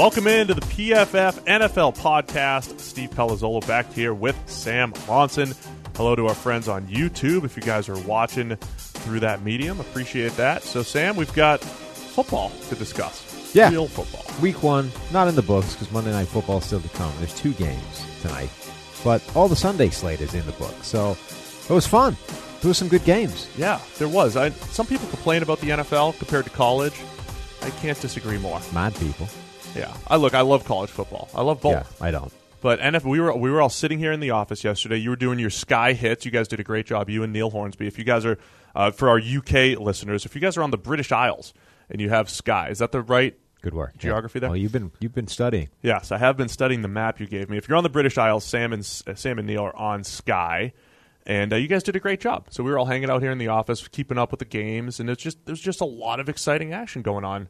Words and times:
Welcome 0.00 0.28
into 0.28 0.54
the 0.54 0.62
PFF 0.62 1.40
NFL 1.40 1.98
podcast. 1.98 2.80
Steve 2.80 3.10
Palazzolo 3.10 3.64
back 3.66 3.92
here 3.92 4.14
with 4.14 4.34
Sam 4.48 4.94
Monson. 5.06 5.52
Hello 5.94 6.16
to 6.16 6.26
our 6.26 6.34
friends 6.34 6.68
on 6.68 6.86
YouTube. 6.86 7.44
If 7.44 7.54
you 7.54 7.62
guys 7.62 7.86
are 7.90 7.98
watching 8.04 8.56
through 8.56 9.20
that 9.20 9.42
medium, 9.42 9.78
appreciate 9.78 10.32
that. 10.38 10.62
So, 10.62 10.82
Sam, 10.82 11.16
we've 11.16 11.34
got 11.34 11.60
football 11.60 12.50
to 12.70 12.76
discuss. 12.76 13.54
Yeah. 13.54 13.68
Real 13.68 13.88
football. 13.88 14.24
Week 14.40 14.62
one, 14.62 14.90
not 15.12 15.28
in 15.28 15.34
the 15.34 15.42
books 15.42 15.74
because 15.74 15.92
Monday 15.92 16.12
Night 16.12 16.28
Football 16.28 16.60
is 16.60 16.64
still 16.64 16.80
to 16.80 16.88
come. 16.88 17.12
There's 17.18 17.34
two 17.34 17.52
games 17.52 18.06
tonight, 18.22 18.48
but 19.04 19.22
all 19.36 19.48
the 19.48 19.54
Sunday 19.54 19.90
slate 19.90 20.22
is 20.22 20.32
in 20.32 20.46
the 20.46 20.52
book. 20.52 20.82
So 20.82 21.10
it 21.10 21.74
was 21.74 21.86
fun. 21.86 22.16
There 22.62 22.68
was 22.68 22.78
some 22.78 22.88
good 22.88 23.04
games. 23.04 23.50
Yeah, 23.58 23.78
there 23.98 24.08
was. 24.08 24.34
I, 24.38 24.48
some 24.48 24.86
people 24.86 25.08
complain 25.08 25.42
about 25.42 25.60
the 25.60 25.68
NFL 25.68 26.16
compared 26.16 26.46
to 26.46 26.50
college. 26.52 26.98
I 27.60 27.68
can't 27.68 28.00
disagree 28.00 28.38
more. 28.38 28.62
Mad 28.72 28.94
people. 28.94 29.28
Yeah, 29.74 29.94
I 30.06 30.16
look. 30.16 30.34
I 30.34 30.40
love 30.40 30.64
college 30.64 30.90
football. 30.90 31.28
I 31.34 31.42
love 31.42 31.60
both. 31.60 31.72
Yeah, 31.72 32.06
I 32.06 32.10
don't. 32.10 32.32
But 32.60 32.80
NFL, 32.80 33.04
we 33.04 33.20
were 33.20 33.34
we 33.34 33.50
were 33.50 33.62
all 33.62 33.70
sitting 33.70 33.98
here 33.98 34.12
in 34.12 34.20
the 34.20 34.30
office 34.30 34.64
yesterday. 34.64 34.96
You 34.96 35.10
were 35.10 35.16
doing 35.16 35.38
your 35.38 35.50
Sky 35.50 35.92
hits. 35.92 36.24
You 36.24 36.30
guys 36.30 36.48
did 36.48 36.60
a 36.60 36.64
great 36.64 36.86
job. 36.86 37.08
You 37.08 37.22
and 37.22 37.32
Neil 37.32 37.50
Hornsby. 37.50 37.86
If 37.86 37.98
you 37.98 38.04
guys 38.04 38.26
are 38.26 38.38
uh, 38.74 38.90
for 38.90 39.08
our 39.08 39.18
UK 39.18 39.78
listeners, 39.78 40.26
if 40.26 40.34
you 40.34 40.40
guys 40.40 40.56
are 40.56 40.62
on 40.62 40.70
the 40.70 40.78
British 40.78 41.12
Isles 41.12 41.54
and 41.88 42.00
you 42.00 42.10
have 42.10 42.28
Sky, 42.28 42.68
is 42.68 42.78
that 42.78 42.92
the 42.92 43.00
right 43.00 43.38
Good 43.62 43.74
work. 43.74 43.96
Geography 43.98 44.38
yeah. 44.38 44.40
there? 44.40 44.50
Oh, 44.50 44.54
you've 44.54 44.72
been 44.72 44.90
you've 45.00 45.14
been 45.14 45.26
studying. 45.26 45.68
Yes, 45.82 46.12
I 46.12 46.18
have 46.18 46.36
been 46.36 46.48
studying 46.48 46.82
the 46.82 46.88
map 46.88 47.20
you 47.20 47.26
gave 47.26 47.50
me. 47.50 47.58
If 47.58 47.68
you're 47.68 47.76
on 47.76 47.82
the 47.84 47.90
British 47.90 48.16
Isles, 48.16 48.44
Sam 48.44 48.72
and 48.72 48.80
uh, 49.06 49.14
Sam 49.14 49.38
and 49.38 49.46
Neil 49.46 49.64
are 49.64 49.76
on 49.76 50.02
Sky, 50.02 50.72
and 51.26 51.52
uh, 51.52 51.56
you 51.56 51.68
guys 51.68 51.82
did 51.82 51.94
a 51.94 52.00
great 52.00 52.20
job. 52.20 52.46
So 52.50 52.62
we 52.62 52.70
were 52.70 52.78
all 52.78 52.86
hanging 52.86 53.10
out 53.10 53.20
here 53.20 53.30
in 53.30 53.38
the 53.38 53.48
office, 53.48 53.86
keeping 53.88 54.16
up 54.16 54.30
with 54.30 54.38
the 54.38 54.46
games, 54.46 54.98
and 54.98 55.10
it's 55.10 55.22
just 55.22 55.44
there's 55.44 55.60
just 55.60 55.82
a 55.82 55.86
lot 55.86 56.20
of 56.20 56.28
exciting 56.28 56.72
action 56.72 57.02
going 57.02 57.24
on 57.24 57.48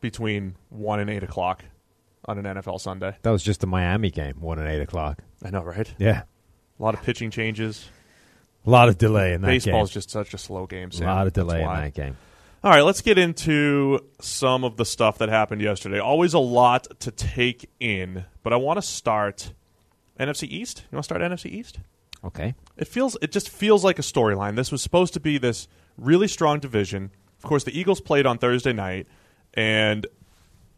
between 0.00 0.56
one 0.68 1.00
and 1.00 1.10
eight 1.10 1.22
o'clock 1.22 1.64
on 2.26 2.38
an 2.38 2.44
NFL 2.56 2.80
Sunday. 2.80 3.16
That 3.22 3.30
was 3.30 3.42
just 3.42 3.60
the 3.60 3.66
Miami 3.66 4.10
game, 4.10 4.40
one 4.40 4.58
and 4.58 4.68
eight 4.68 4.80
o'clock. 4.82 5.22
I 5.44 5.50
know, 5.50 5.62
right? 5.62 5.92
Yeah, 5.98 6.22
A 6.78 6.82
lot 6.82 6.94
of 6.94 7.02
pitching 7.02 7.30
changes. 7.30 7.88
a 8.66 8.70
lot 8.70 8.88
of 8.88 8.98
delay 8.98 9.32
in 9.32 9.40
that 9.42 9.46
Baseball 9.48 9.74
game. 9.74 9.84
is 9.84 9.90
just 9.90 10.10
such 10.10 10.34
a 10.34 10.38
slow 10.38 10.66
game. 10.66 10.90
a 11.00 11.04
lot 11.04 11.26
of 11.26 11.32
delay 11.32 11.62
in 11.62 11.66
that 11.68 11.94
game. 11.94 12.16
All 12.62 12.70
right, 12.70 12.82
let's 12.82 13.00
get 13.00 13.16
into 13.16 14.00
some 14.20 14.64
of 14.64 14.76
the 14.76 14.84
stuff 14.84 15.16
that 15.18 15.30
happened 15.30 15.62
yesterday. 15.62 15.98
Always 15.98 16.34
a 16.34 16.38
lot 16.38 16.86
to 17.00 17.10
take 17.10 17.70
in, 17.80 18.26
but 18.42 18.52
I 18.52 18.56
want 18.56 18.76
to 18.76 18.82
start 18.82 19.54
NFC 20.18 20.42
East. 20.46 20.84
You 20.92 20.96
want 20.96 21.04
to 21.04 21.06
start 21.06 21.22
NFC 21.22 21.46
East? 21.46 21.78
Okay. 22.22 22.54
It 22.76 22.86
feels 22.86 23.16
it 23.22 23.32
just 23.32 23.48
feels 23.48 23.82
like 23.82 23.98
a 23.98 24.02
storyline. 24.02 24.56
This 24.56 24.70
was 24.70 24.82
supposed 24.82 25.14
to 25.14 25.20
be 25.20 25.38
this 25.38 25.68
really 25.96 26.28
strong 26.28 26.58
division. 26.60 27.12
Of 27.38 27.44
course, 27.48 27.64
the 27.64 27.78
Eagles 27.78 28.02
played 28.02 28.26
on 28.26 28.36
Thursday 28.36 28.74
night, 28.74 29.06
and 29.54 30.06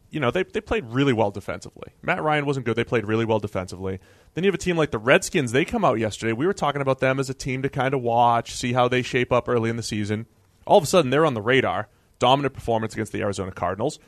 you 0.09 0.19
know 0.19 0.31
they 0.31 0.43
they 0.43 0.61
played 0.61 0.85
really 0.85 1.13
well 1.13 1.31
defensively. 1.31 1.91
Matt 2.01 2.21
Ryan 2.21 2.45
wasn't 2.45 2.65
good. 2.65 2.75
They 2.75 2.83
played 2.83 3.05
really 3.05 3.25
well 3.25 3.39
defensively. 3.39 3.99
Then 4.33 4.43
you 4.43 4.47
have 4.49 4.55
a 4.55 4.59
team 4.59 4.77
like 4.77 4.91
the 4.91 4.97
Redskins. 4.97 5.51
They 5.51 5.65
come 5.65 5.85
out 5.85 5.99
yesterday. 5.99 6.33
We 6.33 6.47
were 6.47 6.53
talking 6.53 6.81
about 6.81 6.99
them 6.99 7.19
as 7.19 7.29
a 7.29 7.33
team 7.33 7.61
to 7.63 7.69
kind 7.69 7.93
of 7.93 8.01
watch, 8.01 8.53
see 8.53 8.73
how 8.73 8.87
they 8.87 9.01
shape 9.01 9.31
up 9.31 9.47
early 9.47 9.69
in 9.69 9.75
the 9.77 9.83
season. 9.83 10.25
All 10.65 10.77
of 10.77 10.83
a 10.83 10.87
sudden, 10.87 11.11
they're 11.11 11.25
on 11.25 11.33
the 11.33 11.41
radar. 11.41 11.87
Dominant 12.19 12.53
performance 12.53 12.93
against 12.93 13.11
the 13.11 13.21
Arizona 13.21 13.51
Cardinals. 13.51 13.99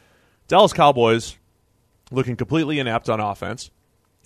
Dallas 0.47 0.73
Cowboys 0.73 1.37
looking 2.11 2.35
completely 2.35 2.79
inept 2.79 3.09
on 3.09 3.19
offense. 3.19 3.71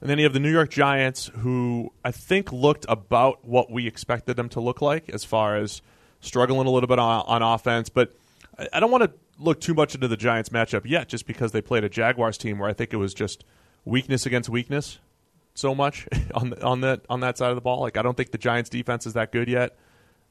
And 0.02 0.10
then 0.10 0.18
you 0.18 0.26
have 0.26 0.34
the 0.34 0.40
New 0.40 0.52
York 0.52 0.70
Giants, 0.70 1.30
who 1.40 1.92
I 2.06 2.12
think 2.12 2.52
looked 2.54 2.86
about 2.88 3.44
what 3.46 3.72
we 3.72 3.88
expected 3.88 4.38
them 4.38 4.48
to 4.50 4.62
look 4.62 4.82
like 4.82 5.10
as 5.10 5.26
far 5.26 5.58
as 5.58 5.82
struggling 6.22 6.68
a 6.68 6.70
little 6.70 6.88
bit 6.88 7.00
on, 7.00 7.24
on 7.26 7.42
offense. 7.42 7.90
But 7.90 8.16
I, 8.58 8.68
I 8.74 8.80
don't 8.80 8.92
want 8.92 9.04
to 9.04 9.12
look 9.40 9.60
too 9.62 9.74
much 9.74 9.96
into 9.96 10.08
the 10.08 10.18
Giants 10.18 10.50
matchup 10.50 10.82
yet, 10.86 11.08
just 11.08 11.26
because 11.26 11.52
they 11.52 11.62
played 11.62 11.84
a 11.84 11.90
Jaguars 11.90 12.38
team 12.38 12.60
where 12.60 12.70
I 12.70 12.74
think 12.74 12.94
it 12.94 12.98
was 12.98 13.14
just 13.14 13.44
weakness 13.86 14.26
against 14.26 14.50
weakness 14.50 15.00
so 15.56 15.74
much 15.74 16.08
on 16.36 16.52
the, 16.52 16.64
on 16.64 16.82
that 16.82 17.02
on 17.10 17.22
that 17.22 17.38
side 17.38 17.50
of 17.50 17.56
the 17.56 17.62
ball. 17.62 17.82
Like 17.82 17.98
I 17.98 18.02
don't 18.02 18.16
think 18.18 18.32
the 18.32 18.38
Giants 18.38 18.70
defense 18.70 19.06
is 19.06 19.14
that 19.14 19.32
good 19.32 19.48
yet, 19.48 19.76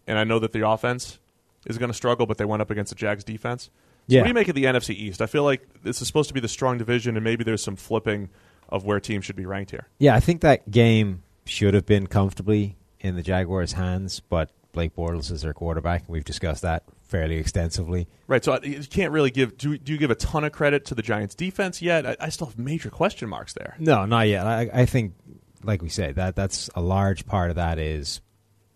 and 0.06 0.18
I 0.18 0.24
know 0.24 0.38
that 0.38 0.52
the 0.52 0.68
offense 0.68 1.18
is 1.66 1.78
going 1.78 1.90
to 1.90 1.94
struggle, 1.94 2.26
but 2.26 2.38
they 2.38 2.44
went 2.44 2.62
up 2.62 2.70
against 2.70 2.90
the 2.90 2.96
Jags 2.96 3.24
defense. 3.24 3.64
So 3.64 3.70
Yeah. 4.14 4.20
what 4.20 4.24
do 4.24 4.28
you 4.30 4.34
make 4.34 4.48
of 4.48 4.54
the 4.54 4.64
NFC 4.64 4.94
East? 4.94 5.20
I 5.20 5.26
feel 5.26 5.42
like 5.44 5.66
this 5.82 6.00
is 6.00 6.06
supposed 6.06 6.28
to 6.28 6.34
be 6.34 6.40
the 6.40 6.48
strong 6.48 6.78
division, 6.78 7.16
and 7.16 7.24
maybe 7.24 7.44
there's 7.44 7.62
some 7.62 7.76
flipping 7.76 8.30
of 8.68 8.84
where 8.84 9.00
teams 9.00 9.24
should 9.24 9.36
be 9.36 9.44
ranked 9.46 9.70
here. 9.72 9.88
Yeah, 9.98 10.14
I 10.14 10.20
think 10.20 10.40
that 10.42 10.70
game 10.70 11.22
should 11.44 11.74
have 11.74 11.84
been 11.86 12.06
comfortably 12.06 12.76
in 13.00 13.16
the 13.16 13.22
Jaguars' 13.22 13.72
hands, 13.72 14.20
but 14.20 14.50
Blake 14.72 14.94
Bortles 14.94 15.30
is 15.30 15.42
their 15.42 15.52
quarterback. 15.52 16.04
We've 16.08 16.24
discussed 16.24 16.62
that 16.62 16.84
fairly 17.02 17.36
extensively. 17.36 18.06
Right. 18.26 18.44
So 18.44 18.58
you 18.62 18.80
can't 18.82 19.12
really 19.12 19.30
give. 19.30 19.56
Do, 19.56 19.76
do 19.78 19.92
you 19.92 19.98
give 19.98 20.10
a 20.10 20.14
ton 20.14 20.44
of 20.44 20.52
credit 20.52 20.84
to 20.86 20.94
the 20.94 21.02
Giants' 21.02 21.34
defense 21.34 21.80
yet? 21.82 22.06
I, 22.06 22.16
I 22.20 22.28
still 22.28 22.48
have 22.48 22.58
major 22.58 22.90
question 22.90 23.28
marks 23.28 23.54
there. 23.54 23.74
No, 23.78 24.04
not 24.04 24.28
yet. 24.28 24.46
I, 24.46 24.70
I 24.72 24.86
think, 24.86 25.14
like 25.62 25.82
we 25.82 25.88
said, 25.88 26.16
that 26.16 26.36
that's 26.36 26.70
a 26.74 26.82
large 26.82 27.26
part 27.26 27.50
of 27.50 27.56
that 27.56 27.78
is 27.78 28.20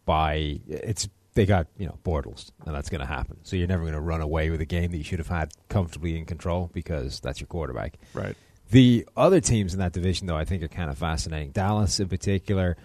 by 0.04 0.60
it's 0.66 1.08
they 1.34 1.46
got 1.46 1.66
you 1.78 1.86
know 1.86 1.98
Bortles, 2.04 2.50
and 2.66 2.74
that's 2.74 2.88
going 2.88 3.00
to 3.00 3.06
happen. 3.06 3.38
So 3.42 3.56
you're 3.56 3.68
never 3.68 3.82
going 3.82 3.94
to 3.94 4.00
run 4.00 4.20
away 4.20 4.50
with 4.50 4.60
a 4.60 4.66
game 4.66 4.90
that 4.90 4.98
you 4.98 5.04
should 5.04 5.18
have 5.18 5.28
had 5.28 5.52
comfortably 5.68 6.16
in 6.18 6.26
control 6.26 6.70
because 6.72 7.20
that's 7.20 7.40
your 7.40 7.48
quarterback. 7.48 7.98
Right. 8.14 8.36
The 8.70 9.06
other 9.16 9.40
teams 9.40 9.74
in 9.74 9.80
that 9.80 9.92
division, 9.92 10.26
though, 10.26 10.36
I 10.36 10.46
think 10.46 10.62
are 10.62 10.68
kind 10.68 10.90
of 10.90 10.96
fascinating. 10.96 11.50
Dallas, 11.50 12.00
in 12.00 12.08
particular, 12.08 12.78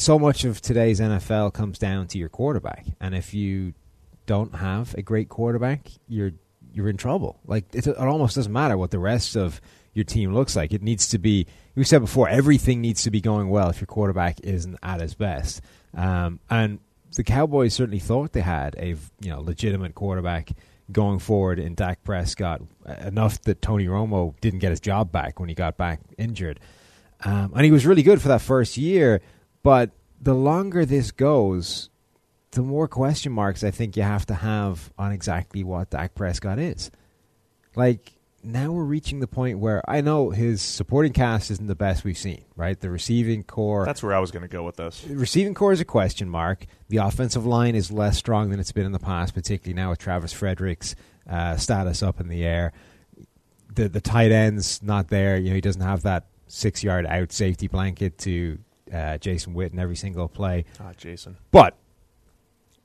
so 0.00 0.18
much 0.18 0.44
of 0.44 0.60
today's 0.62 0.98
NFL 0.98 1.52
comes 1.52 1.78
down 1.78 2.06
to 2.08 2.18
your 2.18 2.30
quarterback, 2.30 2.86
and 3.00 3.14
if 3.14 3.34
you 3.34 3.74
don't 4.26 4.54
have 4.54 4.94
a 4.94 5.02
great 5.02 5.28
quarterback, 5.28 5.90
you're 6.08 6.32
you're 6.72 6.88
in 6.88 6.96
trouble. 6.96 7.38
Like 7.46 7.64
it, 7.74 7.86
it 7.86 7.96
almost 7.96 8.36
doesn't 8.36 8.52
matter 8.52 8.78
what 8.78 8.90
the 8.90 8.98
rest 8.98 9.36
of 9.36 9.60
your 9.92 10.04
team 10.04 10.32
looks 10.32 10.56
like. 10.56 10.72
It 10.72 10.82
needs 10.82 11.08
to 11.08 11.18
be. 11.18 11.46
We 11.74 11.84
said 11.84 12.00
before, 12.00 12.28
everything 12.28 12.80
needs 12.80 13.02
to 13.02 13.10
be 13.10 13.20
going 13.20 13.50
well 13.50 13.68
if 13.68 13.80
your 13.80 13.86
quarterback 13.86 14.40
isn't 14.40 14.78
at 14.82 15.00
his 15.00 15.14
best. 15.14 15.60
Um, 15.94 16.40
and 16.48 16.78
the 17.16 17.24
Cowboys 17.24 17.74
certainly 17.74 17.98
thought 17.98 18.32
they 18.32 18.40
had 18.40 18.76
a 18.76 18.96
you 19.20 19.30
know 19.30 19.40
legitimate 19.40 19.94
quarterback 19.94 20.50
going 20.90 21.18
forward 21.18 21.58
in 21.58 21.74
Dak 21.74 22.02
Prescott 22.04 22.62
enough 23.02 23.40
that 23.42 23.60
Tony 23.60 23.86
Romo 23.86 24.34
didn't 24.40 24.60
get 24.60 24.70
his 24.70 24.80
job 24.80 25.12
back 25.12 25.38
when 25.38 25.48
he 25.48 25.54
got 25.54 25.76
back 25.76 26.00
injured, 26.16 26.58
um, 27.22 27.52
and 27.54 27.64
he 27.64 27.70
was 27.70 27.84
really 27.84 28.02
good 28.02 28.22
for 28.22 28.28
that 28.28 28.40
first 28.40 28.78
year. 28.78 29.20
But 29.62 29.90
the 30.20 30.34
longer 30.34 30.84
this 30.84 31.10
goes, 31.10 31.90
the 32.52 32.62
more 32.62 32.88
question 32.88 33.32
marks 33.32 33.62
I 33.62 33.70
think 33.70 33.96
you 33.96 34.02
have 34.02 34.26
to 34.26 34.34
have 34.34 34.92
on 34.98 35.12
exactly 35.12 35.64
what 35.64 35.90
Dak 35.90 36.14
Prescott 36.14 36.58
is. 36.58 36.90
Like 37.76 38.12
now 38.42 38.72
we're 38.72 38.84
reaching 38.84 39.20
the 39.20 39.26
point 39.26 39.58
where 39.58 39.82
I 39.88 40.00
know 40.00 40.30
his 40.30 40.62
supporting 40.62 41.12
cast 41.12 41.50
isn't 41.50 41.66
the 41.66 41.74
best 41.74 42.04
we've 42.04 42.18
seen, 42.18 42.44
right? 42.56 42.78
The 42.78 42.90
receiving 42.90 43.42
corps. 43.42 43.84
That's 43.84 44.02
where 44.02 44.14
I 44.14 44.18
was 44.18 44.30
going 44.30 44.42
to 44.42 44.48
go 44.48 44.62
with 44.62 44.76
this. 44.76 45.04
Receiving 45.06 45.54
corps 45.54 45.72
is 45.72 45.80
a 45.80 45.84
question 45.84 46.28
mark. 46.28 46.66
The 46.88 46.98
offensive 46.98 47.46
line 47.46 47.74
is 47.74 47.92
less 47.92 48.16
strong 48.16 48.50
than 48.50 48.58
it's 48.58 48.72
been 48.72 48.86
in 48.86 48.92
the 48.92 48.98
past, 48.98 49.34
particularly 49.34 49.74
now 49.74 49.90
with 49.90 49.98
Travis 49.98 50.32
Frederick's 50.32 50.94
uh, 51.28 51.56
status 51.56 52.02
up 52.02 52.18
in 52.20 52.28
the 52.28 52.44
air. 52.44 52.72
The 53.74 53.88
the 53.88 54.00
tight 54.00 54.32
end's 54.32 54.82
not 54.82 55.08
there. 55.08 55.36
You 55.36 55.50
know, 55.50 55.54
he 55.54 55.60
doesn't 55.60 55.82
have 55.82 56.02
that 56.02 56.26
six 56.48 56.82
yard 56.82 57.06
out 57.06 57.30
safety 57.32 57.68
blanket 57.68 58.18
to 58.18 58.58
uh, 58.92 59.18
Jason 59.18 59.54
Witten 59.54 59.78
every 59.78 59.96
single 59.96 60.28
play. 60.28 60.64
Ah, 60.80 60.92
Jason. 60.96 61.36
But 61.50 61.76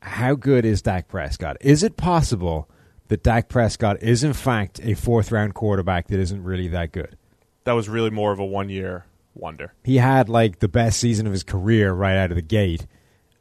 how 0.02 0.36
good 0.36 0.66
is 0.66 0.82
Dak 0.82 1.08
Prescott? 1.08 1.58
Is 1.62 1.84
it 1.84 1.98
possible? 1.98 2.70
that 3.08 3.24
Dak 3.24 3.50
Prescott 3.50 4.02
is 4.02 4.24
in 4.24 4.34
fact 4.34 4.80
a 4.84 4.94
fourth 4.94 5.32
round 5.32 5.54
quarterback 5.54 6.08
that 6.08 6.20
isn't 6.20 6.44
really 6.44 6.68
that 6.70 6.92
good. 6.92 7.18
That 7.64 7.74
was 7.74 7.90
really 7.90 8.10
more 8.10 8.32
of 8.32 8.40
a 8.40 8.46
one 8.46 8.70
year 8.70 9.06
wonder. 9.34 9.74
He 9.84 9.98
had 9.98 10.30
like 10.30 10.60
the 10.60 10.68
best 10.68 11.00
season 11.00 11.28
of 11.28 11.34
his 11.34 11.44
career 11.44 11.94
right 11.94 12.18
out 12.18 12.32
of 12.32 12.36
the 12.36 12.42
gate. 12.42 12.88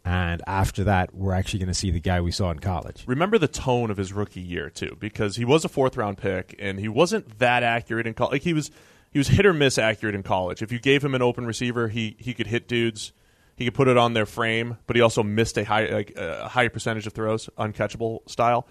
And 0.06 0.42
after 0.46 0.84
that, 0.84 1.14
we're 1.14 1.32
actually 1.32 1.60
going 1.60 1.68
to 1.68 1.74
see 1.74 1.90
the 1.90 2.00
guy 2.00 2.20
we 2.20 2.30
saw 2.30 2.50
in 2.50 2.58
college. 2.58 3.04
Remember 3.06 3.38
the 3.38 3.48
tone 3.48 3.90
of 3.90 3.96
his 3.96 4.12
rookie 4.12 4.42
year 4.42 4.68
too, 4.68 4.98
because 5.00 5.36
he 5.36 5.46
was 5.46 5.64
a 5.64 5.68
fourth 5.68 5.96
round 5.96 6.18
pick 6.18 6.54
and 6.58 6.78
he 6.78 6.88
wasn't 6.88 7.38
that 7.38 7.62
accurate 7.62 8.06
in 8.06 8.12
college. 8.12 8.32
Like 8.32 8.42
he 8.42 8.52
was, 8.52 8.70
he 9.14 9.18
was 9.18 9.28
hit 9.28 9.46
or 9.46 9.54
miss 9.54 9.78
accurate 9.78 10.14
in 10.14 10.22
college. 10.22 10.60
If 10.60 10.70
you 10.70 10.78
gave 10.78 11.02
him 11.02 11.14
an 11.14 11.22
open 11.22 11.46
receiver, 11.46 11.88
he 11.88 12.16
he 12.18 12.34
could 12.34 12.48
hit 12.48 12.68
dudes. 12.68 13.14
He 13.56 13.64
could 13.64 13.74
put 13.74 13.88
it 13.88 13.96
on 13.96 14.12
their 14.12 14.26
frame, 14.26 14.76
but 14.86 14.96
he 14.96 15.00
also 15.00 15.22
missed 15.22 15.56
a 15.56 15.64
high 15.64 15.86
like 15.86 16.12
a 16.16 16.48
higher 16.48 16.68
percentage 16.68 17.06
of 17.06 17.14
throws, 17.14 17.48
uncatchable 17.56 18.28
style 18.28 18.68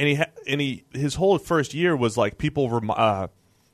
and 0.00 0.08
he 0.08 0.14
ha- 0.16 0.30
and 0.46 0.60
he 0.60 0.84
his 0.92 1.16
whole 1.16 1.38
first 1.38 1.74
year 1.74 1.94
was 1.94 2.16
like 2.16 2.38
people 2.38 2.68
were 2.68 2.80
uh, 2.90 3.28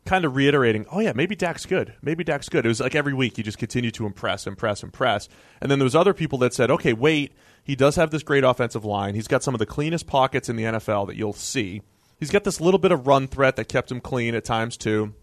kind 0.04 0.24
of 0.24 0.34
reiterating, 0.34 0.84
"Oh 0.90 0.98
yeah, 0.98 1.12
maybe 1.14 1.36
Dak's 1.36 1.66
good. 1.66 1.94
Maybe 2.02 2.24
Dak's 2.24 2.48
good." 2.48 2.64
It 2.64 2.68
was 2.68 2.80
like 2.80 2.96
every 2.96 3.14
week 3.14 3.36
he 3.36 3.44
just 3.44 3.58
continued 3.58 3.94
to 3.94 4.06
impress, 4.06 4.44
impress, 4.46 4.82
impress. 4.82 5.28
And 5.60 5.70
then 5.70 5.78
there 5.78 5.84
was 5.84 5.94
other 5.94 6.12
people 6.12 6.38
that 6.38 6.52
said, 6.52 6.68
"Okay, 6.68 6.92
wait, 6.92 7.32
he 7.62 7.76
does 7.76 7.94
have 7.94 8.10
this 8.10 8.24
great 8.24 8.42
offensive 8.42 8.84
line. 8.84 9.14
He's 9.14 9.28
got 9.28 9.44
some 9.44 9.54
of 9.54 9.60
the 9.60 9.66
cleanest 9.66 10.08
pockets 10.08 10.48
in 10.48 10.56
the 10.56 10.64
NFL 10.64 11.06
that 11.06 11.16
you'll 11.16 11.32
see. 11.32 11.82
He's 12.18 12.30
got 12.30 12.42
this 12.42 12.60
little 12.60 12.78
bit 12.78 12.90
of 12.90 13.06
run 13.06 13.28
threat 13.28 13.54
that 13.56 13.68
kept 13.68 13.90
him 13.92 14.00
clean 14.00 14.34
at 14.34 14.44
times 14.44 14.76
too." 14.76 15.14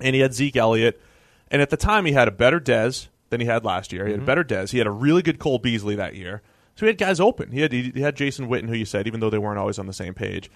And 0.00 0.14
he 0.14 0.20
had 0.20 0.34
Zeke 0.34 0.56
Elliott, 0.56 1.00
and 1.50 1.62
at 1.62 1.70
the 1.70 1.76
time 1.76 2.04
he 2.04 2.12
had 2.12 2.28
a 2.28 2.32
better 2.32 2.60
Dez 2.60 3.08
than 3.30 3.40
he 3.40 3.46
had 3.46 3.64
last 3.64 3.92
year. 3.92 4.04
He 4.04 4.10
had 4.12 4.20
Mm-hmm. 4.20 4.24
a 4.24 4.26
better 4.26 4.44
Dez. 4.44 4.70
He 4.70 4.78
had 4.78 4.86
a 4.86 4.90
really 4.90 5.22
good 5.22 5.38
Cole 5.38 5.58
Beasley 5.58 5.94
that 5.96 6.14
year. 6.14 6.42
So 6.74 6.84
he 6.84 6.88
had 6.88 6.98
guys 6.98 7.18
open. 7.20 7.50
He 7.52 7.60
had 7.60 7.72
he 7.72 8.00
had 8.00 8.14
Jason 8.16 8.48
Witten, 8.48 8.68
who 8.68 8.74
you 8.74 8.84
said, 8.84 9.06
even 9.06 9.20
though 9.20 9.30
they 9.30 9.38
weren't 9.38 9.58
always 9.58 9.78
on 9.78 9.86
the 9.86 9.92
same 9.94 10.12
page. 10.12 10.50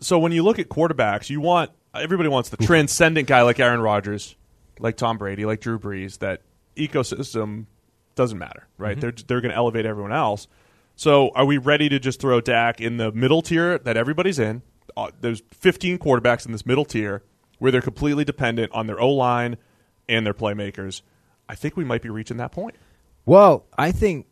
So 0.00 0.18
when 0.18 0.32
you 0.32 0.42
look 0.42 0.58
at 0.58 0.68
quarterbacks, 0.68 1.30
you 1.30 1.40
want 1.40 1.70
everybody 1.94 2.28
wants 2.28 2.48
the 2.48 2.56
transcendent 2.56 3.28
guy 3.28 3.42
like 3.42 3.60
Aaron 3.60 3.80
Rodgers, 3.80 4.34
like 4.80 4.96
Tom 4.96 5.16
Brady, 5.18 5.44
like 5.44 5.60
Drew 5.60 5.78
Brees. 5.78 6.18
That 6.18 6.42
ecosystem 6.76 7.66
doesn't 8.16 8.38
matter, 8.38 8.66
right? 8.78 9.00
They're 9.00 9.12
they're 9.12 9.40
going 9.40 9.50
to 9.52 9.56
elevate 9.56 9.86
everyone 9.86 10.12
else. 10.12 10.48
So 10.96 11.30
are 11.36 11.44
we 11.44 11.58
ready 11.58 11.88
to 11.88 12.00
just 12.00 12.20
throw 12.20 12.40
Dak 12.40 12.80
in 12.80 12.96
the 12.96 13.12
middle 13.12 13.40
tier 13.42 13.78
that 13.78 13.96
everybody's 13.96 14.40
in? 14.40 14.62
Uh, 14.96 15.10
there's 15.20 15.42
15 15.52 15.98
quarterbacks 15.98 16.44
in 16.46 16.50
this 16.50 16.66
middle 16.66 16.84
tier 16.84 17.22
where 17.58 17.72
they're 17.72 17.80
completely 17.80 18.24
dependent 18.24 18.72
on 18.72 18.86
their 18.86 19.00
O 19.00 19.10
line 19.10 19.56
and 20.08 20.24
their 20.24 20.34
playmakers. 20.34 21.02
I 21.48 21.54
think 21.54 21.76
we 21.76 21.84
might 21.84 22.02
be 22.02 22.10
reaching 22.10 22.36
that 22.38 22.52
point. 22.52 22.76
Well, 23.24 23.66
I 23.76 23.92
think 23.92 24.26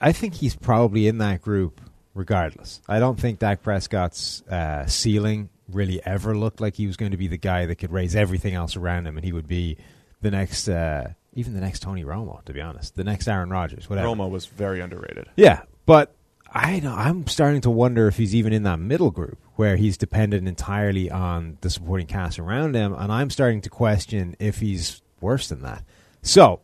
I 0.00 0.12
think 0.12 0.34
he's 0.34 0.54
probably 0.54 1.08
in 1.08 1.18
that 1.18 1.42
group 1.42 1.80
regardless. 2.14 2.80
I 2.88 2.98
don't 2.98 3.18
think 3.18 3.38
Dak 3.38 3.62
Prescott's 3.62 4.42
uh, 4.42 4.86
ceiling 4.86 5.48
really 5.68 6.00
ever 6.04 6.36
looked 6.36 6.60
like 6.60 6.74
he 6.74 6.86
was 6.86 6.96
going 6.96 7.12
to 7.12 7.16
be 7.18 7.28
the 7.28 7.38
guy 7.38 7.66
that 7.66 7.76
could 7.76 7.92
raise 7.92 8.16
everything 8.16 8.54
else 8.54 8.76
around 8.76 9.06
him, 9.06 9.16
and 9.16 9.24
he 9.24 9.32
would 9.32 9.46
be 9.46 9.76
the 10.20 10.30
next, 10.30 10.68
uh, 10.68 11.08
even 11.34 11.54
the 11.54 11.60
next 11.60 11.80
Tony 11.80 12.04
Romo, 12.04 12.44
to 12.44 12.52
be 12.52 12.60
honest, 12.60 12.96
the 12.96 13.04
next 13.04 13.28
Aaron 13.28 13.50
Rodgers, 13.50 13.88
whatever. 13.88 14.08
Romo 14.08 14.30
was 14.30 14.46
very 14.46 14.80
underrated. 14.80 15.28
Yeah, 15.36 15.62
but 15.86 16.14
I 16.52 16.80
know 16.80 16.94
I'm 16.94 17.26
starting 17.26 17.60
to 17.62 17.70
wonder 17.70 18.08
if 18.08 18.16
he's 18.16 18.34
even 18.34 18.52
in 18.52 18.62
that 18.62 18.78
middle 18.78 19.10
group 19.10 19.38
where 19.56 19.76
he's 19.76 19.98
dependent 19.98 20.48
entirely 20.48 21.10
on 21.10 21.58
the 21.60 21.68
supporting 21.68 22.06
cast 22.06 22.38
around 22.38 22.74
him, 22.74 22.94
and 22.94 23.12
I'm 23.12 23.30
starting 23.30 23.60
to 23.62 23.70
question 23.70 24.36
if 24.38 24.58
he's 24.58 25.02
worse 25.20 25.48
than 25.48 25.62
that. 25.62 25.84
So, 26.22 26.60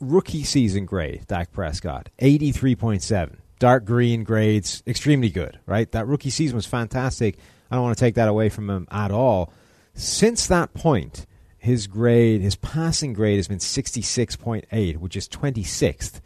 rookie 0.00 0.42
season 0.42 0.84
grade, 0.84 1.26
Dak 1.28 1.52
Prescott, 1.52 2.08
83.7. 2.18 3.36
Dark 3.58 3.84
green 3.84 4.24
grades, 4.24 4.82
extremely 4.86 5.30
good, 5.30 5.58
right? 5.66 5.90
That 5.92 6.06
rookie 6.06 6.30
season 6.30 6.56
was 6.56 6.66
fantastic. 6.66 7.38
I 7.70 7.74
don't 7.74 7.84
want 7.84 7.98
to 7.98 8.04
take 8.04 8.14
that 8.14 8.28
away 8.28 8.48
from 8.48 8.70
him 8.70 8.86
at 8.90 9.10
all. 9.10 9.52
Since 9.94 10.46
that 10.46 10.74
point, 10.74 11.26
his 11.58 11.88
grade, 11.88 12.40
his 12.40 12.54
passing 12.54 13.12
grade 13.12 13.36
has 13.36 13.48
been 13.48 13.58
66.8, 13.58 14.96
which 14.98 15.16
is 15.16 15.28
26th 15.28 16.20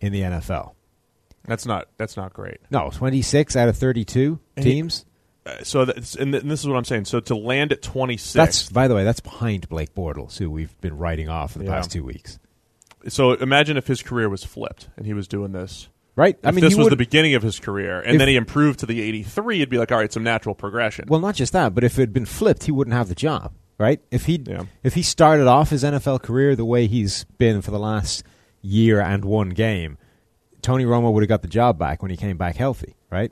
in 0.00 0.12
the 0.12 0.22
NFL. 0.22 0.75
That's 1.46 1.66
not 1.66 1.88
that's 1.96 2.16
not 2.16 2.32
great. 2.32 2.58
No, 2.70 2.90
26 2.92 3.56
out 3.56 3.68
of 3.68 3.76
32 3.76 4.38
And 4.56 4.64
he- 4.64 4.72
teams. 4.72 5.04
Uh, 5.44 5.62
so 5.62 5.84
that's, 5.84 6.16
and, 6.16 6.32
th- 6.32 6.42
and 6.42 6.50
this 6.50 6.60
is 6.60 6.66
what 6.66 6.76
I'm 6.76 6.84
saying. 6.84 7.04
So 7.04 7.20
to 7.20 7.36
land 7.36 7.70
at 7.70 7.80
26, 7.80 8.32
That's, 8.32 8.68
by 8.68 8.88
the 8.88 8.96
way, 8.96 9.04
that's 9.04 9.20
behind 9.20 9.68
Blake 9.68 9.94
Bortles, 9.94 10.38
who 10.38 10.50
we've 10.50 10.76
been 10.80 10.98
writing 10.98 11.28
off 11.28 11.52
for 11.52 11.60
the 11.60 11.66
Yeah. 11.66 11.70
past 11.76 11.92
two 11.92 12.02
weeks. 12.02 12.40
so 13.08 13.32
imagine 13.34 13.76
if 13.76 13.86
his 13.86 14.02
career 14.02 14.28
was 14.28 14.42
flipped 14.42 14.88
and 14.96 15.06
he 15.06 15.14
was 15.14 15.28
doing 15.28 15.52
this. 15.52 15.88
Right? 16.16 16.36
I 16.42 16.50
mean, 16.50 16.64
this 16.64 16.74
was 16.74 16.88
the 16.88 16.96
beginning 16.96 17.34
of 17.34 17.42
his 17.42 17.60
career, 17.60 18.00
and 18.00 18.14
If- 18.14 18.18
then 18.18 18.26
he 18.28 18.36
improved 18.36 18.78
to 18.80 18.86
the 18.86 19.00
83. 19.02 19.58
It'd 19.58 19.68
be 19.68 19.76
like, 19.78 19.92
all 19.92 19.98
right, 19.98 20.10
some 20.12 20.22
natural 20.24 20.54
progression. 20.54 21.04
well, 21.08 21.20
not 21.20 21.34
just 21.36 21.52
that, 21.52 21.74
but 21.74 21.84
if 21.84 21.98
it 21.98 22.02
had 22.02 22.12
been 22.14 22.24
flipped, 22.24 22.64
he 22.64 22.72
wouldn't 22.72 22.94
have 22.96 23.08
the 23.10 23.14
job, 23.14 23.52
right? 23.78 24.00
If 24.10 24.24
he 24.24 24.42
Yeah. 24.44 24.62
if 24.82 24.94
he 24.94 25.02
started 25.02 25.46
off 25.46 25.68
his 25.70 25.84
NFL 25.84 26.18
career 26.22 26.56
the 26.56 26.64
way 26.64 26.86
he's 26.86 27.24
been 27.38 27.60
for 27.62 27.70
the 27.70 27.78
last 27.78 28.24
year 28.62 28.98
and 29.00 29.24
one 29.26 29.50
game, 29.50 29.98
Tony 30.66 30.84
Romo 30.84 31.12
would 31.12 31.22
have 31.22 31.28
got 31.28 31.42
the 31.42 31.48
job 31.48 31.78
back 31.78 32.02
when 32.02 32.10
he 32.10 32.16
came 32.16 32.36
back 32.36 32.56
healthy, 32.56 32.96
right? 33.08 33.30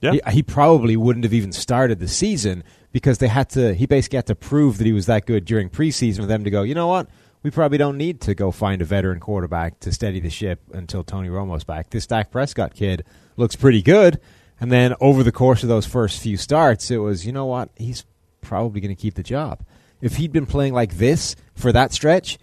yeah, 0.00 0.12
He, 0.12 0.20
he 0.36 0.42
probably 0.42 0.96
wouldn't 0.96 1.24
have 1.24 1.34
even 1.34 1.52
started 1.52 1.98
the 1.98 2.08
season 2.08 2.64
because 2.90 3.18
they 3.18 3.28
had 3.28 3.50
to. 3.50 3.74
He 3.74 3.84
basically 3.84 4.16
had 4.16 4.26
to 4.28 4.34
prove 4.34 4.78
that 4.78 4.86
he 4.86 4.92
was 4.94 5.04
that 5.04 5.26
good 5.26 5.44
during 5.44 5.68
preseason 5.68 6.20
for 6.20 6.26
them 6.26 6.42
to 6.44 6.50
go. 6.50 6.62
You 6.62 6.74
know 6.74 6.86
what? 6.88 7.06
We 7.42 7.50
probably 7.50 7.76
don't 7.76 7.98
need 7.98 8.22
to 8.22 8.34
go 8.34 8.50
find 8.50 8.80
a 8.80 8.86
veteran 8.86 9.20
quarterback 9.20 9.78
to 9.80 9.92
steady 9.92 10.20
the 10.20 10.30
ship 10.30 10.60
until 10.72 11.04
Tony 11.04 11.28
Romo's 11.28 11.64
back. 11.64 11.90
This 11.90 12.06
Dak 12.06 12.30
Prescott 12.30 12.74
kid 12.74 13.04
looks 13.36 13.56
pretty 13.56 13.82
good. 13.82 14.18
And 14.58 14.72
then 14.72 14.94
over 15.02 15.22
the 15.22 15.32
course 15.32 15.62
of 15.62 15.68
those 15.68 15.84
first 15.84 16.22
few 16.22 16.38
starts, 16.38 16.90
it 16.90 16.98
was, 16.98 17.26
you 17.26 17.32
know 17.32 17.44
what? 17.46 17.68
He's 17.76 18.06
probably 18.40 18.80
going 18.80 18.94
to 18.96 19.00
keep 19.00 19.14
the 19.16 19.22
job. 19.22 19.64
If 20.00 20.16
he'd 20.16 20.32
been 20.32 20.46
playing 20.46 20.72
like 20.72 20.96
this 20.96 21.36
for 21.54 21.72
that 21.72 21.92
stretch, 21.92 22.38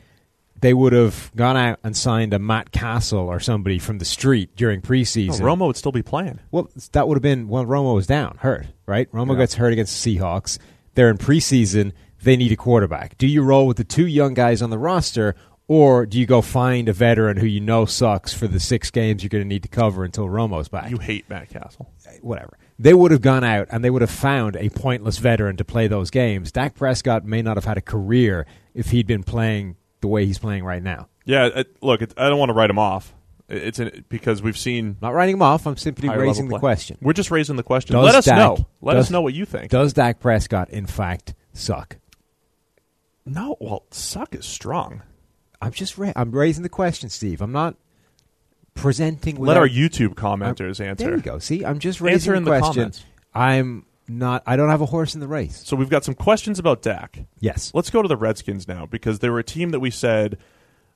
they 0.60 0.74
would 0.74 0.94
have 0.94 1.32
gone 1.36 1.56
out 1.58 1.80
and 1.84 1.96
signed 1.96 2.34
a 2.34 2.40
Matt 2.40 2.72
Cassel 2.72 3.28
or 3.28 3.40
somebody 3.40 3.80
from 3.80 4.00
the 4.00 4.06
street 4.06 4.56
during 4.56 4.80
No, 4.84 4.90
preseason. 4.90 5.42
Romo 5.42 5.68
would 5.68 5.78
still 5.78 5.92
be 5.92 6.02
playing. 6.02 6.40
Well, 6.52 6.70
that 6.94 7.08
would 7.08 7.16
have 7.16 7.22
been 7.22 7.48
when 7.48 7.66
Romo 7.68 7.94
was 7.96 8.08
down, 8.08 8.38
hurt, 8.42 8.68
right? 8.86 9.12
Romo 9.12 9.34
Yeah. 9.34 9.40
gets 9.40 9.56
hurt 9.56 9.74
against 9.74 10.04
the 10.04 10.18
Seahawks. 10.18 10.58
They're 10.96 11.10
in 11.10 11.18
preseason. 11.18 11.92
They 12.24 12.36
need 12.36 12.52
a 12.52 12.56
quarterback. 12.56 13.18
Do 13.18 13.28
you 13.28 13.44
roll 13.44 13.68
with 13.68 13.78
the 13.78 13.84
two 13.84 14.08
young 14.08 14.34
guys 14.34 14.62
on 14.62 14.70
the 14.72 14.80
roster, 14.80 15.36
Or 15.70 16.06
do 16.06 16.18
you 16.18 16.26
go 16.26 16.42
find 16.42 16.88
a 16.88 16.94
veteran 16.94 17.36
who 17.36 17.46
you 17.46 17.60
know 17.60 17.84
sucks 17.84 18.34
for 18.34 18.48
the 18.48 18.58
six 18.58 18.90
games 18.90 19.22
you're 19.22 19.28
going 19.28 19.44
to 19.44 19.48
need 19.48 19.64
to 19.64 19.68
cover 19.68 20.06
until 20.06 20.26
Romo's 20.28 20.70
back? 20.70 20.90
You 20.90 20.98
hate 20.98 21.30
Matt 21.30 21.50
Cassel. 21.50 21.92
Eh, 22.08 22.20
whatever. 22.22 22.58
They 22.80 22.94
would 22.94 23.12
have 23.12 23.20
gone 23.20 23.44
out 23.44 23.68
and 23.70 23.84
they 23.84 23.90
would 23.90 24.02
have 24.02 24.10
found 24.10 24.56
a 24.56 24.70
pointless 24.70 25.18
veteran 25.18 25.58
to 25.58 25.66
play 25.66 25.88
those 25.90 26.10
games. 26.10 26.54
Dak 26.54 26.76
Prescott 26.76 27.26
may 27.26 27.42
not 27.42 27.58
have 27.58 27.66
had 27.66 27.78
a 27.78 27.82
career 27.82 28.46
if 28.74 28.92
he'd 28.92 29.08
been 29.08 29.24
playing 29.24 29.76
the 30.02 30.08
way 30.08 30.26
he's 30.26 30.40
playing 30.40 30.64
right 30.64 30.82
now. 30.84 31.10
Yeah, 31.26 31.48
it, 31.48 31.78
look, 31.82 32.02
it, 32.02 32.14
I 32.18 32.30
don't 32.30 32.40
want 32.40 32.50
to 32.50 32.54
write 32.54 32.70
him 32.70 32.80
off. 32.80 33.14
It- 33.50 33.64
It's 33.64 33.80
an, 33.80 34.06
because 34.10 34.42
we've 34.42 34.58
seen 34.58 34.98
Not 35.02 35.14
writing 35.14 35.36
him 35.36 35.42
off. 35.42 35.66
I'm 35.68 35.78
simply 35.78 36.10
raising 36.10 36.48
the 36.50 36.60
question. 36.60 36.98
We're 37.02 37.14
just 37.14 37.32
raising 37.32 37.56
the 37.56 37.64
question. 37.64 37.96
Does 37.96 38.06
Let 38.06 38.16
us 38.16 38.26
Dak- 38.26 38.38
know. 38.38 38.66
Let 38.82 38.94
does- 38.96 39.06
us 39.08 39.12
know 39.12 39.22
what 39.22 39.34
you 39.34 39.46
think. 39.46 39.72
Does 39.72 39.94
Dak 39.94 40.20
Prescott, 40.20 40.70
in 40.70 40.86
fact, 40.86 41.34
suck? 41.54 41.98
no, 43.26 43.58
well, 43.60 43.84
suck 43.92 44.34
is 44.36 44.46
strong. 44.46 45.02
I'm 45.62 45.72
just 45.72 45.98
ra- 45.98 46.14
I'm 46.16 46.32
raising 46.32 46.64
the 46.64 46.70
question, 46.70 47.10
Steve. 47.10 47.42
I'm 47.42 47.52
not 47.52 47.76
presenting. 48.74 49.38
Let 49.38 49.58
our 49.58 49.68
YouTube 49.68 50.14
commenters 50.14 50.80
answer. 50.80 51.06
There 51.06 51.16
you 51.16 51.22
go. 51.22 51.40
See, 51.40 51.66
I'm 51.66 51.80
just 51.80 51.98
Answer 52.00 52.06
raising 52.06 52.36
in 52.36 52.44
the 52.44 52.60
question. 52.60 52.92
I'm 53.34 53.87
not. 54.08 54.44
I 54.46 54.56
don't 54.56 54.70
have 54.70 54.82
a 54.82 54.86
horse 54.86 55.14
in 55.14 55.20
the 55.20 55.28
race. 55.28 55.64
So 55.66 55.76
we've 55.76 55.90
got 55.90 56.04
some 56.04 56.16
questions 56.16 56.60
about 56.60 56.82
Dak. 56.82 57.20
Yes. 57.40 57.72
Let's 57.74 57.90
go 57.90 58.02
to 58.02 58.08
the 58.08 58.18
Redskins 58.18 58.68
now 58.68 58.86
because 58.86 59.20
they 59.20 59.30
were 59.30 59.40
a 59.40 59.44
team 59.44 59.72
that 59.72 59.80
we 59.80 59.92
said 59.92 60.38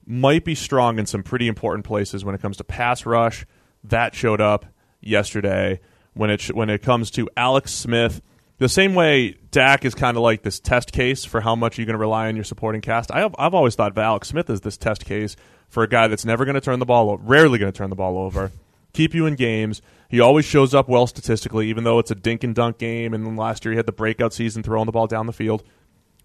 might 0.06 0.44
be 0.44 0.56
strong 0.56 1.00
in 1.00 1.06
some 1.06 1.24
pretty 1.24 1.48
important 1.48 1.86
places 1.86 2.26
when 2.26 2.36
it 2.36 2.42
comes 2.42 2.58
to 2.58 2.64
pass 2.64 3.06
rush. 3.06 3.46
That 3.84 4.16
showed 4.16 4.42
up 4.42 4.66
yesterday. 5.00 5.80
When 6.14 6.30
it 6.30 6.42
sh- 6.42 6.52
when 6.52 6.70
it 6.70 6.82
comes 6.82 7.10
to 7.12 7.30
Alex 7.38 7.72
Smith, 7.74 8.22
the 8.58 8.68
same 8.68 8.94
way 8.96 9.38
Dak 9.50 9.86
is 9.86 9.96
kind 9.96 10.18
of 10.18 10.24
like 10.24 10.44
this 10.44 10.60
test 10.60 10.92
case 10.92 11.24
for 11.26 11.42
how 11.42 11.56
much 11.56 11.78
you're 11.78 11.86
going 11.86 11.96
to 11.96 12.00
rely 12.00 12.28
on 12.28 12.36
your 12.36 12.44
supporting 12.44 12.82
cast. 12.82 13.12
I 13.12 13.22
have, 13.22 13.36
I've 13.40 13.54
always 13.54 13.76
thought 13.76 13.92
of 13.92 13.98
Alex 13.98 14.28
Smith 14.28 14.50
as 14.50 14.62
this 14.62 14.78
test 14.78 15.06
case 15.06 15.36
for 15.70 15.84
a 15.84 15.88
guy 15.88 16.08
that's 16.08 16.26
never 16.26 16.44
going 16.46 16.56
to 16.56 16.62
turn 16.62 16.80
the 16.80 16.86
ball 16.86 17.10
over, 17.10 17.24
rarely 17.24 17.58
going 17.58 17.72
to 17.72 17.78
turn 17.78 17.90
the 17.90 17.96
ball 17.96 18.18
over, 18.18 18.52
keep 18.94 19.14
you 19.14 19.26
in 19.26 19.36
games. 19.36 19.82
He 20.12 20.20
always 20.20 20.44
shows 20.44 20.76
up 20.76 20.90
well 20.90 21.08
statistically, 21.08 21.70
even 21.70 21.86
though 21.86 21.98
it's 21.98 22.12
a 22.12 22.16
dink 22.16 22.44
and 22.44 22.54
dunk 22.54 22.78
game. 22.78 23.14
And 23.14 23.38
last 23.38 23.64
year 23.64 23.72
he 23.72 23.78
had 23.78 23.86
the 23.86 23.94
breakout 23.94 24.34
season 24.34 24.62
throwing 24.62 24.86
the 24.86 24.92
ball 24.92 25.08
down 25.08 25.26
the 25.26 25.32
field. 25.32 25.64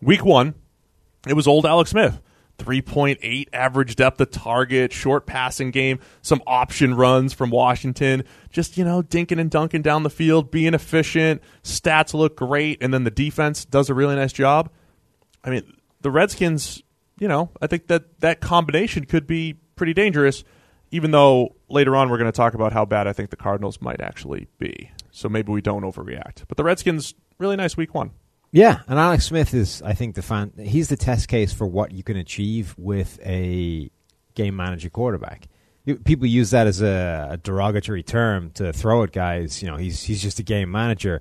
Week 0.03 0.25
one, 0.25 0.57
it 1.29 1.35
was 1.35 1.47
old 1.47 1.65
Alex 1.65 1.91
Smith. 1.91 2.21
3.8 2.59 3.49
average 3.53 3.95
depth 3.95 4.21
of 4.21 4.31
target, 4.31 4.93
short 4.93 5.27
passing 5.27 5.71
game, 5.71 6.01
some 6.23 6.43
option 6.47 6.95
runs 6.95 7.33
from 7.33 7.51
Washington. 7.51 8.25
Just, 8.51 8.77
you 8.77 8.85
know, 8.85 9.03
dinking 9.03 9.39
and 9.39 9.51
dunking 9.51 9.83
down 9.83 10.03
the 10.03 10.11
field, 10.11 10.51
being 10.51 10.75
efficient. 10.75 11.43
Stats 11.63 12.13
look 12.13 12.37
great. 12.37 12.83
And 12.83 12.93
then 12.93 13.05
the 13.05 13.11
defense 13.11 13.65
does 13.65 13.89
a 13.89 13.95
really 13.95 14.17
nice 14.17 14.33
job. 14.33 14.71
I 15.45 15.51
mean, 15.51 15.71
the 16.01 16.11
Redskins, 16.11 16.83
you 17.21 17.29
know, 17.29 17.51
I 17.63 17.69
think 17.69 17.87
that 17.87 18.21
that 18.21 18.41
combination 18.41 19.05
could 19.05 19.27
be 19.27 19.59
pretty 19.77 19.95
dangerous, 19.95 20.43
even 20.91 21.13
though 21.13 21.56
later 21.69 21.97
on 21.97 22.11
we're 22.11 22.19
going 22.19 22.31
to 22.31 22.37
talk 22.37 22.55
about 22.55 22.73
how 22.73 22.85
bad 22.85 23.07
I 23.07 23.13
think 23.13 23.31
the 23.31 23.37
Cardinals 23.37 23.81
might 23.81 24.01
actually 24.01 24.49
be. 24.59 24.91
So 25.11 25.29
maybe 25.29 25.53
we 25.53 25.61
don't 25.61 25.83
overreact. 25.83 26.45
But 26.49 26.57
the 26.57 26.65
Redskins, 26.65 27.15
really 27.39 27.57
nice 27.57 27.77
week 27.77 27.95
one. 27.95 28.13
Yeah, 28.53 28.81
and 28.87 28.99
Alex 28.99 29.27
Smith 29.27 29.53
is, 29.55 29.83
I 29.83 29.93
think, 29.93 30.15
the 30.15 30.23
fan. 30.23 30.53
He's 30.59 30.89
the 30.89 30.97
test 30.97 31.29
case 31.29 31.53
for 31.53 31.67
what 31.67 31.93
you 31.93 32.03
can 32.03 32.17
achieve 32.17 32.75
with 32.79 33.19
a 33.25 33.91
game 34.35 34.57
manager 34.57 34.89
quarterback. 34.89 35.49
People 36.05 36.27
use 36.27 36.51
that 36.51 36.67
as 36.67 36.81
a, 36.81 37.39
derogatory 37.43 38.03
term 38.03 38.51
to 38.53 38.73
throw 38.73 39.03
at 39.03 39.13
guys. 39.13 39.63
You 39.63 39.71
know, 39.71 39.77
he's 39.77 40.03
he's 40.03 40.23
just 40.23 40.39
a 40.39 40.43
game 40.43 40.71
manager, 40.71 41.21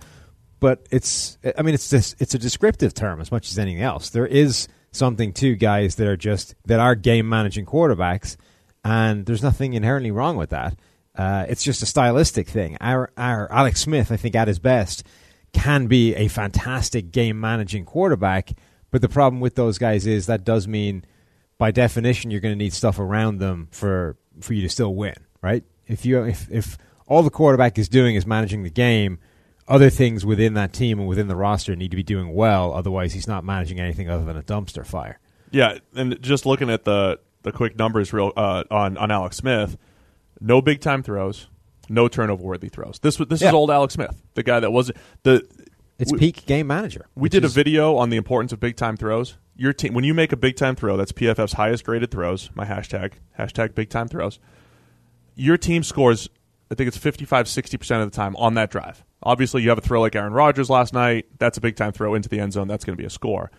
but 0.60 0.88
it's. 0.92 1.38
I 1.58 1.62
mean, 1.62 1.74
it's 1.74 1.90
this. 1.90 2.16
It's 2.20 2.36
a 2.36 2.40
descriptive 2.40 2.94
term 2.94 3.22
as 3.22 3.32
much 3.32 3.52
as 3.52 3.60
anything 3.60 3.84
else. 3.84 4.10
There 4.12 4.26
is 4.26 4.68
something 4.92 5.34
to 5.34 5.56
guys 5.56 5.96
that 5.96 6.08
are 6.08 6.18
just 6.18 6.56
that 6.66 6.80
are 6.80 6.96
game 6.96 7.28
managing 7.28 7.66
quarterbacks, 7.66 8.38
and 8.86 9.26
there's 9.26 9.42
nothing 9.44 9.74
inherently 9.74 10.12
wrong 10.12 10.38
with 10.38 10.52
that. 10.52 10.78
Uh, 11.16 11.46
it's 11.50 11.64
just 11.64 11.82
a 11.82 11.86
stylistic 11.88 12.48
thing. 12.48 12.78
Our, 12.80 13.12
our 13.18 13.52
Alex 13.52 13.82
Smith, 13.82 14.12
I 14.12 14.16
think, 14.16 14.36
at 14.36 14.48
his 14.48 14.60
best, 14.60 15.04
can 15.54 15.88
be 15.88 16.14
a 16.14 16.28
fantastic 16.28 17.12
game 17.12 17.40
managing 17.40 17.84
quarterback. 17.84 18.52
But 18.92 19.02
the 19.02 19.10
problem 19.10 19.42
with 19.42 19.56
those 19.56 19.80
guys 19.80 20.06
is 20.06 20.28
that 20.28 20.44
does 20.44 20.68
mean, 20.68 21.04
by 21.58 21.72
definition, 21.72 22.30
you're 22.30 22.42
going 22.42 22.54
to 22.54 22.64
need 22.64 22.74
stuff 22.74 23.00
around 23.00 23.40
them 23.40 23.70
for 23.72 24.18
for 24.42 24.54
you 24.54 24.62
to 24.62 24.70
still 24.70 24.94
win, 24.94 25.16
right? 25.42 25.64
If 25.88 26.06
you 26.06 26.24
if 26.24 26.50
if 26.52 26.78
all 27.08 27.24
the 27.24 27.30
quarterback 27.30 27.80
is 27.80 27.90
doing 27.90 28.16
is 28.16 28.26
managing 28.28 28.64
the 28.64 28.70
game, 28.70 29.20
other 29.68 29.90
things 29.90 30.26
within 30.26 30.54
that 30.56 30.74
team 30.74 31.00
and 31.00 31.08
within 31.08 31.28
the 31.28 31.36
roster 31.36 31.76
need 31.76 31.92
to 31.92 31.98
be 31.98 32.04
doing 32.04 32.34
well. 32.34 32.74
Otherwise, 32.74 33.14
he's 33.14 33.28
not 33.28 33.44
managing 33.44 33.80
anything 33.80 34.10
other 34.10 34.26
than 34.26 34.38
a 34.38 34.44
dumpster 34.44 34.86
fire. 34.86 35.20
Yeah, 35.50 35.80
and 35.96 36.22
just 36.22 36.46
looking 36.46 36.70
at 36.70 36.84
the 36.84 37.20
the 37.46 37.54
quick 37.54 37.78
numbers 37.78 38.12
real 38.12 38.34
uh, 38.36 38.64
on 38.70 38.98
on 38.98 39.10
Alex 39.12 39.38
Smith, 39.38 39.78
no 40.42 40.62
big 40.62 40.82
time 40.82 41.02
throws, 41.02 41.48
no 41.88 42.08
turnover 42.10 42.44
worthy 42.44 42.68
throws. 42.68 43.00
This 43.00 43.18
was 43.18 43.30
this 43.30 43.42
Yeah. 43.42 43.50
is 43.50 43.54
old 43.54 43.72
Alex 43.72 43.94
Smith, 43.94 44.22
the 44.34 44.44
guy 44.44 44.60
that 44.60 44.72
was 44.72 44.92
the. 45.24 45.48
It's 45.98 46.12
we, 46.12 46.20
peak 46.20 46.46
game 46.46 46.68
manager. 46.68 47.06
We 47.16 47.30
did 47.30 47.46
a 47.46 47.48
video 47.48 47.96
on 47.96 48.10
the 48.10 48.18
importance 48.18 48.52
of 48.52 48.60
big 48.60 48.76
time 48.76 48.98
throws. 48.98 49.38
Your 49.56 49.72
team, 49.72 49.94
when 49.94 50.04
you 50.04 50.14
make 50.14 50.34
a 50.34 50.38
big 50.38 50.58
time 50.58 50.76
throw, 50.76 50.98
that's 50.98 51.14
PFF's 51.14 51.54
highest 51.54 51.86
graded 51.86 52.12
throws. 52.12 52.50
My 52.54 52.66
hashtag 52.66 53.14
hashtag 53.40 53.74
big 53.76 53.90
time 53.90 54.10
throws. 54.10 54.38
Your 55.36 55.56
team 55.56 55.84
scores, 55.84 56.28
I 56.70 56.76
think 56.76 56.90
it's 56.90 56.98
55, 56.98 57.48
60 57.48 57.78
percent 57.78 58.04
of 58.04 58.12
the 58.12 58.16
time 58.16 58.36
on 58.36 58.56
that 58.56 58.72
drive. 58.72 59.06
Obviously, 59.24 59.62
you 59.64 59.70
have 59.70 59.78
a 59.78 59.82
throw 59.82 60.02
like 60.02 60.16
Aaron 60.18 60.34
Rodgers 60.34 60.70
last 60.70 60.94
night. 60.94 61.28
That's 61.40 61.58
a 61.58 61.62
big 61.62 61.78
time 61.78 61.94
throw 61.94 62.14
into 62.14 62.28
the 62.28 62.40
end 62.42 62.52
zone. 62.54 62.68
That's 62.68 62.84
going 62.84 62.98
to 62.98 63.02
be 63.02 63.08
a 63.08 63.10
score. 63.10 63.50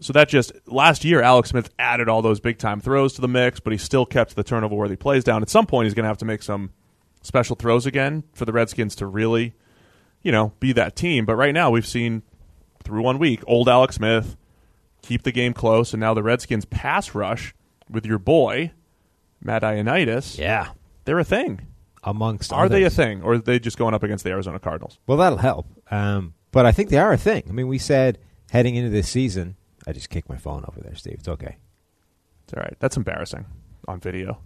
So 0.00 0.12
that 0.12 0.28
just 0.28 0.52
last 0.66 1.04
year, 1.04 1.22
Alex 1.22 1.50
Smith 1.50 1.70
added 1.78 2.08
all 2.08 2.20
those 2.20 2.40
big 2.40 2.58
time 2.58 2.80
throws 2.80 3.12
to 3.14 3.20
the 3.20 3.28
mix, 3.28 3.60
but 3.60 3.72
he 3.72 3.78
still 3.78 4.04
kept 4.04 4.34
the 4.34 4.42
turnover 4.42 4.74
worthy 4.74 4.96
plays 4.96 5.22
down. 5.24 5.42
At 5.42 5.48
some 5.48 5.66
point, 5.66 5.86
he's 5.86 5.94
going 5.94 6.04
to 6.04 6.08
have 6.08 6.18
to 6.18 6.24
make 6.24 6.42
some 6.42 6.72
special 7.22 7.56
throws 7.56 7.86
again 7.86 8.24
for 8.32 8.44
the 8.44 8.52
Redskins 8.52 8.96
to 8.96 9.06
really, 9.06 9.54
you 10.22 10.32
know, 10.32 10.52
be 10.60 10.72
that 10.72 10.96
team. 10.96 11.24
But 11.24 11.36
right 11.36 11.54
now, 11.54 11.70
we've 11.70 11.86
seen 11.86 12.22
through 12.82 13.02
one 13.02 13.18
week 13.18 13.42
old 13.46 13.68
Alex 13.68 13.96
Smith 13.96 14.36
keep 15.02 15.22
the 15.22 15.32
game 15.32 15.52
close, 15.52 15.92
and 15.92 16.00
now 16.00 16.12
the 16.12 16.22
Redskins 16.22 16.64
pass 16.64 17.14
rush 17.14 17.54
with 17.88 18.04
your 18.04 18.18
boy 18.18 18.72
Matt 19.40 19.62
Ioannidis. 19.62 20.38
yeah 20.38 20.70
They're 21.04 21.18
a 21.18 21.24
thing. 21.24 21.68
amongst 22.02 22.52
Are 22.52 22.68
they 22.68 22.82
a 22.84 22.90
thing, 22.90 23.22
or 23.22 23.34
are 23.34 23.38
they 23.38 23.58
just 23.58 23.78
going 23.78 23.94
up 23.94 24.02
against 24.02 24.24
the 24.24 24.30
Arizona 24.30 24.58
Cardinals? 24.58 24.98
Well, 25.06 25.18
that'll 25.18 25.38
help. 25.38 25.66
Um, 25.90 26.34
but 26.50 26.66
I 26.66 26.72
think 26.72 26.90
they 26.90 26.98
are 26.98 27.12
a 27.12 27.18
thing. 27.18 27.44
I 27.48 27.52
mean, 27.52 27.68
we 27.68 27.78
said 27.78 28.18
heading 28.50 28.74
into 28.74 28.90
this 28.90 29.08
season. 29.08 29.56
I 29.86 29.92
just 29.92 30.10
kicked 30.10 30.28
my 30.28 30.36
phone 30.36 30.64
over 30.68 30.80
there, 30.80 30.94
Steve. 30.94 31.16
It's 31.18 31.28
okay. 31.28 31.56
It's 32.44 32.54
all 32.54 32.62
right. 32.62 32.76
That's 32.78 32.96
embarrassing 32.96 33.46
on 33.86 34.00
video. 34.00 34.38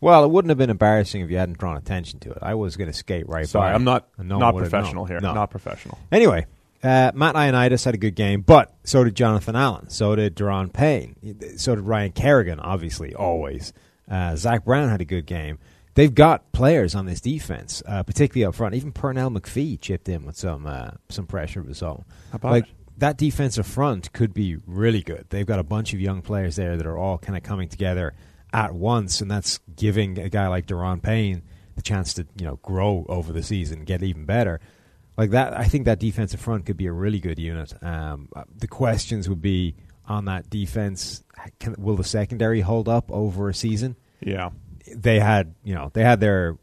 Well, 0.00 0.24
it 0.24 0.30
wouldn't 0.30 0.50
have 0.50 0.58
been 0.58 0.70
embarrassing 0.70 1.22
if 1.22 1.30
you 1.30 1.38
hadn't 1.38 1.58
drawn 1.58 1.76
attention 1.76 2.20
to 2.20 2.30
it. 2.32 2.38
I 2.42 2.54
was 2.54 2.76
going 2.76 2.90
to 2.90 2.96
skate 2.96 3.28
right 3.28 3.48
Sorry, 3.48 3.70
by. 3.70 3.74
I'm 3.74 3.84
not 3.84 4.08
no 4.18 4.38
not 4.38 4.54
professional 4.54 5.06
here. 5.06 5.20
No. 5.20 5.32
Not 5.32 5.50
professional. 5.50 5.98
Anyway, 6.12 6.46
uh, 6.82 7.12
Matt 7.14 7.34
Ioannidis 7.34 7.84
had 7.84 7.94
a 7.94 7.98
good 7.98 8.14
game, 8.14 8.42
but 8.42 8.74
so 8.84 9.02
did 9.04 9.14
Jonathan 9.14 9.56
Allen. 9.56 9.88
So 9.88 10.14
did 10.14 10.36
Da'Ron 10.36 10.70
Payne. 10.70 11.56
So 11.56 11.74
did 11.74 11.84
Ryan 11.84 12.12
Kerrigan, 12.12 12.60
obviously, 12.60 13.14
always. 13.14 13.72
Uh, 14.10 14.36
Zach 14.36 14.66
Brown 14.66 14.90
had 14.90 15.00
a 15.00 15.06
good 15.06 15.24
game. 15.24 15.58
They've 15.94 16.14
got 16.14 16.52
players 16.52 16.94
on 16.94 17.06
this 17.06 17.20
defense, 17.22 17.82
uh, 17.86 18.02
particularly 18.02 18.44
up 18.44 18.54
front. 18.56 18.74
Even 18.74 18.92
Pernell 18.92 19.34
McPhee 19.34 19.80
chipped 19.80 20.08
in 20.08 20.26
with 20.26 20.36
some 20.36 20.66
uh, 20.66 20.90
some 21.08 21.26
pressure 21.26 21.60
of 21.60 21.66
his 21.66 21.82
own. 21.82 22.04
How 22.32 22.36
about 22.36 22.52
like 22.52 22.64
it? 22.64 22.70
That 22.98 23.16
defensive 23.18 23.66
front 23.66 24.12
could 24.12 24.32
be 24.32 24.56
really 24.66 25.02
good. 25.02 25.26
They've 25.30 25.46
got 25.46 25.58
a 25.58 25.64
bunch 25.64 25.92
of 25.94 26.00
young 26.00 26.22
players 26.22 26.56
there 26.56 26.76
that 26.76 26.86
are 26.86 26.96
all 26.96 27.18
kind 27.18 27.36
of 27.36 27.42
coming 27.42 27.68
together 27.68 28.14
at 28.52 28.72
once, 28.72 29.20
and 29.20 29.30
that's 29.30 29.58
giving 29.74 30.18
a 30.18 30.28
guy 30.28 30.46
like 30.46 30.66
Da'Ron 30.66 31.02
Payne 31.02 31.42
the 31.74 31.82
chance 31.82 32.14
to 32.14 32.26
you 32.38 32.46
know 32.46 32.56
grow 32.62 33.04
over 33.08 33.32
the 33.32 33.42
season, 33.42 33.84
get 33.84 34.02
even 34.02 34.24
better. 34.24 34.60
Like 35.16 35.30
that, 35.30 35.56
I 35.58 35.64
think 35.64 35.84
that 35.84 36.00
defensive 36.00 36.40
front 36.40 36.66
could 36.66 36.76
be 36.76 36.86
a 36.86 36.92
really 36.92 37.20
good 37.20 37.38
unit. 37.38 37.72
Um, 37.82 38.28
uh, 38.34 38.44
the 38.56 38.66
questions 38.68 39.28
would 39.28 39.42
be 39.42 39.76
on 40.06 40.24
that 40.26 40.50
defense: 40.50 41.22
can, 41.58 41.74
will 41.78 41.96
the 41.96 42.04
secondary 42.04 42.60
hold 42.60 42.88
up 42.88 43.10
over 43.10 43.48
a 43.48 43.54
season? 43.54 43.96
Yeah. 44.20 44.50
They 44.94 45.18
had, 45.18 45.54
you 45.64 45.74
know, 45.74 45.90
they 45.92 46.02
had 46.02 46.20
their 46.20 46.58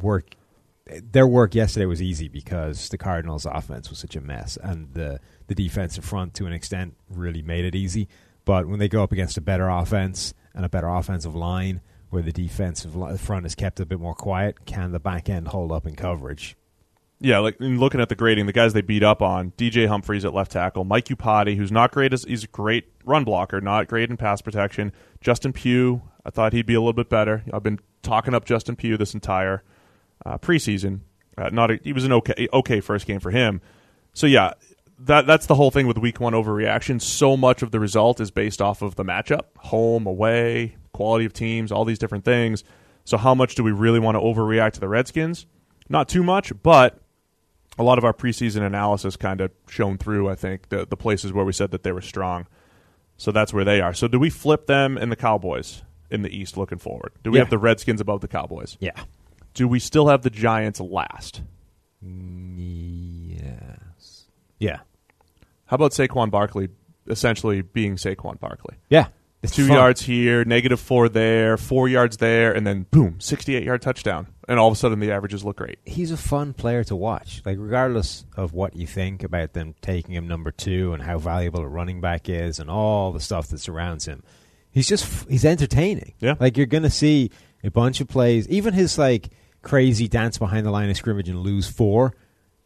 work. 0.00 0.34
Their 0.86 1.26
work 1.26 1.54
yesterday 1.54 1.86
was 1.86 2.00
easy 2.00 2.28
because 2.28 2.88
the 2.90 2.98
Cardinals' 2.98 3.44
offense 3.44 3.90
was 3.90 3.98
such 3.98 4.14
a 4.14 4.20
mess, 4.20 4.56
and 4.62 4.94
the 4.94 5.20
the 5.48 5.54
defensive 5.54 6.04
front, 6.04 6.34
to 6.34 6.46
an 6.46 6.52
extent, 6.52 6.94
really 7.08 7.42
made 7.42 7.64
it 7.64 7.74
easy. 7.74 8.08
But 8.44 8.68
when 8.68 8.78
they 8.78 8.88
go 8.88 9.02
up 9.02 9.12
against 9.12 9.36
a 9.36 9.40
better 9.40 9.68
offense 9.68 10.32
and 10.54 10.64
a 10.64 10.68
better 10.68 10.88
offensive 10.88 11.34
line, 11.34 11.80
where 12.10 12.22
the 12.22 12.32
defensive 12.32 13.20
front 13.20 13.46
is 13.46 13.54
kept 13.54 13.80
a 13.80 13.86
bit 13.86 13.98
more 13.98 14.14
quiet, 14.14 14.64
can 14.64 14.92
the 14.92 15.00
back 15.00 15.28
end 15.28 15.48
hold 15.48 15.72
up 15.72 15.86
in 15.86 15.96
coverage? 15.96 16.56
Yeah, 17.18 17.38
like 17.38 17.60
in 17.60 17.80
looking 17.80 18.00
at 18.00 18.08
the 18.08 18.14
grading, 18.14 18.46
the 18.46 18.52
guys 18.52 18.72
they 18.72 18.82
beat 18.82 19.02
up 19.02 19.22
on: 19.22 19.52
DJ 19.52 19.88
Humphries 19.88 20.24
at 20.24 20.34
left 20.34 20.52
tackle, 20.52 20.84
Mike 20.84 21.06
Iupati, 21.06 21.56
who's 21.56 21.72
not 21.72 21.90
great 21.90 22.12
as 22.12 22.24
he's 22.24 22.44
a 22.44 22.48
great 22.48 22.92
run 23.04 23.24
blocker, 23.24 23.60
not 23.60 23.88
great 23.88 24.10
in 24.10 24.16
pass 24.16 24.40
protection. 24.42 24.92
Justin 25.20 25.52
Pugh, 25.52 26.02
I 26.24 26.30
thought 26.30 26.52
he'd 26.52 26.66
be 26.66 26.74
a 26.74 26.80
little 26.80 26.92
bit 26.92 27.08
better. 27.08 27.42
I've 27.52 27.62
been 27.62 27.80
talking 28.02 28.34
up 28.34 28.44
Justin 28.44 28.76
Pugh 28.76 28.96
this 28.96 29.14
entire 29.14 29.64
uh, 30.26 30.38
preseason. 30.38 31.00
Uh, 31.38 31.48
not 31.50 31.70
a, 31.70 31.80
he 31.84 31.92
was 31.92 32.04
an 32.04 32.12
okay 32.12 32.48
okay 32.52 32.80
first 32.80 33.06
game 33.06 33.20
for 33.20 33.30
him. 33.30 33.60
So 34.14 34.26
yeah, 34.26 34.52
that 35.00 35.26
that's 35.26 35.46
the 35.46 35.54
whole 35.54 35.70
thing 35.70 35.86
with 35.86 35.98
week 35.98 36.20
one 36.20 36.32
overreaction. 36.32 37.00
So 37.00 37.36
much 37.36 37.62
of 37.62 37.70
the 37.70 37.80
result 37.80 38.20
is 38.20 38.30
based 38.30 38.60
off 38.62 38.82
of 38.82 38.96
the 38.96 39.04
matchup, 39.04 39.42
home, 39.58 40.06
away, 40.06 40.76
quality 40.92 41.24
of 41.26 41.32
teams, 41.32 41.70
all 41.70 41.84
these 41.84 41.98
different 41.98 42.24
things. 42.24 42.64
So 43.04 43.16
how 43.16 43.34
much 43.34 43.54
do 43.54 43.62
we 43.62 43.70
really 43.72 44.00
want 44.00 44.16
to 44.16 44.20
overreact 44.20 44.72
to 44.72 44.80
the 44.80 44.88
Redskins? 44.88 45.46
Not 45.88 46.08
too 46.08 46.22
much, 46.24 46.52
but 46.62 46.98
a 47.78 47.82
lot 47.84 47.98
of 47.98 48.04
our 48.04 48.14
preseason 48.14 48.62
analysis 48.62 49.16
kind 49.16 49.40
of 49.40 49.52
shown 49.68 49.98
through. 49.98 50.28
I 50.30 50.34
think 50.34 50.70
the 50.70 50.86
the 50.86 50.96
places 50.96 51.32
where 51.32 51.44
we 51.44 51.52
said 51.52 51.70
that 51.70 51.82
they 51.82 51.92
were 51.92 52.00
strong. 52.00 52.46
So 53.18 53.30
that's 53.32 53.52
where 53.54 53.64
they 53.64 53.80
are. 53.80 53.94
So 53.94 54.08
do 54.08 54.18
we 54.18 54.28
flip 54.30 54.66
them 54.66 54.98
and 54.98 55.10
the 55.12 55.16
Cowboys 55.16 55.82
in 56.10 56.22
the 56.22 56.34
East 56.36 56.56
looking 56.56 56.78
forward? 56.78 57.12
Do 57.22 57.30
we 57.30 57.38
Yeah. 57.38 57.44
have 57.44 57.50
the 57.50 57.58
Redskins 57.58 58.00
above 58.00 58.20
the 58.22 58.28
Cowboys? 58.28 58.76
Yeah. 58.80 58.92
Do 59.56 59.66
we 59.66 59.78
still 59.78 60.08
have 60.08 60.20
the 60.20 60.28
Giants 60.28 60.80
last? 60.80 61.40
Yes. 63.36 64.26
Yeah. 64.58 64.80
How 65.64 65.76
about 65.76 65.92
Saquon 65.92 66.30
Barkley 66.30 66.68
essentially 67.08 67.62
being 67.62 67.96
Saquon 67.96 68.38
Barkley? 68.38 68.76
Yeah. 68.90 69.06
It's 69.42 69.54
Two 69.54 69.68
fun. 69.68 69.76
yards 69.76 70.02
here, 70.02 70.44
negative 70.44 70.78
four 70.78 71.08
there, 71.08 71.56
four 71.56 71.88
yards 71.88 72.18
there, 72.18 72.52
and 72.52 72.66
then 72.66 72.84
boom, 72.90 73.18
68 73.18 73.62
yard 73.62 73.80
touchdown. 73.80 74.26
And 74.46 74.58
all 74.58 74.68
of 74.68 74.74
a 74.74 74.76
sudden 74.76 75.00
the 75.00 75.10
averages 75.12 75.42
look 75.42 75.56
great. 75.56 75.78
He's 75.86 76.10
a 76.10 76.16
fun 76.18 76.52
player 76.52 76.84
to 76.84 76.96
watch. 76.96 77.40
Like 77.46 77.56
regardless 77.58 78.26
of 78.36 78.52
what 78.52 78.76
you 78.76 78.86
think 78.86 79.22
about 79.22 79.54
them 79.54 79.74
taking 79.80 80.14
him 80.14 80.28
number 80.28 80.50
two 80.50 80.92
and 80.92 81.02
how 81.02 81.16
valuable 81.18 81.60
a 81.60 81.66
running 81.68 82.00
back 82.02 82.28
is 82.28 82.58
and 82.58 82.68
all 82.68 83.12
the 83.12 83.20
stuff 83.20 83.48
that 83.48 83.58
surrounds 83.60 84.04
him, 84.04 84.22
he's 84.70 84.86
just 84.88 85.26
he's 85.30 85.44
entertaining. 85.46 86.12
Yeah. 86.20 86.34
Like 86.38 86.58
you're 86.58 86.66
gonna 86.66 86.90
see 86.90 87.30
a 87.64 87.70
bunch 87.70 88.00
of 88.02 88.08
plays, 88.08 88.46
even 88.48 88.74
his 88.74 88.98
like 88.98 89.30
crazy 89.66 90.08
dance 90.08 90.38
behind 90.38 90.64
the 90.64 90.70
line 90.70 90.88
of 90.88 90.96
scrimmage 90.96 91.28
and 91.28 91.40
lose 91.40 91.68
four. 91.68 92.14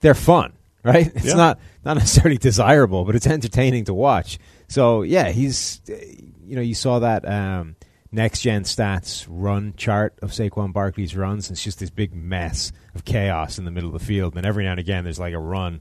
They're 0.01 0.15
fun, 0.15 0.53
right? 0.85 1.11
It's 1.15 1.25
Yeah. 1.27 1.35
not 1.35 1.59
not 1.85 1.97
necessarily 1.97 2.39
desirable, 2.39 3.05
but 3.05 3.17
it's 3.17 3.27
entertaining 3.27 3.85
to 3.87 3.95
watch. 3.95 4.39
So 4.69 5.03
yeah, 5.03 5.31
he's 5.31 5.81
you 5.89 6.57
know 6.57 6.63
you 6.63 6.75
saw 6.75 6.99
that 7.01 7.27
um, 7.29 7.77
next 8.13 8.41
gen 8.43 8.65
stats 8.65 9.27
run 9.29 9.75
chart 9.77 10.19
of 10.23 10.31
Saquon 10.31 10.73
Barkley's 10.73 11.17
runs. 11.17 11.51
It's 11.51 11.65
just 11.65 11.79
this 11.81 11.91
big 11.91 12.15
mess 12.15 12.71
of 12.95 13.05
chaos 13.05 13.59
in 13.59 13.65
the 13.65 13.71
middle 13.71 13.95
of 13.95 13.99
the 14.01 14.05
field, 14.07 14.37
and 14.37 14.45
every 14.47 14.65
now 14.65 14.73
and 14.73 14.81
again 14.81 15.05
there's 15.05 15.19
like 15.21 15.33
a 15.35 15.39
run, 15.39 15.81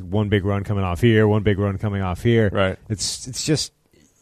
one 0.00 0.28
big 0.28 0.44
run 0.44 0.64
coming 0.64 0.84
off 0.84 1.00
here, 1.00 1.26
one 1.28 1.42
big 1.42 1.58
run 1.58 1.78
coming 1.78 2.02
off 2.02 2.22
here. 2.22 2.50
Right. 2.52 2.76
It's 2.88 3.26
it's 3.28 3.44
just 3.44 3.72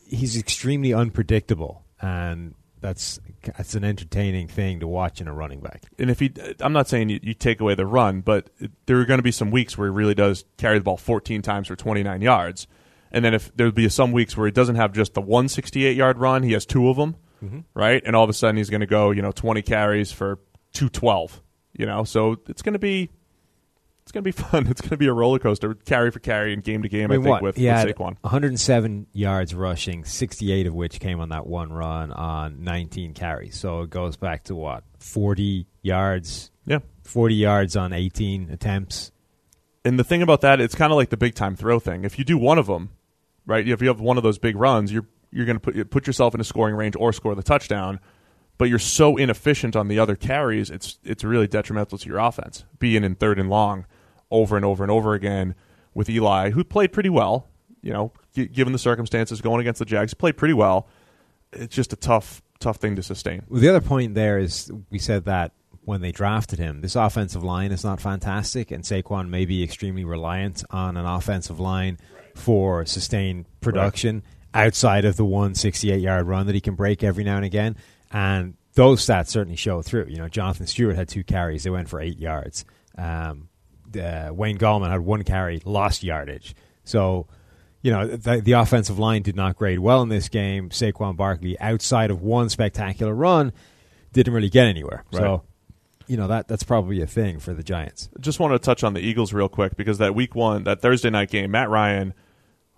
he's 0.06 0.36
extremely 0.36 0.92
unpredictable, 0.92 1.82
and 2.00 2.54
that's 2.86 3.18
that's 3.42 3.74
an 3.74 3.82
entertaining 3.82 4.46
thing 4.46 4.78
to 4.78 4.86
watch 4.86 5.20
in 5.20 5.26
a 5.26 5.32
running 5.32 5.58
back. 5.58 5.82
And 5.98 6.08
if 6.08 6.20
he, 6.20 6.32
I'm 6.60 6.72
not 6.72 6.88
saying 6.88 7.08
you, 7.08 7.18
you 7.20 7.34
take 7.34 7.60
away 7.60 7.74
the 7.74 7.84
run, 7.84 8.20
but 8.20 8.48
there 8.86 9.00
are 9.00 9.04
going 9.04 9.18
to 9.18 9.24
be 9.24 9.32
some 9.32 9.50
weeks 9.50 9.76
where 9.76 9.88
he 9.88 9.94
really 9.94 10.14
does 10.14 10.44
carry 10.56 10.78
the 10.78 10.84
ball 10.84 10.96
14 10.96 11.42
times 11.42 11.66
for 11.66 11.74
29 11.74 12.22
yards. 12.22 12.68
And 13.10 13.24
then 13.24 13.34
if 13.34 13.54
there'll 13.56 13.72
be 13.72 13.88
some 13.88 14.12
weeks 14.12 14.36
where 14.36 14.46
he 14.46 14.52
doesn't 14.52 14.76
have 14.76 14.92
just 14.92 15.14
the 15.14 15.20
168 15.20 15.96
yard 15.96 16.18
run, 16.18 16.44
he 16.44 16.52
has 16.52 16.64
two 16.64 16.88
of 16.88 16.96
them, 16.96 17.16
mm-hmm. 17.42 17.60
right? 17.74 18.02
And 18.06 18.14
all 18.14 18.22
of 18.22 18.30
a 18.30 18.32
sudden 18.32 18.56
he's 18.56 18.70
going 18.70 18.82
to 18.82 18.86
go, 18.86 19.10
you 19.10 19.22
know, 19.22 19.32
20 19.32 19.62
carries 19.62 20.12
for 20.12 20.38
212, 20.74 21.42
you 21.76 21.86
know? 21.86 22.04
So 22.04 22.36
it's 22.48 22.62
going 22.62 22.74
to 22.74 22.78
be. 22.78 23.10
It's 24.06 24.12
gonna 24.12 24.22
be 24.22 24.30
fun. 24.30 24.68
It's 24.68 24.80
gonna 24.80 24.96
be 24.96 25.08
a 25.08 25.12
roller 25.12 25.40
coaster, 25.40 25.74
carry 25.74 26.12
for 26.12 26.20
carry, 26.20 26.52
and 26.52 26.62
game 26.62 26.82
to 26.84 26.88
game. 26.88 27.10
I, 27.10 27.16
mean, 27.16 27.24
think 27.24 27.30
what? 27.32 27.42
with, 27.42 27.56
he 27.56 27.66
with 27.66 27.74
Saquon. 27.96 28.16
107 28.20 29.08
yards 29.12 29.52
rushing, 29.52 30.04
68 30.04 30.68
of 30.68 30.74
which 30.74 31.00
came 31.00 31.18
on 31.20 31.30
that 31.30 31.44
one 31.44 31.72
run 31.72 32.12
on 32.12 32.62
19 32.62 33.14
carries. 33.14 33.56
So 33.56 33.82
it 33.82 33.90
goes 33.90 34.16
back 34.16 34.44
to 34.44 34.54
what 34.54 34.84
40 35.00 35.66
yards, 35.82 36.52
Yeah, 36.66 36.78
40 37.02 37.34
yards 37.34 37.74
on 37.76 37.92
18 37.92 38.50
attempts. 38.50 39.10
and 39.84 39.98
the 39.98 40.04
thing 40.04 40.22
about 40.22 40.40
that, 40.42 40.60
it's 40.60 40.76
kind 40.76 40.92
of 40.92 40.96
like 40.96 41.10
the 41.10 41.16
big 41.16 41.34
time 41.34 41.56
throw 41.56 41.80
thing. 41.80 42.04
If 42.04 42.16
you 42.16 42.24
do 42.24 42.38
one 42.38 42.58
of 42.58 42.68
them, 42.68 42.90
right? 43.44 43.66
If 43.66 43.82
you 43.82 43.88
have 43.88 44.00
one 44.00 44.16
of 44.16 44.22
those 44.22 44.38
big 44.38 44.54
runs, 44.54 44.92
you're 44.92 45.06
you're 45.32 45.46
going 45.46 45.58
to 45.58 45.60
put 45.60 45.90
put 45.90 46.06
yourself 46.06 46.32
in 46.32 46.40
a 46.40 46.44
scoring 46.44 46.76
range 46.76 46.94
or 46.96 47.12
score 47.12 47.34
the 47.34 47.42
touchdown. 47.42 47.98
But 48.58 48.70
you're 48.70 48.78
so 48.78 49.18
inefficient 49.18 49.76
on 49.76 49.88
the 49.88 49.98
other 49.98 50.14
carries, 50.16 50.70
it's 50.70 50.98
it's 51.04 51.24
really 51.24 51.46
detrimental 51.48 51.98
to 51.98 52.08
your 52.08 52.18
offense. 52.18 52.64
Being 52.78 53.02
in 53.04 53.16
third 53.16 53.38
and 53.38 53.50
long, 53.50 53.84
over 54.30 54.56
and 54.56 54.64
over 54.64 54.84
and 54.84 54.90
over 54.90 55.14
again 55.14 55.54
with 55.94 56.08
Eli, 56.10 56.50
who 56.50 56.64
played 56.64 56.92
pretty 56.92 57.08
well. 57.08 57.48
You 57.82 57.92
know, 57.92 58.12
g- 58.34 58.46
given 58.46 58.72
the 58.72 58.78
circumstances, 58.78 59.40
going 59.40 59.60
against 59.60 59.78
the 59.78 59.84
Jags, 59.84 60.14
played 60.14 60.36
pretty 60.36 60.54
well. 60.54 60.88
It's 61.52 61.74
just 61.74 61.92
a 61.92 61.96
tough 61.96 62.42
tough 62.58 62.76
thing 62.76 62.96
to 62.96 63.02
sustain. 63.02 63.42
Well, 63.48 63.60
the 63.60 63.68
other 63.68 63.80
point 63.80 64.14
there 64.14 64.38
is 64.38 64.70
we 64.90 64.98
said 64.98 65.24
that 65.26 65.52
when 65.84 66.00
they 66.00 66.10
drafted 66.10 66.58
him, 66.58 66.80
this 66.80 66.96
offensive 66.96 67.44
line 67.44 67.70
is 67.70 67.84
not 67.84 68.00
fantastic, 68.00 68.70
and 68.72 68.82
Saquon 68.82 69.28
may 69.28 69.44
be 69.44 69.62
extremely 69.62 70.04
reliant 70.04 70.64
on 70.70 70.96
an 70.96 71.06
offensive 71.06 71.60
line 71.60 71.98
for 72.34 72.84
sustained 72.84 73.46
production 73.60 74.22
outside 74.52 75.04
of 75.04 75.16
the 75.16 75.24
168 75.24 76.00
yard 76.00 76.26
run 76.26 76.46
that 76.46 76.54
he 76.54 76.60
can 76.60 76.74
break 76.74 77.04
every 77.04 77.22
now 77.24 77.36
and 77.36 77.44
again. 77.44 77.76
And 78.10 78.54
those 78.74 79.04
stats 79.04 79.28
certainly 79.28 79.56
show 79.56 79.80
through. 79.82 80.06
You 80.08 80.18
know, 80.18 80.28
Jonathan 80.28 80.66
Stewart 80.66 80.96
had 80.96 81.08
two 81.08 81.24
carries; 81.24 81.62
they 81.62 81.70
went 81.70 81.88
for 81.88 82.00
eight 82.00 82.18
yards. 82.18 82.64
Um, 82.98 83.48
uh, 83.96 84.32
Wayne 84.32 84.58
Gallman 84.58 84.90
had 84.90 85.00
one 85.00 85.22
carry, 85.22 85.60
lost 85.64 86.02
yardage. 86.02 86.54
So 86.84 87.26
you 87.86 87.92
know, 87.92 88.04
the, 88.04 88.40
the 88.40 88.50
offensive 88.52 88.98
line 88.98 89.22
did 89.22 89.36
not 89.36 89.54
grade 89.54 89.78
well 89.78 90.02
in 90.02 90.08
this 90.08 90.28
game. 90.28 90.70
Saquon 90.70 91.16
Barkley, 91.16 91.56
outside 91.60 92.10
of 92.10 92.20
one 92.20 92.48
spectacular 92.48 93.14
run, 93.14 93.52
didn't 94.12 94.34
really 94.34 94.50
get 94.50 94.66
anywhere. 94.66 95.04
Right. 95.12 95.20
So, 95.20 95.44
you 96.08 96.16
know, 96.16 96.26
that 96.26 96.48
that's 96.48 96.64
probably 96.64 97.00
a 97.00 97.06
thing 97.06 97.38
for 97.38 97.54
the 97.54 97.62
Giants. 97.62 98.08
just 98.18 98.40
want 98.40 98.54
to 98.54 98.58
touch 98.58 98.82
on 98.82 98.94
the 98.94 99.00
Eagles 99.00 99.32
real 99.32 99.48
quick 99.48 99.76
because 99.76 99.98
that 99.98 100.16
week 100.16 100.34
one, 100.34 100.64
that 100.64 100.82
Thursday 100.82 101.10
night 101.10 101.30
game, 101.30 101.52
Matt 101.52 101.70
Ryan 101.70 102.12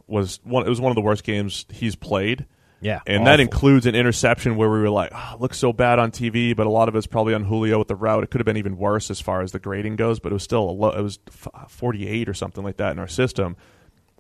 was 0.07 0.41
one. 0.45 0.67
It 0.67 0.69
was 0.69 0.81
one 0.81 0.91
of 0.91 0.95
the 0.95 1.01
worst 1.01 1.25
games 1.25 1.65
he's 1.71 1.97
played. 1.97 2.45
Yeah, 2.81 3.01
and 3.07 3.27
that 3.27 3.41
includes 3.41 3.87
an 3.87 3.95
interception 3.97 4.57
where 4.57 4.71
we 4.71 4.79
were 4.79 4.91
like, 4.91 5.11
oh, 5.13 5.35
it 5.35 5.41
looks 5.41 5.59
so 5.59 5.73
bad 5.73 5.99
on 5.99 6.13
TV, 6.13 6.55
but 6.55 6.67
a 6.67 6.71
lot 6.71 6.89
of 6.89 6.95
it's 6.95 7.09
probably 7.09 7.35
on 7.35 7.45
Julio 7.45 7.79
with 7.79 7.89
the 7.89 7.97
route. 7.97 8.23
It 8.23 8.31
could 8.31 8.41
have 8.41 8.47
been 8.47 8.57
even 8.57 8.77
worse 8.79 9.11
as 9.11 9.21
far 9.21 9.43
as 9.43 9.51
the 9.51 9.59
grading 9.59 9.97
goes, 9.97 10.21
but 10.21 10.31
it 10.31 10.35
was 10.35 10.45
still 10.45 10.69
a 10.69 10.71
low, 10.71 10.91
it 10.91 11.03
was 11.03 11.19
f- 11.29 11.49
48 11.69 12.29
or 12.29 12.35
something 12.35 12.63
like 12.63 12.77
that 12.77 12.93
in 12.93 12.99
our 13.01 13.09
system. 13.09 13.57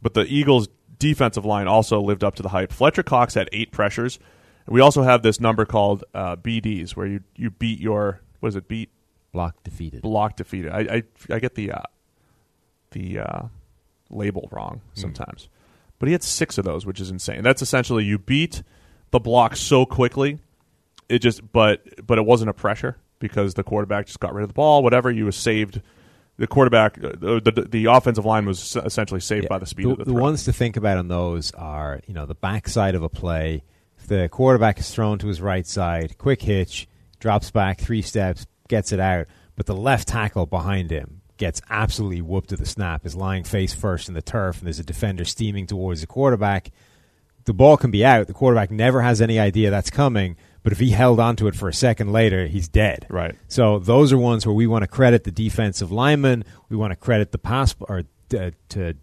But 0.02 0.14
the 0.14 0.22
Eagles 0.22 0.68
defensive 0.98 1.44
line 1.44 1.68
also 1.68 2.00
lived 2.00 2.24
up 2.24 2.34
to 2.36 2.42
the 2.42 2.48
hype. 2.48 2.72
Fletcher 2.72 3.04
Cox 3.04 3.34
had 3.34 3.48
eight 3.52 3.70
pressures. 3.70 4.18
We 4.66 4.80
also 4.80 5.02
have 5.02 5.22
this 5.22 5.40
number 5.40 5.64
called 5.64 6.04
uh, 6.12 6.36
BDs, 6.36 6.90
where 6.96 7.06
you 7.06 7.20
you 7.36 7.50
beat 7.50 7.80
your 7.80 8.20
what 8.40 8.50
is 8.50 8.56
it 8.56 8.68
beat 8.68 8.90
block 9.32 9.62
defeated. 9.62 10.02
block 10.02 10.36
defeated. 10.36 10.72
I 10.72 10.80
I, 11.30 11.34
I 11.34 11.38
get 11.38 11.54
the 11.54 11.72
uh, 11.72 11.82
the 12.90 13.20
uh, 13.20 13.42
label 14.10 14.48
wrong 14.52 14.80
sometimes, 14.94 15.48
but 15.98 16.08
he 16.08 16.12
had 16.12 16.22
six 16.22 16.58
of 16.58 16.64
those, 16.64 16.86
which 16.86 17.00
is 17.00 17.10
insane. 17.10 17.42
That's 17.42 17.62
essentially 17.62 18.04
you 18.04 18.18
beat 18.18 18.62
the 19.10 19.20
block 19.20 19.56
so 19.56 19.84
quickly, 19.86 20.38
it 21.08 21.20
just 21.20 21.50
but 21.52 21.82
but 22.06 22.18
it 22.18 22.24
wasn't 22.26 22.50
a 22.50 22.54
pressure 22.54 22.96
because 23.18 23.54
the 23.54 23.64
quarterback 23.64 24.06
just 24.06 24.20
got 24.20 24.34
rid 24.34 24.42
of 24.42 24.48
the 24.48 24.54
ball. 24.54 24.82
Whatever 24.82 25.10
you 25.10 25.24
was 25.24 25.36
saved. 25.36 25.80
The 26.40 26.46
quarterback, 26.46 27.02
uh, 27.02 27.14
the, 27.18 27.40
the 27.52 27.62
the 27.68 27.84
offensive 27.86 28.24
line 28.24 28.46
was 28.46 28.76
essentially 28.76 29.18
saved 29.18 29.44
Yeah. 29.44 29.48
by 29.48 29.58
the 29.58 29.66
speed 29.66 29.86
the, 29.86 29.90
of 29.90 29.98
the, 29.98 30.04
the 30.04 30.12
ones 30.14 30.44
to 30.44 30.52
think 30.52 30.76
about 30.76 30.96
on 30.96 31.08
those 31.08 31.50
are, 31.50 32.00
you 32.06 32.14
know, 32.14 32.26
the 32.26 32.36
backside 32.36 32.94
of 32.94 33.02
a 33.02 33.08
play. 33.08 33.64
If 33.98 34.06
the 34.06 34.28
quarterback 34.28 34.78
is 34.78 34.88
thrown 34.88 35.18
to 35.18 35.26
his 35.26 35.40
right 35.40 35.66
side, 35.66 36.16
quick 36.16 36.40
hitch, 36.42 36.86
drops 37.18 37.50
back 37.50 37.80
three 37.80 38.02
steps, 38.02 38.46
gets 38.68 38.92
it 38.92 39.00
out, 39.00 39.26
but 39.56 39.66
the 39.66 39.74
left 39.74 40.06
tackle 40.06 40.46
behind 40.46 40.92
him 40.92 41.17
gets 41.38 41.62
absolutely 41.70 42.20
whooped 42.20 42.50
to 42.50 42.56
the 42.56 42.66
snap, 42.66 43.06
is 43.06 43.16
lying 43.16 43.44
face 43.44 43.72
first 43.72 44.08
in 44.08 44.14
the 44.14 44.22
turf, 44.22 44.58
and 44.58 44.66
there's 44.66 44.78
a 44.78 44.84
defender 44.84 45.24
steaming 45.24 45.66
towards 45.66 46.00
the 46.02 46.06
quarterback. 46.06 46.70
The 47.44 47.54
ball 47.54 47.76
can 47.78 47.90
be 47.90 48.04
out. 48.04 48.26
The 48.26 48.34
quarterback 48.34 48.70
never 48.70 49.00
has 49.00 49.22
any 49.22 49.38
idea 49.38 49.70
that's 49.70 49.88
coming, 49.88 50.36
but 50.62 50.72
if 50.72 50.78
he 50.78 50.90
held 50.90 51.18
onto 51.18 51.46
it 51.46 51.54
for 51.54 51.68
a 51.68 51.72
second 51.72 52.12
later, 52.12 52.46
he's 52.46 52.68
dead. 52.68 53.06
Right. 53.08 53.34
So 53.48 53.78
those 53.78 54.12
are 54.12 54.18
ones 54.18 54.44
where 54.44 54.54
we 54.54 54.66
want 54.66 54.82
to 54.82 54.88
credit 54.88 55.24
the 55.24 55.30
defensive 55.32 55.90
lineman. 55.90 56.44
We 56.68 56.76
want 56.76 56.90
to 56.90 56.96
credit 56.96 57.32
the 57.32 57.38
pass 57.38 57.74
or 57.80 58.02
uh, 58.36 58.50
to 58.70 58.94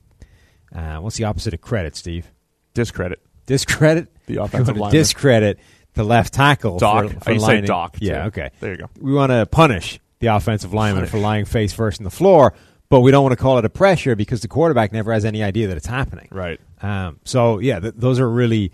uh, 0.75 0.97
what's 0.97 1.15
the 1.17 1.23
opposite 1.23 1.53
of 1.55 1.61
credit, 1.61 1.95
Steve? 1.95 2.29
Discredit. 2.75 3.19
Discredit 3.47 4.09
The 4.27 4.37
offensive 4.43 4.75
lineman. 4.77 4.91
Discredit 4.91 5.59
the 5.93 6.03
left 6.03 6.33
tackle. 6.33 6.77
Doc. 6.77 7.09
For, 7.13 7.19
for 7.21 7.29
Oh, 7.29 7.33
you 7.33 7.39
say 7.39 7.45
lining- 7.47 7.65
doc, 7.65 7.97
Yeah. 7.99 8.23
too. 8.23 8.27
Okay. 8.27 8.49
There 8.59 8.71
you 8.71 8.77
go. 8.77 8.89
We 8.99 9.13
want 9.13 9.31
to 9.31 9.45
punish 9.47 9.99
the 10.19 10.27
offensive 10.27 10.73
lineman 10.73 11.07
for 11.07 11.17
lying 11.17 11.45
face 11.45 11.73
first 11.73 11.99
in 11.99 12.03
the 12.03 12.09
floor, 12.09 12.53
but 12.89 13.01
we 13.01 13.11
don't 13.11 13.23
want 13.23 13.33
to 13.33 13.41
call 13.41 13.57
it 13.57 13.65
a 13.65 13.69
pressure 13.69 14.15
because 14.15 14.41
the 14.41 14.47
quarterback 14.47 14.91
never 14.91 15.11
has 15.11 15.25
any 15.25 15.43
idea 15.43 15.67
that 15.67 15.77
it's 15.77 15.87
happening. 15.87 16.27
Right. 16.31 16.59
Um, 16.81 17.19
so 17.23 17.59
yeah, 17.59 17.79
th- 17.79 17.95
those 17.97 18.19
are 18.19 18.29
really 18.29 18.71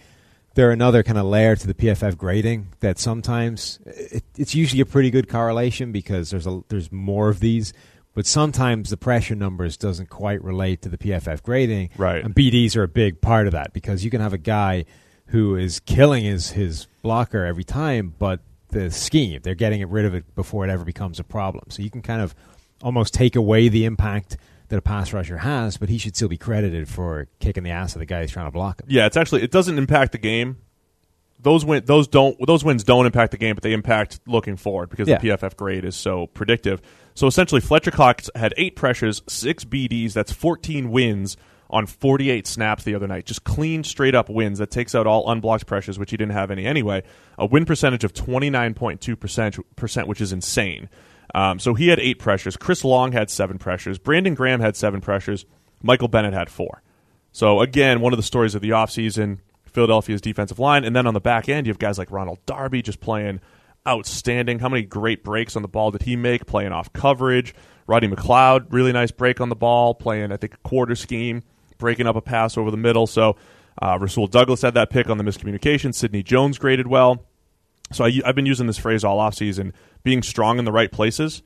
they're 0.53 0.71
another 0.71 1.01
kind 1.01 1.17
of 1.17 1.25
layer 1.25 1.55
to 1.55 1.67
the 1.67 1.73
PFF 1.73 2.17
grading 2.17 2.67
that 2.81 2.99
sometimes 2.99 3.79
it, 3.85 4.23
it's 4.37 4.53
usually 4.53 4.81
a 4.81 4.85
pretty 4.85 5.09
good 5.09 5.29
correlation 5.29 5.91
because 5.91 6.29
there's 6.29 6.47
a 6.47 6.61
there's 6.67 6.91
more 6.91 7.29
of 7.29 7.39
these, 7.39 7.73
but 8.13 8.25
sometimes 8.25 8.89
the 8.89 8.97
pressure 8.97 9.35
numbers 9.35 9.77
doesn't 9.77 10.09
quite 10.09 10.43
relate 10.43 10.81
to 10.81 10.89
the 10.89 10.97
PFF 10.97 11.41
grading. 11.43 11.89
Right. 11.97 12.23
And 12.23 12.35
BDs 12.35 12.75
are 12.75 12.83
a 12.83 12.89
big 12.89 13.21
part 13.21 13.47
of 13.47 13.53
that 13.53 13.73
because 13.73 14.03
you 14.03 14.11
can 14.11 14.21
have 14.21 14.33
a 14.33 14.37
guy 14.37 14.85
who 15.27 15.55
is 15.55 15.79
killing 15.79 16.25
his 16.25 16.51
his 16.51 16.87
blocker 17.01 17.45
every 17.45 17.63
time, 17.63 18.13
but 18.19 18.41
the 18.71 18.89
scheme 18.91 19.41
they're 19.43 19.55
getting 19.55 19.87
rid 19.89 20.05
of 20.05 20.13
it 20.15 20.33
before 20.35 20.65
it 20.65 20.69
ever 20.69 20.83
becomes 20.83 21.19
a 21.19 21.23
problem. 21.23 21.65
So 21.69 21.81
you 21.83 21.89
can 21.89 22.01
kind 22.01 22.21
of 22.21 22.33
almost 22.81 23.13
take 23.13 23.35
away 23.35 23.67
the 23.69 23.85
impact 23.85 24.37
that 24.69 24.77
a 24.77 24.81
pass 24.81 25.11
rusher 25.13 25.37
has, 25.37 25.77
but 25.77 25.89
he 25.89 25.97
should 25.97 26.15
still 26.15 26.29
be 26.29 26.37
credited 26.37 26.87
for 26.87 27.27
kicking 27.39 27.63
the 27.63 27.69
ass 27.71 27.93
of 27.95 27.99
the 27.99 28.05
guy 28.05 28.21
who's 28.21 28.31
trying 28.31 28.47
to 28.47 28.51
block 28.51 28.81
him. 28.81 28.87
Yeah, 28.89 29.05
it's 29.05 29.17
actually 29.17 29.43
it 29.43 29.51
doesn't 29.51 29.77
impact 29.77 30.13
the 30.13 30.17
game. 30.17 30.57
Those 31.39 31.65
win 31.65 31.83
those 31.85 32.07
don't 32.07 32.37
those 32.45 32.63
wins 32.63 32.83
don't 32.83 33.05
impact 33.05 33.31
the 33.31 33.37
game, 33.37 33.55
but 33.55 33.63
they 33.63 33.73
impact 33.73 34.19
looking 34.27 34.55
forward 34.57 34.89
because 34.89 35.07
Yeah. 35.07 35.17
the 35.17 35.29
PFF 35.29 35.57
grade 35.57 35.85
is 35.85 35.95
so 35.95 36.27
predictive. 36.27 36.81
So 37.15 37.27
essentially, 37.27 37.59
Fletcher 37.61 37.91
Cox 37.91 38.29
had 38.35 38.53
eight 38.57 38.75
pressures, 38.75 39.21
six 39.27 39.65
BDs. 39.65 40.13
That's 40.13 40.31
14 40.31 40.91
wins 40.91 41.35
on 41.71 41.85
48 41.85 42.45
snaps 42.45 42.83
the 42.83 42.95
other 42.95 43.07
night. 43.07 43.25
Just 43.25 43.43
clean, 43.43 43.83
straight 43.83 44.13
up 44.13 44.29
wins. 44.29 44.59
That 44.59 44.71
takes 44.71 44.93
out 44.93 45.07
all 45.07 45.29
unblocked 45.31 45.65
pressures, 45.65 45.97
which 45.97 46.11
he 46.11 46.17
didn't 46.17 46.33
have 46.33 46.51
any 46.51 46.65
anyway. 46.65 47.03
A 47.37 47.45
win 47.45 47.65
percentage 47.65 48.03
of 48.03 48.13
29.2 48.13 49.19
percent, 49.19 49.75
percent 49.75 50.07
which 50.07 50.21
is 50.21 50.31
insane. 50.31 50.89
Um, 51.33 51.59
so 51.59 51.73
he 51.73 51.87
had 51.87 51.99
eight 51.99 52.19
pressures. 52.19 52.57
Chris 52.57 52.83
Long 52.83 53.13
had 53.13 53.29
seven 53.29 53.57
pressures. 53.57 53.97
Brandon 53.97 54.33
Graham 54.33 54.59
had 54.59 54.75
seven 54.75 55.01
pressures. 55.01 55.45
Michael 55.81 56.09
Bennett 56.09 56.33
had 56.33 56.49
four. 56.49 56.83
So 57.31 57.61
again, 57.61 58.01
one 58.01 58.13
of 58.13 58.17
the 58.17 58.23
stories 58.23 58.55
of 58.55 58.61
the 58.61 58.71
offseason, 58.71 59.39
Philadelphia's 59.65 60.21
defensive 60.21 60.59
line, 60.59 60.83
and 60.83 60.95
then 60.95 61.07
on 61.07 61.13
the 61.13 61.21
back 61.21 61.47
end, 61.47 61.65
you 61.65 61.71
have 61.71 61.79
guys 61.79 61.97
like 61.97 62.11
Ronald 62.11 62.39
Darby 62.45 62.81
just 62.81 62.99
playing 62.99 63.39
outstanding. 63.87 64.59
How 64.59 64.69
many 64.69 64.83
great 64.83 65.23
breaks 65.23 65.55
on 65.55 65.61
the 65.61 65.67
ball 65.67 65.91
did 65.91 66.03
he 66.03 66.15
make? 66.15 66.45
Playing 66.45 66.73
off 66.73 66.91
coverage. 66.93 67.55
Rodney 67.87 68.09
McLeod, 68.09 68.67
really 68.69 68.91
nice 68.91 69.11
break 69.11 69.41
on 69.41 69.49
the 69.49 69.55
ball, 69.55 69.93
playing 69.93 70.31
I 70.31 70.37
think 70.37 70.53
a 70.53 70.57
quarter 70.57 70.95
scheme, 70.95 71.43
breaking 71.81 72.07
up 72.07 72.15
a 72.15 72.21
pass 72.21 72.57
over 72.57 72.71
the 72.71 72.77
middle. 72.77 73.05
So 73.07 73.35
uh, 73.81 73.97
Rasul 73.99 74.27
Douglas 74.27 74.61
had 74.61 74.73
that 74.75 74.89
pick 74.89 75.09
on 75.09 75.17
the 75.17 75.23
miscommunication. 75.25 75.93
Sidney 75.93 76.23
Jones 76.23 76.57
graded 76.57 76.87
well. 76.87 77.25
So 77.91 78.05
I, 78.05 78.21
have 78.25 78.35
been 78.35 78.45
using 78.45 78.67
this 78.67 78.77
phrase 78.77 79.03
all 79.03 79.17
offseason, 79.19 79.73
being 80.03 80.23
strong 80.23 80.57
in 80.59 80.63
the 80.63 80.71
right 80.71 80.89
places. 80.89 81.43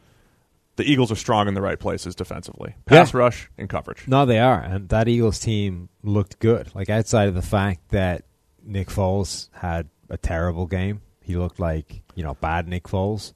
The 0.76 0.84
Eagles 0.84 1.12
are 1.12 1.16
strong 1.16 1.48
in 1.48 1.54
the 1.56 1.62
right 1.62 1.80
places 1.80 2.14
defensively, 2.16 2.76
pass 2.86 3.14
Yeah. 3.14 3.20
rush 3.20 3.50
and 3.58 3.68
coverage. 3.70 4.08
No, 4.08 4.26
they 4.26 4.40
are, 4.40 4.60
and 4.60 4.90
that 4.90 5.08
Eagles 5.08 5.40
team 5.40 5.90
looked 6.04 6.38
good. 6.40 6.70
Like 6.76 6.90
outside 6.90 7.30
of 7.30 7.34
the 7.34 7.42
fact 7.42 7.90
that 7.90 8.26
Nick 8.64 8.90
Foles 8.90 9.50
had 9.54 9.88
a 10.10 10.18
terrible 10.18 10.68
game, 10.68 11.02
he 11.22 11.38
looked 11.38 11.60
like 11.60 12.04
you 12.14 12.24
know 12.24 12.34
bad 12.36 12.68
Nick 12.68 12.84
Foles. 12.84 13.34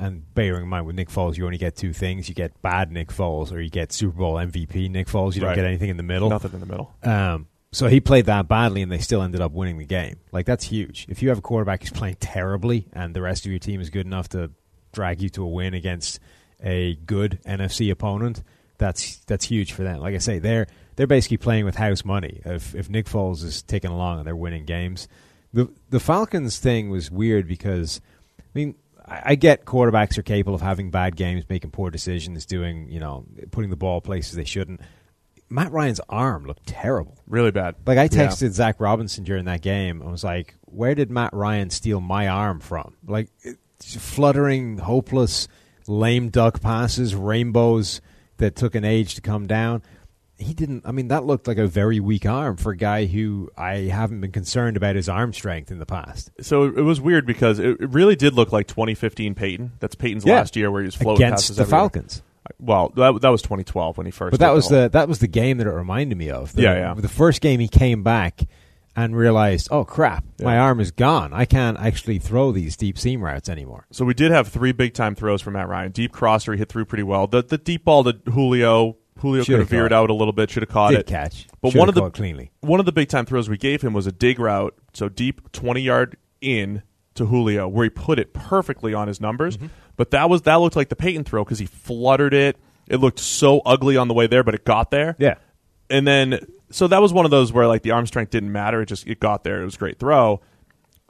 And 0.00 0.34
bearing 0.34 0.62
in 0.62 0.68
mind 0.68 0.86
with 0.86 0.96
Nick 0.96 1.10
Foles, 1.10 1.36
you 1.36 1.44
only 1.44 1.58
get 1.58 1.76
two 1.76 1.92
things: 1.92 2.28
you 2.28 2.34
get 2.34 2.60
bad 2.62 2.90
Nick 2.90 3.08
Foles, 3.08 3.52
or 3.52 3.60
you 3.60 3.68
get 3.68 3.92
Super 3.92 4.16
Bowl 4.16 4.34
MVP 4.34 4.90
Nick 4.90 5.08
Foles. 5.08 5.34
You 5.34 5.42
don't 5.42 5.54
get 5.54 5.66
anything 5.66 5.90
in 5.90 5.98
the 5.98 6.02
middle. 6.02 6.30
Nothing 6.30 6.54
in 6.54 6.60
the 6.60 6.66
middle. 6.66 6.94
Um, 7.02 7.48
so 7.72 7.86
he 7.86 8.00
played 8.00 8.26
that 8.26 8.48
badly, 8.48 8.82
and 8.82 8.90
they 8.90 8.98
still 8.98 9.22
ended 9.22 9.40
up 9.40 9.52
winning 9.52 9.78
the 9.78 9.84
game. 9.84 10.16
Like 10.32 10.46
that's 10.46 10.64
huge. 10.64 11.06
If 11.08 11.22
you 11.22 11.28
have 11.28 11.38
a 11.38 11.42
quarterback 11.42 11.82
who's 11.82 11.90
playing 11.90 12.16
terribly, 12.18 12.88
and 12.92 13.14
the 13.14 13.20
rest 13.20 13.44
of 13.44 13.52
your 13.52 13.60
team 13.60 13.80
is 13.80 13.90
good 13.90 14.06
enough 14.06 14.30
to 14.30 14.50
drag 14.92 15.20
you 15.20 15.28
to 15.30 15.44
a 15.44 15.48
win 15.48 15.74
against 15.74 16.18
a 16.62 16.94
good 16.94 17.38
NFC 17.46 17.90
opponent, 17.90 18.42
that's 18.78 19.18
that's 19.26 19.44
huge 19.44 19.72
for 19.72 19.82
them. 19.82 20.00
Like 20.00 20.14
I 20.14 20.18
say, 20.18 20.38
they're 20.38 20.66
they're 20.96 21.06
basically 21.06 21.36
playing 21.36 21.66
with 21.66 21.76
house 21.76 22.04
money. 22.04 22.40
If 22.44 22.74
if 22.74 22.88
Nick 22.88 23.06
Foles 23.06 23.44
is 23.44 23.62
ticking 23.62 23.90
along 23.90 24.18
and 24.18 24.26
they're 24.26 24.34
winning 24.34 24.64
games, 24.64 25.08
the 25.52 25.70
the 25.90 26.00
Falcons 26.00 26.58
thing 26.58 26.88
was 26.88 27.10
weird 27.10 27.46
because 27.46 28.00
I 28.38 28.42
mean. 28.54 28.76
I 29.10 29.22
I 29.26 29.34
get 29.34 29.64
quarterbacks 29.64 30.16
are 30.16 30.22
capable 30.22 30.54
of 30.54 30.60
having 30.62 30.90
bad 30.90 31.16
games, 31.16 31.44
making 31.48 31.72
poor 31.72 31.90
decisions, 31.90 32.46
doing 32.46 32.88
you 32.88 33.00
know, 33.00 33.26
putting 33.50 33.70
the 33.70 33.76
ball 33.76 34.00
places 34.00 34.34
they 34.36 34.44
shouldn't. 34.44 34.80
Matt 35.52 35.72
Ryan's 35.72 36.00
arm 36.08 36.44
looked 36.44 36.66
terrible. 36.66 37.18
Really 37.26 37.50
bad. 37.50 37.74
Like 37.84 37.98
I 37.98 38.04
Yeah. 38.04 38.08
texted 38.28 38.52
Zac 38.52 38.78
Robinson 38.80 39.24
during 39.24 39.46
that 39.46 39.62
game 39.62 40.00
and 40.00 40.10
was 40.10 40.22
like, 40.22 40.54
"Where 40.66 40.94
did 40.94 41.10
Matt 41.10 41.32
Ryan 41.34 41.70
steal 41.70 42.00
my 42.00 42.28
arm 42.28 42.60
from?" 42.60 42.94
Like 43.04 43.30
fluttering, 43.80 44.78
hopeless, 44.78 45.48
lame 45.86 46.28
duck 46.28 46.60
passes, 46.60 47.14
rainbows 47.14 48.00
that 48.36 48.54
took 48.56 48.74
an 48.74 48.84
age 48.84 49.14
to 49.16 49.20
come 49.20 49.46
down. 49.46 49.82
He 50.40 50.54
didn't. 50.54 50.82
I 50.86 50.92
mean, 50.92 51.08
that 51.08 51.24
looked 51.24 51.46
like 51.46 51.58
a 51.58 51.66
very 51.66 52.00
weak 52.00 52.26
arm 52.26 52.56
for 52.56 52.72
a 52.72 52.76
guy 52.76 53.06
who 53.06 53.50
I 53.56 53.76
haven't 53.92 54.20
been 54.20 54.32
concerned 54.32 54.76
about 54.76 54.96
his 54.96 55.08
arm 55.08 55.32
strength 55.32 55.70
in 55.70 55.78
the 55.78 55.86
past. 55.86 56.30
So 56.40 56.64
it 56.64 56.80
was 56.82 57.00
weird 57.00 57.26
because 57.26 57.58
it, 57.58 57.80
it 57.80 57.90
really 57.90 58.16
did 58.16 58.34
look 58.34 58.50
like 58.52 58.66
2015 58.66 59.34
Peyton. 59.34 59.72
That's 59.80 59.94
Peyton's 59.94 60.24
Yeah. 60.24 60.36
last 60.36 60.56
year 60.56 60.70
where 60.70 60.82
he 60.82 60.86
was 60.86 60.94
floating 60.96 61.24
against 61.26 61.44
passes 61.44 61.56
the 61.56 61.62
everywhere. 61.62 61.80
Falcons. 61.82 62.22
Uh, 62.46 62.50
well, 62.58 62.88
that, 62.96 63.20
that 63.20 63.28
was 63.28 63.42
2012 63.42 63.96
when 63.98 64.06
he 64.06 64.10
first. 64.10 64.30
But 64.30 64.40
that 64.40 64.54
was 64.54 64.68
whole- 64.68 64.80
the 64.82 64.88
that 64.88 65.08
was 65.08 65.18
the 65.18 65.28
game 65.28 65.58
that 65.58 65.66
it 65.66 65.72
reminded 65.72 66.16
me 66.16 66.30
of. 66.30 66.52
The, 66.54 66.62
Yeah, 66.62 66.74
yeah. 66.74 66.94
The 66.94 67.08
first 67.08 67.40
game 67.42 67.60
he 67.60 67.68
came 67.68 68.02
back 68.02 68.40
and 68.96 69.14
realized, 69.16 69.68
oh 69.70 69.84
crap, 69.84 70.24
my 70.42 70.58
arm 70.58 70.80
is 70.80 70.90
gone. 70.90 71.32
I 71.32 71.44
can't 71.44 71.78
actually 71.78 72.18
throw 72.18 72.50
these 72.50 72.76
deep 72.76 72.98
seam 72.98 73.22
routes 73.22 73.48
anymore. 73.48 73.86
So 73.92 74.04
we 74.04 74.14
did 74.14 74.32
have 74.32 74.48
three 74.48 74.72
big 74.72 74.94
time 74.94 75.14
throws 75.14 75.42
from 75.42 75.52
Matt 75.52 75.68
Ryan. 75.68 75.92
Deep 75.92 76.12
crosser, 76.12 76.52
he 76.54 76.58
hit 76.58 76.68
through 76.70 76.86
pretty 76.86 77.04
well. 77.04 77.26
The 77.26 77.42
the 77.42 77.58
deep 77.58 77.84
ball 77.84 78.04
to 78.04 78.14
Julio, 78.32 78.96
Julio 79.20 79.44
could 79.44 79.58
have 79.60 79.68
veered 79.68 79.92
out 79.92 80.10
a 80.10 80.14
little 80.14 80.32
bit, 80.32 80.50
should 80.50 80.62
have 80.62 80.70
caught 80.70 80.90
Did 80.90 81.00
it. 81.00 81.06
catch, 81.06 81.46
But 81.60 81.68
Should've 81.70 81.78
one 81.80 81.88
of 81.88 81.94
the 81.94 82.00
caught 82.02 82.14
cleanly. 82.14 82.50
one 82.60 82.80
of 82.80 82.86
the 82.86 82.92
big 82.92 83.08
time 83.08 83.26
throws 83.26 83.48
we 83.48 83.56
gave 83.58 83.82
him 83.82 83.92
was 83.92 84.06
a 84.06 84.12
dig 84.12 84.38
route, 84.38 84.74
so 84.94 85.08
deep 85.08 85.52
20 85.52 85.80
yard 85.80 86.16
in 86.40 86.82
to 87.14 87.26
Julio, 87.26 87.68
where 87.68 87.84
he 87.84 87.90
put 87.90 88.18
it 88.18 88.32
perfectly 88.32 88.94
on 88.94 89.08
his 89.08 89.20
numbers. 89.20 89.56
Mm-hmm. 89.56 89.66
But 89.96 90.10
that 90.12 90.30
was 90.30 90.42
that 90.42 90.54
looked 90.56 90.76
like 90.76 90.88
the 90.88 90.96
Peyton 90.96 91.24
throw 91.24 91.44
because 91.44 91.58
he 91.58 91.66
fluttered 91.66 92.32
it. 92.34 92.56
It 92.88 92.96
looked 92.96 93.18
so 93.18 93.60
ugly 93.66 93.96
on 93.96 94.08
the 94.08 94.14
way 94.14 94.26
there, 94.26 94.42
but 94.42 94.54
it 94.54 94.64
got 94.64 94.90
there. 94.90 95.14
Yeah. 95.18 95.34
and 95.90 96.06
then 96.06 96.38
so 96.70 96.86
that 96.88 97.02
was 97.02 97.12
one 97.12 97.24
of 97.24 97.30
those 97.30 97.52
where 97.52 97.66
like 97.66 97.82
the 97.82 97.90
arm 97.90 98.06
strength 98.06 98.30
didn't 98.30 98.52
matter. 98.52 98.80
It 98.82 98.86
just 98.86 99.06
it 99.06 99.20
got 99.20 99.44
there. 99.44 99.60
It 99.60 99.64
was 99.64 99.74
a 99.74 99.78
great 99.78 99.98
throw. 99.98 100.40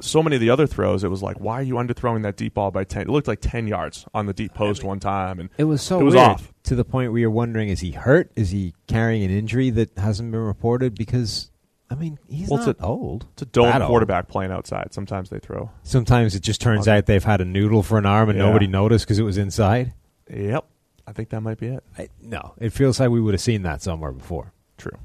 So 0.00 0.22
many 0.22 0.36
of 0.36 0.40
the 0.40 0.50
other 0.50 0.66
throws, 0.66 1.04
it 1.04 1.08
was 1.08 1.22
like, 1.22 1.38
why 1.40 1.54
are 1.60 1.62
you 1.62 1.74
underthrowing 1.74 2.22
that 2.22 2.36
deep 2.36 2.54
ball 2.54 2.70
by 2.70 2.84
ten? 2.84 3.02
It 3.02 3.08
looked 3.08 3.28
like 3.28 3.40
ten 3.40 3.66
yards 3.66 4.06
on 4.14 4.26
the 4.26 4.32
deep 4.32 4.54
post 4.54 4.82
one 4.84 4.98
time, 5.00 5.40
and 5.40 5.50
It 5.58 5.64
was 5.64 5.82
so 5.82 6.00
it 6.00 6.04
was 6.04 6.14
off. 6.14 6.52
to 6.64 6.74
the 6.74 6.84
point 6.84 7.12
where 7.12 7.20
you're 7.20 7.30
wondering: 7.30 7.68
is 7.68 7.80
he 7.80 7.92
hurt? 7.92 8.30
Is 8.36 8.50
he 8.50 8.74
carrying 8.86 9.22
an 9.24 9.30
injury 9.30 9.70
that 9.70 9.96
hasn't 9.98 10.30
been 10.32 10.40
reported? 10.40 10.94
Because 10.94 11.50
I 11.90 11.96
mean, 11.96 12.18
he's 12.28 12.48
Well, 12.48 12.58
it's 12.60 12.66
not 12.66 12.78
a- 12.80 12.84
old. 12.84 13.26
It's 13.32 13.42
a 13.42 13.46
dome 13.46 13.66
That 13.66 13.82
old. 13.82 13.88
quarterback 13.88 14.28
playing 14.28 14.52
outside. 14.52 14.94
Sometimes 14.94 15.28
they 15.30 15.40
throw. 15.40 15.70
Sometimes 15.82 16.34
it 16.36 16.40
just 16.42 16.60
turns 16.60 16.86
out 16.86 17.06
they've 17.06 17.22
had 17.24 17.40
a 17.40 17.44
noodle 17.44 17.82
for 17.82 17.98
an 17.98 18.06
arm 18.06 18.28
and 18.28 18.38
Yeah. 18.38 18.46
nobody 18.46 18.68
noticed 18.68 19.04
because 19.06 19.18
it 19.18 19.24
was 19.24 19.36
inside. 19.36 19.92
Yep, 20.32 20.64
I 21.08 21.12
think 21.12 21.30
that 21.30 21.40
might 21.40 21.58
be 21.58 21.66
it. 21.66 21.82
I, 21.98 22.08
no, 22.22 22.54
it 22.58 22.70
feels 22.72 23.00
like 23.00 23.10
we 23.10 23.20
would 23.20 23.34
have 23.34 23.40
seen 23.40 23.62
that 23.62 23.82
somewhere 23.82 24.12
before. 24.12 24.52
True. 24.78 24.96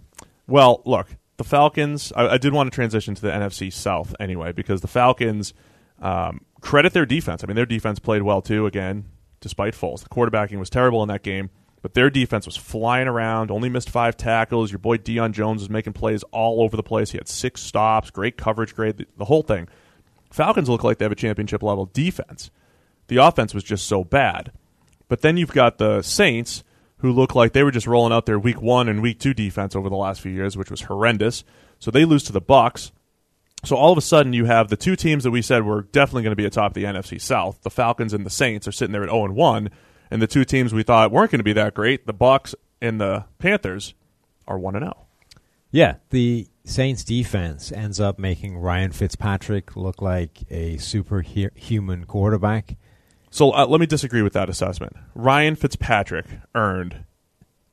Well, 0.47 0.83
look, 0.85 1.07
the 1.37 1.43
Falcons. 1.43 2.11
I, 2.15 2.27
I 2.27 2.37
did 2.37 2.53
want 2.53 2.71
to 2.71 2.75
transition 2.75 3.15
to 3.15 3.21
the 3.21 3.31
NFC 3.31 3.71
South 3.71 4.15
anyway 4.19 4.51
because 4.51 4.81
the 4.81 4.87
Falcons 4.87 5.53
um, 6.01 6.41
credit 6.61 6.93
their 6.93 7.05
defense. 7.05 7.43
I 7.43 7.47
mean, 7.47 7.55
their 7.55 7.65
defense 7.65 7.99
played 7.99 8.23
well 8.23 8.41
too. 8.41 8.65
Again, 8.65 9.05
despite 9.39 9.73
Foles, 9.73 10.03
the 10.03 10.09
quarterbacking 10.09 10.59
was 10.59 10.69
terrible 10.69 11.01
in 11.03 11.09
that 11.09 11.23
game, 11.23 11.49
but 11.81 11.93
their 11.93 12.09
defense 12.09 12.45
was 12.45 12.57
flying 12.57 13.07
around. 13.07 13.51
Only 13.51 13.69
missed 13.69 13.89
five 13.89 14.17
tackles. 14.17 14.71
Your 14.71 14.79
boy 14.79 14.97
Deion 14.97 15.31
Jones 15.31 15.61
was 15.61 15.69
making 15.69 15.93
plays 15.93 16.23
all 16.31 16.61
over 16.61 16.75
the 16.75 16.83
place. 16.83 17.11
He 17.11 17.17
had 17.17 17.27
six 17.27 17.61
stops, 17.61 18.09
great 18.09 18.37
coverage 18.37 18.75
grade, 18.75 18.97
the, 18.97 19.07
the 19.17 19.25
whole 19.25 19.43
thing. 19.43 19.67
Falcons 20.31 20.67
look 20.67 20.83
like 20.83 20.97
they 20.97 21.05
have 21.05 21.11
a 21.11 21.15
championship 21.15 21.63
level 21.63 21.85
defense. 21.93 22.51
The 23.07 23.17
offense 23.17 23.53
was 23.53 23.63
just 23.63 23.87
so 23.87 24.03
bad. 24.03 24.51
But 25.07 25.21
then 25.21 25.37
you've 25.37 25.51
got 25.51 25.77
the 25.77 26.01
Saints, 26.01 26.63
who 26.97 27.11
look 27.11 27.35
like 27.35 27.53
they 27.53 27.63
were 27.63 27.71
just 27.71 27.87
rolling 27.87 28.13
out 28.13 28.25
their 28.25 28.39
week 28.39 28.61
one 28.61 28.87
and 28.87 29.01
week 29.01 29.19
two 29.19 29.33
defense 29.33 29.75
over 29.75 29.89
the 29.89 29.95
last 29.95 30.21
few 30.21 30.31
years, 30.31 30.57
which 30.57 30.71
was 30.71 30.81
horrendous. 30.81 31.43
So 31.79 31.91
they 31.91 32.05
lose 32.05 32.23
to 32.23 32.31
the 32.31 32.41
Bucks. 32.41 32.91
So 33.63 33.75
all 33.75 33.91
of 33.91 33.97
a 33.97 34.01
sudden, 34.01 34.33
you 34.33 34.45
have 34.45 34.69
the 34.69 34.77
two 34.77 34.95
teams 34.95 35.23
that 35.23 35.31
we 35.31 35.41
said 35.41 35.63
were 35.63 35.83
definitely 35.83 36.23
going 36.23 36.31
to 36.31 36.35
be 36.35 36.45
atop 36.45 36.73
the 36.73 36.83
NFC 36.83 37.19
South. 37.19 37.61
The 37.63 37.69
Falcons 37.69 38.13
and 38.13 38.25
the 38.25 38.29
Saints 38.29 38.67
are 38.67 38.71
sitting 38.71 38.93
there 38.93 39.03
at 39.03 39.09
zero 39.09 39.25
and 39.25 39.35
one, 39.35 39.71
and 40.11 40.21
the 40.21 40.27
two 40.27 40.45
teams 40.45 40.73
we 40.73 40.83
thought 40.83 41.11
weren't 41.11 41.31
going 41.31 41.39
to 41.39 41.43
be 41.43 41.53
that 41.53 41.73
great, 41.73 42.05
the 42.05 42.13
Bucks 42.13 42.53
and 42.81 43.01
the 43.01 43.25
Panthers, 43.39 43.95
are 44.47 44.59
one 44.59 44.75
and 44.75 44.85
oh. 44.85 44.87
zero. 44.87 45.05
Yeah, 45.71 45.95
the 46.11 46.47
Saints 46.63 47.03
defense 47.03 47.71
ends 47.71 47.99
up 47.99 48.17
making 48.17 48.57
Ryan 48.57 48.91
Fitzpatrick 48.91 49.75
look 49.75 50.01
like 50.01 50.43
a 50.49 50.77
superhuman 50.77 52.05
quarterback. 52.05 52.77
So 53.35 53.51
uh, 53.51 53.65
let 53.65 53.81
me 53.81 53.85
disagree 53.85 54.21
with 54.21 54.31
that 54.31 54.49
assessment. 54.49 54.95
Ryan 55.13 55.55
Fitzpatrick 55.55 56.25
earned 56.55 57.03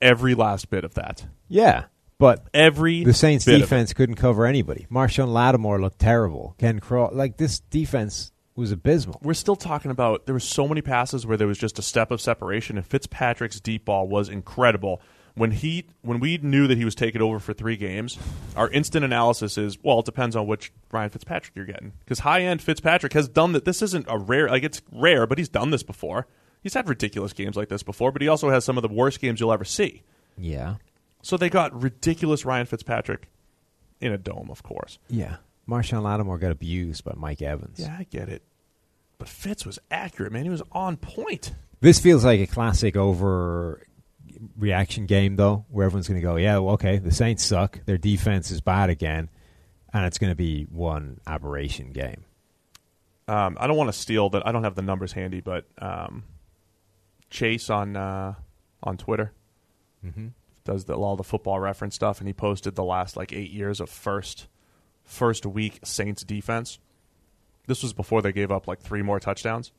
every 0.01 0.35
last 0.35 0.71
bit 0.71 0.83
of 0.83 0.95
that. 0.95 1.25
Yeah, 1.47 1.85
but 2.19 2.45
Every 2.53 3.05
the 3.05 3.15
Saints 3.15 3.45
defense 3.45 3.93
couldn't 3.93 4.17
cover 4.17 4.45
anybody. 4.45 4.89
Marshon 4.91 5.33
Lattimore 5.33 5.81
looked 5.81 6.01
terrible. 6.01 6.57
Ken 6.59 6.81
Craw, 6.81 7.11
like 7.13 7.37
this 7.37 7.61
defense 7.61 8.33
was 8.57 8.73
abysmal. 8.73 9.21
we're 9.23 9.35
still 9.35 9.55
talking 9.55 9.93
about 9.93 10.27
there 10.27 10.35
were 10.35 10.41
so 10.41 10.67
many 10.67 10.83
passes 10.83 11.25
where 11.25 11.37
there 11.37 11.47
was 11.47 11.59
just 11.59 11.79
a 11.79 11.83
step 11.83 12.11
of 12.11 12.21
separation 12.21 12.77
and 12.77 12.85
Fitzpatrick's 12.85 13.61
deep 13.61 13.85
ball 13.85 14.09
was 14.09 14.29
incredible. 14.29 15.01
When 15.35 15.51
he 15.51 15.87
when 16.03 16.21
we 16.21 16.37
knew 16.39 16.67
that 16.67 16.77
he 16.77 16.85
was 16.85 16.95
taking 16.95 17.23
over 17.23 17.39
for 17.39 17.55
3 17.55 17.77
games, 17.79 18.19
our 18.55 18.69
instant 18.69 19.03
analysis 19.05 19.57
is 19.57 19.79
well, 19.83 20.01
it 20.01 20.05
depends 20.05 20.37
on 20.37 20.47
which 20.47 20.73
Ryan 20.91 21.09
Fitzpatrick 21.09 21.57
you're 21.57 21.65
getting 21.65 21.93
cuz 22.07 22.19
high-end 22.19 22.61
Fitzpatrick 22.61 23.15
has 23.15 23.29
done 23.29 23.53
that 23.53 23.65
this 23.65 23.81
isn't 23.81 24.05
a 24.09 24.19
rare 24.19 24.49
like 24.51 24.63
it's 24.63 24.83
rare, 24.93 25.27
but 25.27 25.39
he's 25.39 25.49
done 25.49 25.71
this 25.71 25.83
before. 25.83 26.27
He's 26.63 26.75
had 26.75 26.87
ridiculous 26.89 27.33
games 27.33 27.57
like 27.57 27.69
this 27.71 27.83
before, 27.83 28.13
but 28.13 28.21
he 28.23 28.29
also 28.29 28.51
has 28.51 28.65
some 28.65 28.77
of 28.77 28.83
the 28.83 28.89
worst 28.89 29.21
games 29.21 29.41
you'll 29.41 29.53
ever 29.53 29.65
see. 29.65 30.03
Yeah, 30.39 30.77
So 31.23 31.37
they 31.37 31.49
got 31.51 31.81
ridiculous 31.83 32.45
Ryan 32.45 32.67
Fitzpatrick 32.67 33.29
in 34.01 34.13
a 34.13 34.19
dome, 34.19 34.49
of 34.51 34.63
course. 34.63 34.99
yeah. 35.09 35.37
Marshon 35.69 36.03
Lattimore 36.03 36.39
got 36.39 36.51
abused 36.51 37.05
by 37.05 37.13
Mike 37.17 37.41
Evans. 37.41 37.79
Yeah, 37.79 37.97
I 37.99 38.03
get 38.11 38.29
it. 38.29 38.43
But 39.19 39.29
Fitz 39.29 39.65
was 39.65 39.79
accurate, 39.93 40.33
man. 40.33 40.43
He 40.45 40.51
was 40.51 40.63
on 40.73 40.97
point. 40.97 41.53
This 41.81 42.01
feels 42.01 42.25
like 42.25 42.41
a 42.41 42.47
classic 42.49 42.97
over 42.97 43.81
reaction 44.57 45.07
game 45.07 45.37
though, 45.37 45.65
where 45.71 45.87
everyone's 45.87 46.09
going 46.09 46.21
to 46.21 46.27
go, 46.27 46.37
yeah, 46.37 46.59
well, 46.59 46.75
okay, 46.75 46.99
the 46.99 47.13
Saints 47.13 47.45
suck, 47.45 47.85
their 47.85 47.99
defense 47.99 48.51
is 48.51 48.61
bad 48.61 48.91
again, 48.91 49.31
and 49.93 50.05
it's 50.07 50.19
going 50.19 50.31
to 50.31 50.37
be 50.37 50.65
one 50.65 51.21
aberration 51.27 51.93
game. 51.93 52.25
Um, 53.29 53.57
I 53.61 53.67
don't 53.67 53.77
want 53.77 53.89
to 53.89 53.99
steal 53.99 54.31
that. 54.31 54.47
I 54.47 54.53
don't 54.53 54.65
have 54.65 54.75
the 54.75 54.83
numbers 54.83 55.13
handy, 55.13 55.41
but 55.41 55.65
um, 55.79 56.25
Chase 57.31 57.71
on 57.71 57.97
uh, 57.97 58.35
on 58.83 58.97
Twitter 58.97 59.33
mm-hmm. 60.05 60.29
does 60.65 60.85
the, 60.85 60.95
all 60.95 61.17
the 61.17 61.23
football 61.23 61.61
reference 61.61 61.95
stuff, 61.95 62.19
and 62.19 62.29
he 62.29 62.33
posted 62.33 62.75
the 62.75 62.85
last 62.85 63.17
like 63.17 63.33
eight 63.33 63.51
years 63.51 63.81
of 63.81 63.89
first 63.89 64.49
first 65.05 65.47
week 65.47 65.81
Saints 65.85 66.25
defense. 66.25 66.79
This 67.67 67.83
was 67.83 67.93
before 67.93 68.23
they 68.23 68.33
gave 68.33 68.51
up 68.51 68.67
like 68.67 68.81
three 68.81 69.03
more 69.03 69.21
touchdowns. 69.21 69.73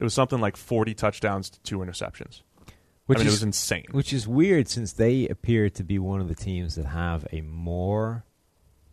It 0.00 0.02
was 0.02 0.14
something 0.14 0.40
like 0.40 0.56
forty 0.56 0.94
touchdowns 0.94 1.50
to 1.50 1.60
two 1.60 1.78
interceptions. 1.78 2.40
Which 3.06 3.18
I 3.18 3.20
mean, 3.20 3.28
is, 3.28 3.34
it 3.34 3.36
was 3.36 3.42
insane. 3.42 3.84
Which 3.90 4.12
is 4.12 4.26
weird 4.26 4.68
since 4.68 4.92
they 4.92 5.28
appear 5.28 5.68
to 5.70 5.84
be 5.84 5.98
one 5.98 6.20
of 6.20 6.28
the 6.28 6.34
teams 6.34 6.76
that 6.76 6.86
have 6.86 7.26
a 7.32 7.42
more 7.42 8.24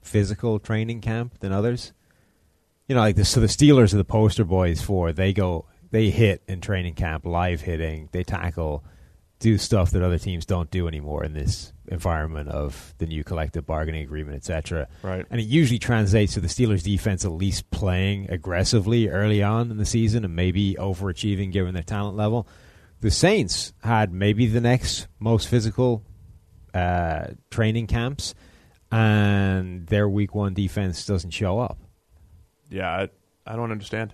physical 0.02 0.60
training 0.60 1.02
camp 1.02 1.40
than 1.40 1.52
others. 1.52 1.94
You 2.88 2.96
know, 2.96 3.02
like 3.02 3.16
the, 3.16 3.24
so 3.24 3.40
the 3.40 3.48
Steelers 3.48 3.94
are 3.94 3.98
the 3.98 4.04
poster 4.04 4.44
boys 4.44 4.82
for 4.82 5.14
they 5.14 5.32
go 5.32 5.66
they 5.92 6.10
hit 6.10 6.42
in 6.48 6.62
training 6.62 6.96
camp, 6.96 7.26
live 7.26 7.62
hitting, 7.62 8.10
they 8.12 8.24
tackle, 8.24 8.84
do 9.40 9.58
stuff 9.58 9.92
that 9.92 10.02
other 10.02 10.18
teams 10.18 10.46
don't 10.46 10.72
do 10.72 10.88
anymore 10.88 11.24
in 11.24 11.34
this 11.34 11.74
environment 11.88 12.48
of 12.50 12.94
the 12.98 13.06
new 13.06 13.24
collective 13.24 13.66
bargaining 13.66 14.04
agreement, 14.04 14.38
etc. 14.38 14.88
Right. 15.04 15.26
And 15.30 15.42
it 15.42 15.46
usually 15.46 15.80
translates 15.80 16.34
to 16.36 16.40
the 16.40 16.48
Steelers 16.48 16.84
defense 16.84 17.26
at 17.26 17.32
least 17.32 17.70
playing 17.72 18.30
aggressively 18.30 19.10
early 19.10 19.44
on 19.44 19.70
in 19.72 19.78
the 19.78 19.86
season 19.86 20.24
and 20.24 20.36
maybe 20.36 20.76
overachieving 20.76 21.52
given 21.52 21.74
their 21.74 21.84
talent 21.84 22.16
level. 22.16 22.48
The 23.02 23.12
Saints 23.12 23.74
had 23.84 24.14
maybe 24.14 24.46
the 24.46 24.62
next 24.62 25.08
most 25.20 25.48
physical 25.48 26.04
uh, 26.74 27.30
training 27.50 27.88
camps, 27.88 28.36
and 28.92 29.88
their 29.88 30.08
week 30.08 30.36
one 30.36 30.54
defense 30.54 31.06
doesn't 31.06 31.32
show 31.32 31.60
up. 31.60 31.80
Yeah, 32.70 32.90
I, 32.90 33.10
I 33.46 33.56
don't 33.56 33.72
understand. 33.72 34.14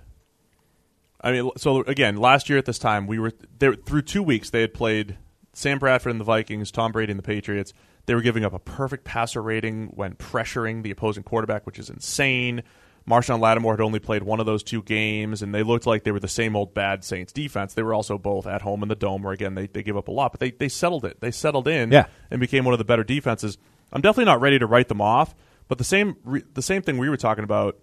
I 1.19 1.32
mean, 1.32 1.52
so 1.58 1.82
again, 1.82 2.15
last 2.17 2.50
year 2.50 2.58
at 2.58 2.65
this 2.65 2.80
time, 2.80 3.08
we 3.08 3.19
were 3.19 3.34
there 3.60 3.73
through 3.73 4.04
two 4.04 4.23
weeks. 4.23 4.50
They 4.52 4.62
had 4.62 4.73
played 4.73 5.17
Sam 5.54 5.80
Bradford 5.80 6.12
and 6.12 6.19
the 6.19 6.26
Vikings, 6.26 6.71
Tom 6.71 6.91
Brady 6.91 7.12
and 7.12 7.19
the 7.19 7.23
Patriots. 7.23 7.73
They 8.06 8.15
were 8.15 8.21
giving 8.21 8.45
up 8.45 8.54
a 8.54 8.60
perfect 8.60 9.04
passer 9.04 9.41
rating 9.41 9.88
when 9.88 10.13
pressuring 10.13 10.84
the 10.84 10.91
opposing 10.91 11.23
quarterback, 11.23 11.65
which 11.65 11.78
is 11.78 11.89
insane. 11.89 12.63
Marshon 13.10 13.39
Lattimore 13.39 13.74
had 13.74 13.82
only 13.82 14.00
played 14.00 14.24
one 14.24 14.39
of 14.41 14.46
those 14.46 14.63
two 14.63 14.84
games, 14.84 15.41
and 15.41 15.56
they 15.56 15.63
looked 15.63 15.86
like 15.88 16.04
they 16.04 16.12
were 16.12 16.20
the 16.20 16.28
same 16.28 16.56
old 16.58 16.74
bad 16.74 17.04
Saints 17.06 17.32
defense. 17.32 17.74
They 17.74 17.84
were 17.84 17.93
also 17.93 18.17
both 18.17 18.46
at 18.46 18.62
home 18.63 18.84
in 18.84 18.89
the 18.89 18.96
dome, 18.96 19.24
where 19.24 19.32
again 19.34 19.56
they, 19.56 19.67
they 19.67 19.82
give 19.84 19.96
up 19.96 20.10
a 20.10 20.12
lot, 20.12 20.32
but 20.34 20.39
they, 20.41 20.52
they 20.52 20.67
settled 20.67 21.06
it. 21.06 21.22
They 21.22 21.32
settled 21.32 21.67
in 21.70 21.91
Yeah. 21.91 22.08
and 22.30 22.39
became 22.41 22.65
one 22.65 22.74
of 22.74 22.80
the 22.80 22.86
better 22.86 23.06
defenses. 23.06 23.58
I'm 23.93 24.02
definitely 24.02 24.26
not 24.26 24.41
ready 24.41 24.60
to 24.60 24.65
write 24.67 24.89
them 24.89 25.00
off, 25.00 25.34
but 25.70 25.78
the 25.78 25.86
same 25.86 26.17
re- 26.26 26.43
the 26.54 26.62
same 26.62 26.82
thing 26.82 26.98
we 26.98 27.08
were 27.08 27.15
talking 27.17 27.46
about 27.46 27.78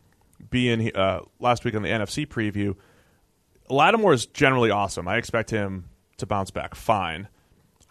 being 0.50 0.94
uh, 0.94 1.20
last 1.40 1.64
week 1.64 1.74
on 1.74 1.82
the 1.82 1.88
NFC 1.88 2.26
preview. 2.26 2.76
Lattimore 3.70 4.12
is 4.12 4.26
generally 4.26 4.70
awesome. 4.70 5.08
I 5.08 5.16
expect 5.16 5.48
him 5.50 5.88
to 6.18 6.26
bounce 6.26 6.50
back 6.50 6.74
fine. 6.74 7.28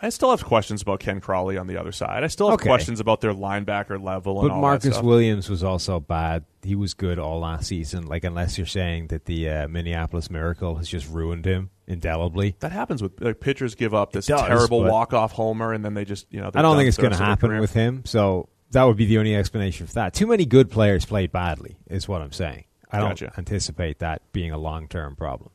I 0.04 0.10
still 0.10 0.32
have 0.32 0.44
questions 0.44 0.82
about 0.82 1.00
Ken 1.00 1.22
Crawley 1.22 1.58
on 1.58 1.66
the 1.68 1.78
other 1.78 1.94
side. 1.94 2.24
I 2.24 2.28
still 2.28 2.50
have 2.50 2.56
Okay. 2.60 2.68
questions 2.70 3.00
about 3.00 3.22
their 3.22 3.34
linebacker 3.34 4.04
level 4.04 4.42
and 4.42 4.50
But 4.50 4.54
all 4.54 4.58
that 4.62 4.68
Marcus 4.68 4.94
stuff. 4.96 5.04
Williams 5.06 5.50
was 5.50 5.64
also 5.64 6.00
bad. 6.02 6.44
He 6.62 6.76
was 6.76 6.94
good 6.94 7.18
all 7.20 7.40
last 7.40 7.68
season. 7.68 8.06
Like 8.06 8.26
unless 8.26 8.58
you're 8.58 8.68
saying 8.68 9.08
that 9.08 9.26
the 9.26 9.50
uh, 9.50 9.68
Minneapolis 9.70 10.30
Miracle 10.30 10.76
has 10.76 10.90
just 10.90 11.10
ruined 11.10 11.46
him 11.46 11.70
indelibly. 11.88 12.56
that 12.60 12.72
happens 12.74 13.02
with 13.02 13.20
like, 13.22 13.40
pitchers 13.40 13.76
give 13.76 13.94
up 13.94 14.12
this 14.12 14.26
does, 14.26 14.42
terrible 14.42 14.84
but- 14.84 14.92
walk 14.92 15.14
off 15.14 15.32
homer 15.32 15.72
and 15.72 15.86
then 15.86 15.94
they 15.94 16.04
just 16.06 16.28
you 16.30 16.42
know. 16.42 16.52
I 16.54 16.62
don't 16.62 16.76
think 16.76 16.90
it's 16.90 16.98
going 16.98 17.12
going 17.12 17.20
to 17.20 17.26
happen 17.26 17.60
with 17.62 17.74
him. 17.74 18.04
So 18.06 18.50
that 18.72 18.84
would 18.84 18.98
be 18.98 19.06
the 19.06 19.18
only 19.20 19.36
explanation 19.36 19.88
for 19.88 19.94
that. 19.94 20.14
Too 20.14 20.28
many 20.28 20.46
good 20.46 20.70
players 20.70 21.06
played 21.06 21.32
badly, 21.32 21.78
is 21.90 22.08
what 22.10 22.22
I'm 22.22 22.32
saying. 22.34 22.66
I 22.92 23.00
don't 23.00 23.10
Gotcha. 23.10 23.32
anticipate 23.38 24.00
that 24.00 24.22
being 24.34 24.52
a 24.52 24.58
long 24.58 24.88
term 24.90 25.16
problem. 25.16 25.52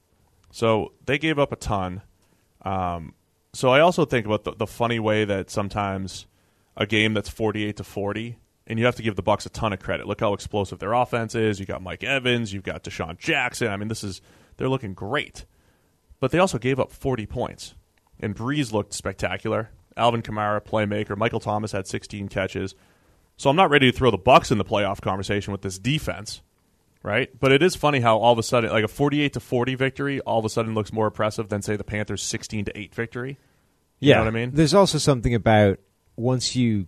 So 0.51 0.93
they 1.05 1.19
gave 1.19 1.39
up 1.39 1.53
a 1.53 1.57
ton. 1.57 2.01
Um, 2.63 3.15
so 3.59 3.71
I 3.71 3.81
also 3.81 4.05
think 4.05 4.25
about 4.25 4.45
the, 4.45 4.53
the 4.53 4.69
funny 4.69 5.01
way 5.01 5.25
that 5.25 5.51
sometimes 5.51 6.27
a 6.77 6.87
game 6.87 7.13
that's 7.13 7.29
forty-eight 7.29 7.79
to 7.79 7.83
forty, 7.83 8.39
and 8.69 8.79
you 8.79 8.85
have 8.85 8.95
to 8.95 9.03
give 9.03 9.17
the 9.17 9.23
Bucks 9.23 9.47
a 9.47 9.51
ton 9.51 9.73
of 9.73 9.81
credit. 9.81 10.07
Look 10.07 10.21
how 10.21 10.33
explosive 10.33 10.79
their 10.79 10.93
offense 10.93 11.35
is. 11.35 11.59
You 11.59 11.67
got 11.67 11.83
Mike 11.83 12.05
Evans, 12.05 12.53
you've 12.53 12.63
got 12.63 12.85
DeSean 12.85 13.19
Jackson. 13.19 13.67
I 13.67 13.77
mean, 13.77 13.89
this 13.89 14.05
is 14.05 14.23
they're 14.59 14.69
looking 14.69 14.95
great, 14.95 15.45
but 16.21 16.31
they 16.31 16.39
also 16.39 16.59
gave 16.59 16.79
up 16.79 16.93
forty 16.93 17.27
points. 17.27 17.75
And 18.21 18.37
Brees 18.37 18.73
looked 18.73 18.95
spectacular. 18.95 19.71
Alvin 19.97 20.23
Kamara, 20.23 20.61
playmaker. 20.61 21.17
Michael 21.17 21.41
Thomas 21.41 21.73
had 21.73 21.89
sixteen 21.89 22.29
catches. 22.29 22.77
So 23.37 23.51
I'm 23.51 23.57
not 23.57 23.71
ready 23.71 23.91
to 23.91 23.97
throw 23.97 24.13
the 24.13 24.19
Bucks 24.19 24.53
in 24.53 24.59
the 24.59 24.65
playoff 24.65 25.01
conversation 25.01 25.51
with 25.51 25.63
this 25.63 25.81
defense 25.81 26.43
right? 27.03 27.31
But 27.39 27.53
it 27.53 27.63
is 27.63 27.77
funny 27.77 28.01
how 28.01 28.19
all 28.19 28.33
of 28.33 28.39
a 28.39 28.43
sudden, 28.43 28.71
like 28.71 28.85
a 28.85 28.89
48 28.89 29.33
to 29.35 29.41
40 29.41 29.75
victory, 29.77 30.21
all 30.21 30.39
of 30.39 30.45
a 30.45 30.49
sudden 30.49 30.75
looks 30.75 30.93
more 30.93 31.07
impressive 31.07 31.49
than 31.49 31.63
say 31.63 31.77
the 31.77 31.85
Panthers' 31.85 32.23
16 32.23 32.67
to 32.67 32.79
8 32.79 32.95
victory. 32.95 33.39
You 34.01 34.11
yeah, 34.11 34.15
know 34.17 34.21
what 34.25 34.29
I 34.29 34.31
mean? 34.31 34.51
There's 34.53 34.75
also 34.75 34.99
something 34.99 35.35
about 35.35 35.79
once 36.17 36.55
you 36.55 36.87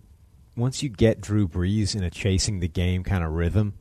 once 0.55 0.83
you 0.83 0.89
get 0.89 1.21
Drew 1.21 1.47
Brees 1.47 1.95
in 1.95 2.03
a 2.03 2.09
chasing 2.09 2.59
the 2.59 2.67
game 2.67 3.03
kind 3.03 3.23
of 3.23 3.31
rhythm, 3.31 3.73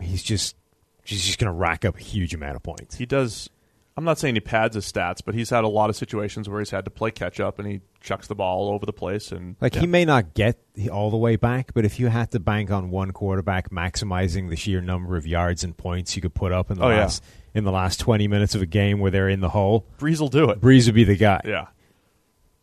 he's 0.00 0.22
just 0.22 0.56
he's 1.04 1.24
just 1.24 1.38
going 1.38 1.52
to 1.52 1.56
rack 1.58 1.84
up 1.84 1.96
a 1.96 2.00
huge 2.00 2.34
amount 2.34 2.56
of 2.56 2.62
points. 2.62 2.96
He 2.96 3.06
does. 3.06 3.48
I'm 3.96 4.04
not 4.04 4.16
saying 4.16 4.36
he 4.36 4.40
pads 4.40 4.76
his 4.76 4.90
stats, 4.90 5.18
but 5.24 5.34
he's 5.34 5.50
had 5.50 5.64
a 5.64 5.68
lot 5.68 5.90
of 5.90 5.96
situations 5.96 6.48
where 6.48 6.60
he's 6.60 6.70
had 6.70 6.84
to 6.84 6.90
play 6.90 7.10
catch 7.10 7.40
up 7.40 7.58
and 7.58 7.66
he 7.66 7.80
chucks 8.00 8.28
the 8.28 8.36
ball 8.36 8.68
all 8.68 8.74
over 8.74 8.86
the 8.86 8.92
place. 8.92 9.32
And 9.32 9.56
Like 9.60 9.74
yeah. 9.74 9.80
he 9.80 9.86
may 9.88 10.04
not 10.04 10.34
get 10.34 10.56
all 10.92 11.10
the 11.10 11.16
way 11.16 11.34
back, 11.34 11.74
but 11.74 11.84
if 11.84 11.98
you 11.98 12.06
had 12.06 12.30
to 12.30 12.38
bank 12.38 12.70
on 12.70 12.90
one 12.90 13.10
quarterback 13.10 13.70
maximizing 13.70 14.50
the 14.50 14.56
sheer 14.56 14.80
number 14.80 15.16
of 15.16 15.26
yards 15.26 15.64
and 15.64 15.76
points 15.76 16.14
you 16.14 16.22
could 16.22 16.34
put 16.34 16.52
up 16.52 16.70
in 16.70 16.78
the 16.78 16.84
Oh, 16.84 16.90
yeah. 16.90 16.98
last 17.00 17.24
in 17.54 17.64
the 17.64 17.72
last 17.72 17.98
twenty 17.98 18.28
minutes 18.28 18.54
of 18.54 18.62
a 18.62 18.66
game 18.66 19.00
where 19.00 19.10
they're 19.10 19.28
in 19.28 19.40
the 19.40 19.48
hole, 19.48 19.84
Brees 19.98 20.20
will 20.20 20.28
do 20.28 20.48
it. 20.50 20.60
Brees 20.60 20.86
would 20.86 20.94
be 20.94 21.02
the 21.02 21.16
guy. 21.16 21.40
Yeah. 21.44 21.66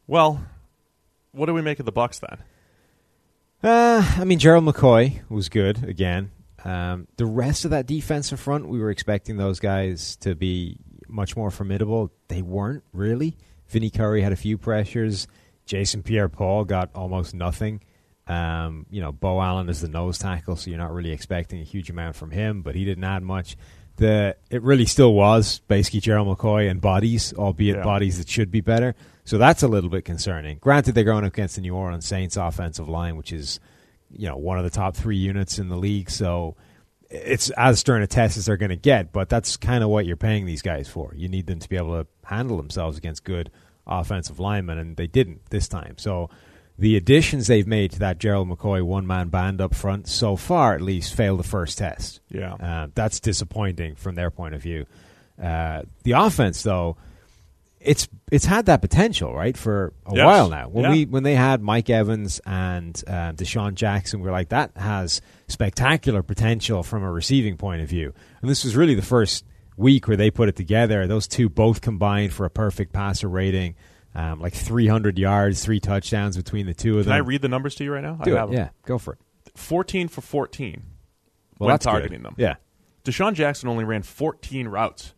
Well, 0.08 0.44
what 1.32 1.48
do 1.48 1.54
we 1.54 1.62
make 1.62 1.80
of 1.80 1.86
the 1.86 1.92
Bucks 1.92 2.20
then? 2.20 2.44
Uh, 3.64 4.16
I 4.18 4.24
mean, 4.24 4.40
Gerald 4.40 4.66
McCoy 4.66 5.22
was 5.30 5.50
good 5.50 5.84
again. 5.84 6.32
Um, 6.64 7.08
the 7.18 7.26
rest 7.26 7.66
of 7.66 7.72
that 7.72 7.86
defensive 7.86 8.40
front, 8.40 8.68
we 8.68 8.80
were 8.80 8.90
expecting 8.90 9.38
those 9.38 9.60
guys 9.60 10.16
to 10.18 10.36
be 10.36 10.78
much 11.08 11.36
more 11.36 11.52
formidable. 11.52 12.12
They 12.28 12.42
weren't 12.42 12.84
really. 12.94 13.38
Vinny 13.68 13.90
Curry 13.90 14.22
had 14.22 14.32
a 14.32 14.36
few 14.36 14.58
pressures. 14.58 15.28
Jason 15.66 16.04
Pierre-Paul 16.04 16.66
got 16.66 16.92
almost 16.94 17.34
nothing. 17.34 17.82
Um, 18.28 18.86
you 18.90 19.02
know, 19.02 19.12
Beau 19.12 19.40
Allen 19.40 19.70
is 19.70 19.82
the 19.82 19.88
nose 19.88 20.18
tackle, 20.18 20.56
so 20.56 20.70
you're 20.70 20.80
not 20.80 20.94
really 20.94 21.12
expecting 21.12 21.60
a 21.60 21.64
huge 21.64 21.90
amount 21.90 22.16
from 22.16 22.32
him, 22.32 22.62
but 22.62 22.76
he 22.76 22.86
didn't 22.86 23.04
add 23.04 23.24
much. 23.24 23.56
The 23.98 24.36
it 24.50 24.62
really 24.62 24.86
still 24.86 25.14
was 25.14 25.60
basically 25.68 26.02
Gerald 26.02 26.28
McCoy 26.38 26.70
and 26.70 26.82
bodies, 26.82 27.34
albeit 27.34 27.78
Yeah. 27.78 27.84
bodies 27.84 28.18
that 28.18 28.28
should 28.30 28.52
be 28.52 28.62
better. 28.62 28.94
So 29.24 29.38
that's 29.38 29.64
a 29.64 29.68
little 29.68 29.90
bit 29.90 30.04
concerning. 30.06 30.58
Granted, 30.60 30.96
they're 30.96 31.04
going 31.04 31.24
up 31.26 31.34
against 31.34 31.56
the 31.56 31.62
New 31.62 31.74
Orleans 31.76 32.06
Saints 32.06 32.38
offensive 32.38 32.90
line, 32.90 33.16
which 33.16 33.32
is 33.32 33.60
you 34.12 34.28
know 34.28 34.38
one 34.38 34.58
of 34.58 34.64
the 34.64 34.70
top 34.70 34.96
three 34.96 35.18
units 35.18 35.58
in 35.60 35.70
the 35.70 35.78
league. 35.78 36.10
So 36.10 36.56
it's 37.10 37.50
as 37.52 37.80
stern 37.80 38.02
a 38.02 38.08
test 38.08 38.36
as 38.38 38.46
they're 38.48 38.58
going 38.58 38.70
to 38.70 38.76
get. 38.76 39.14
But 39.14 39.30
that's 39.30 39.56
kind 39.58 39.84
of 39.84 39.90
what 39.90 40.06
you're 40.06 40.18
paying 40.18 40.46
these 40.46 40.62
guys 40.62 40.88
for. 40.90 41.14
You 41.16 41.30
need 41.30 41.48
them 41.48 41.60
to 41.60 41.70
be 41.70 41.78
able 41.78 42.04
to 42.04 42.08
handle 42.26 42.58
themselves 42.58 42.98
against 42.98 43.24
good 43.24 43.50
offensive 43.88 44.40
linemen, 44.40 44.78
and 44.78 44.98
they 44.98 45.08
didn't 45.08 45.46
this 45.52 45.68
time. 45.68 45.94
So 45.98 46.30
the 46.78 46.98
additions 46.98 47.48
they've 47.48 47.68
made 47.68 47.92
to 47.92 48.00
that 48.00 48.18
Gerald 48.20 48.50
McCoy 48.50 48.84
one 48.84 49.08
man 49.08 49.30
band 49.30 49.62
up 49.62 49.74
front 49.74 50.08
so 50.08 50.36
far, 50.36 50.74
at 50.76 50.82
least, 50.82 51.14
failed 51.16 51.40
the 51.40 51.44
first 51.44 51.78
test. 51.78 52.20
Yeah. 52.30 52.54
Uh, 52.56 52.88
that's 52.94 53.20
disappointing 53.20 53.96
from 53.96 54.16
their 54.16 54.30
point 54.32 54.56
of 54.56 54.62
view. 54.62 54.86
Uh, 55.42 55.84
the 56.04 56.12
offense, 56.14 56.64
though, 56.64 56.98
it's 57.80 58.08
it's 58.32 58.46
had 58.46 58.66
that 58.66 58.82
potential, 58.82 59.34
right, 59.36 59.56
for 59.56 59.94
a 60.08 60.16
Yes. 60.16 60.26
while 60.26 60.50
now. 60.50 60.68
When 60.70 60.86
Yeah. 60.86 60.92
we 60.92 61.06
when 61.06 61.24
they 61.24 61.36
had 61.36 61.62
Mike 61.62 61.90
Evans 61.90 62.42
and 62.46 63.02
uh, 63.06 63.32
DeSean 63.34 63.76
Jackson, 63.76 64.22
we 64.22 64.28
are 64.30 64.32
like 64.32 64.50
that 64.50 64.72
has 64.76 65.22
spectacular 65.48 66.24
potential 66.24 66.82
from 66.84 67.04
a 67.04 67.12
receiving 67.12 67.58
point 67.58 67.82
of 67.84 67.90
view. 67.90 68.14
And 68.42 68.50
this 68.50 68.64
was 68.64 68.76
really 68.76 68.96
the 68.96 69.02
first 69.04 69.46
week 69.78 70.08
where 70.08 70.18
they 70.18 70.32
put 70.32 70.50
it 70.50 70.56
together. 70.56 71.06
Those 71.06 71.28
two 71.28 71.48
both 71.48 71.82
combined 71.82 72.34
for 72.34 72.46
a 72.46 72.50
perfect 72.50 72.92
passer 72.92 73.28
rating, 73.30 73.76
um, 74.16 74.40
like 74.40 74.54
300 74.54 75.20
yards, 75.20 75.64
three 75.64 75.80
touchdowns 75.80 76.38
between 76.38 76.66
the 76.66 76.74
two 76.74 76.98
of 77.00 77.06
Can 77.06 77.10
them. 77.12 77.16
I 77.16 77.28
read 77.28 77.42
the 77.42 77.50
numbers 77.50 77.76
to 77.76 77.84
you 77.84 77.94
right 77.94 78.04
now? 78.04 78.14
Do 78.16 78.36
I 78.36 78.40
have 78.40 78.50
it. 78.50 78.56
them. 78.56 78.66
Yeah, 78.66 78.70
go 78.86 78.98
for 78.98 79.14
it. 79.14 79.20
14 79.56 80.08
for 80.08 80.22
14 80.22 80.84
Well, 81.60 81.68
when 81.68 81.74
that's 81.74 81.86
good. 81.86 81.92
targeting 81.92 82.24
them. 82.24 82.36
Yeah. 82.38 82.56
DeSean 83.04 83.34
Jackson 83.34 83.70
only 83.70 83.84
ran 83.84 84.02
14 84.04 84.68
routes. 84.68 85.14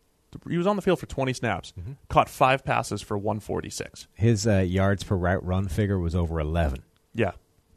He 0.49 0.57
was 0.57 0.67
on 0.67 0.75
the 0.75 0.81
field 0.81 0.99
for 0.99 1.05
20 1.05 1.33
snaps, 1.33 1.73
Mm-hmm. 1.79 1.93
caught 2.09 2.29
five 2.29 2.63
passes 2.65 3.01
for 3.01 3.17
146. 3.17 4.07
His 4.13 4.45
uh, 4.45 4.57
yards 4.59 5.03
per 5.03 5.15
route 5.15 5.43
run 5.45 5.67
figure 5.67 5.97
was 5.97 6.13
over 6.15 6.39
11. 6.39 6.83
Yeah, 7.13 7.31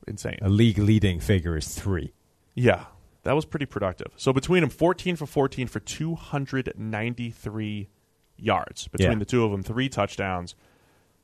insane. 0.09 0.39
A 0.43 0.49
league 0.49 0.79
leading 0.79 1.21
figure 1.21 1.57
is 1.57 1.69
three. 1.69 2.13
Yeah, 2.55 2.87
that 3.23 3.35
was 3.35 3.45
pretty 3.47 3.67
productive. 3.67 4.09
So 4.17 4.33
between 4.33 4.63
them, 4.63 4.71
14 4.71 5.17
for 5.17 5.27
14 5.27 5.69
for 5.69 5.81
293 5.81 7.89
yards. 8.37 8.89
Between 8.89 9.13
Yeah. 9.13 9.19
the 9.19 9.25
two 9.25 9.45
of 9.45 9.53
them, 9.53 9.63
three 9.63 9.89
touchdowns. 9.89 10.55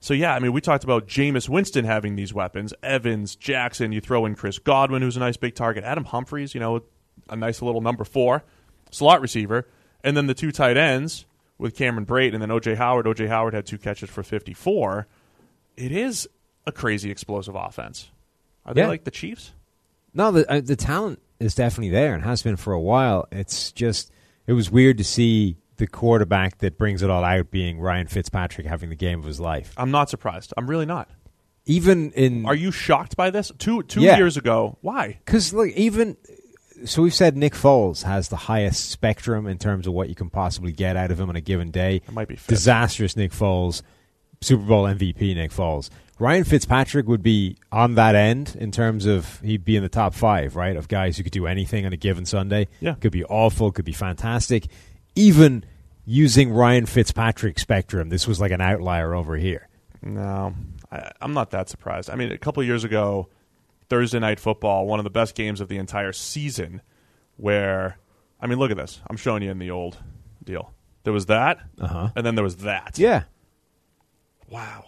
So 0.06 0.14
yeah, 0.14 0.36
I 0.36 0.38
mean, 0.38 0.52
we 0.52 0.60
talked 0.60 0.84
about 0.84 1.08
Jameis 1.08 1.48
Winston 1.48 1.84
having 1.84 2.14
these 2.14 2.32
weapons. 2.32 2.72
Evans, 2.80 3.34
Jackson. 3.34 3.90
You 3.90 4.00
throw 4.00 4.24
in 4.24 4.36
Chris 4.36 4.60
Godwin, 4.60 5.02
who's 5.02 5.16
a 5.16 5.18
nice 5.18 5.36
big 5.36 5.56
target. 5.56 5.82
Adam 5.82 6.04
Humphries, 6.04 6.54
you 6.54 6.60
know, 6.60 6.84
a 7.28 7.34
nice 7.34 7.60
little 7.60 7.80
number 7.80 8.04
four 8.04 8.44
slot 8.92 9.20
receiver, 9.20 9.66
and 10.04 10.16
then 10.16 10.28
the 10.28 10.32
two 10.34 10.52
tight 10.52 10.76
ends 10.76 11.26
with 11.58 11.74
Cameron 11.74 12.06
Brate 12.06 12.34
and 12.34 12.40
then 12.40 12.50
OJ 12.50 12.76
Howard. 12.76 13.06
OJ 13.06 13.26
Howard 13.26 13.52
had 13.52 13.66
two 13.66 13.78
catches 13.78 14.08
for 14.08 14.22
54. 14.22 15.08
It 15.76 15.90
is 15.90 16.28
a 16.68 16.70
crazy 16.70 17.10
explosive 17.10 17.56
offense. 17.56 18.08
Are 18.64 18.74
they 18.74 18.82
Yeah. 18.82 18.86
like 18.86 19.02
the 19.02 19.10
Chiefs? 19.10 19.54
No, 20.14 20.30
the 20.30 20.48
uh, 20.48 20.60
the 20.60 20.76
talent 20.76 21.20
is 21.40 21.56
definitely 21.56 21.90
there 21.90 22.14
and 22.14 22.22
has 22.22 22.44
been 22.44 22.54
for 22.54 22.72
a 22.72 22.80
while. 22.80 23.26
It's 23.32 23.72
just 23.72 24.12
it 24.46 24.52
was 24.52 24.70
weird 24.70 24.98
to 24.98 25.04
see 25.04 25.56
the 25.76 25.86
quarterback 25.86 26.58
that 26.58 26.78
brings 26.78 27.02
it 27.02 27.10
all 27.10 27.24
out 27.24 27.50
being 27.50 27.78
Ryan 27.78 28.06
Fitzpatrick 28.06 28.66
having 28.66 28.90
the 28.90 28.96
game 28.96 29.18
of 29.18 29.24
his 29.26 29.40
life. 29.40 29.74
I'm 29.76 29.90
not 29.90 30.08
surprised. 30.10 30.52
I'm 30.56 30.68
really 30.68 30.86
not. 30.86 31.08
Even 31.66 32.12
in 32.12 32.46
Are 32.46 32.54
you 32.54 32.70
shocked 32.70 33.16
by 33.16 33.30
this? 33.30 33.50
Two 33.58 33.82
two 33.82 34.00
Yeah. 34.00 34.16
years 34.16 34.36
ago, 34.36 34.78
why? 34.82 35.18
Because 35.24 35.52
look, 35.52 35.70
even 35.70 36.16
so, 36.84 37.02
we've 37.02 37.14
said 37.14 37.36
Nick 37.36 37.54
Foles 37.54 38.02
has 38.02 38.28
the 38.28 38.36
highest 38.36 38.90
spectrum 38.90 39.46
in 39.46 39.56
terms 39.58 39.86
of 39.86 39.94
what 39.94 40.08
you 40.10 40.14
can 40.14 40.28
possibly 40.30 40.72
get 40.72 40.94
out 40.96 41.10
of 41.10 41.18
him 41.18 41.28
on 41.30 41.34
a 41.36 41.40
given 41.40 41.70
day. 41.70 41.96
It 42.06 42.12
might 42.12 42.28
be 42.28 42.38
disastrous 42.46 43.16
Nick 43.16 43.32
Foles, 43.32 43.82
Super 44.42 44.62
Bowl 44.62 44.84
MVP 44.84 45.34
Nick 45.34 45.50
Foles. 45.52 45.88
Ryan 46.18 46.44
Fitzpatrick 46.44 47.06
would 47.08 47.22
be 47.22 47.56
on 47.72 47.94
that 47.96 48.14
end 48.14 48.56
in 48.58 48.70
terms 48.72 49.04
of 49.06 49.40
he'd 49.40 49.64
be 49.64 49.76
in 49.76 49.82
the 49.82 49.88
top 49.88 50.14
five, 50.14 50.54
right, 50.56 50.76
of 50.76 50.86
guys 50.88 51.16
who 51.16 51.22
could 51.22 51.32
do 51.32 51.46
anything 51.46 51.84
on 51.84 51.92
a 51.92 51.96
given 51.96 52.24
Sunday. 52.24 52.68
Yeah. 52.80 52.94
could 52.94 53.12
be 53.12 53.24
awful, 53.24 53.72
could 53.72 53.84
be 53.84 53.92
fantastic. 53.92 54.66
Even 55.16 55.64
using 56.04 56.52
Ryan 56.52 56.86
Fitzpatrick 56.86 57.58
spectrum, 57.58 58.10
this 58.10 58.26
was 58.28 58.40
like 58.40 58.52
an 58.52 58.60
outlier 58.60 59.14
over 59.14 59.36
here. 59.36 59.68
No, 60.02 60.54
I, 60.92 61.10
I'm 61.20 61.32
not 61.32 61.50
that 61.50 61.68
surprised. 61.68 62.08
I 62.10 62.14
mean, 62.14 62.30
a 62.30 62.38
couple 62.38 62.62
years 62.62 62.84
ago, 62.84 63.28
Thursday 63.88 64.18
night 64.20 64.38
football, 64.38 64.86
one 64.86 65.00
of 65.00 65.04
the 65.04 65.10
best 65.10 65.34
games 65.34 65.60
of 65.60 65.68
the 65.68 65.78
entire 65.78 66.12
season. 66.12 66.80
Where, 67.38 67.98
I 68.40 68.46
mean, 68.46 68.58
look 68.58 68.70
at 68.70 68.76
this. 68.76 69.00
I'm 69.08 69.16
showing 69.16 69.42
you 69.42 69.50
in 69.50 69.58
the 69.58 69.70
old 69.70 69.98
deal. 70.44 70.72
There 71.04 71.12
was 71.12 71.26
that, 71.26 71.58
Uh-huh. 71.80 72.10
and 72.16 72.24
then 72.24 72.34
there 72.34 72.44
was 72.44 72.56
that. 72.58 72.98
Yeah, 72.98 73.24
Wow. 74.48 74.84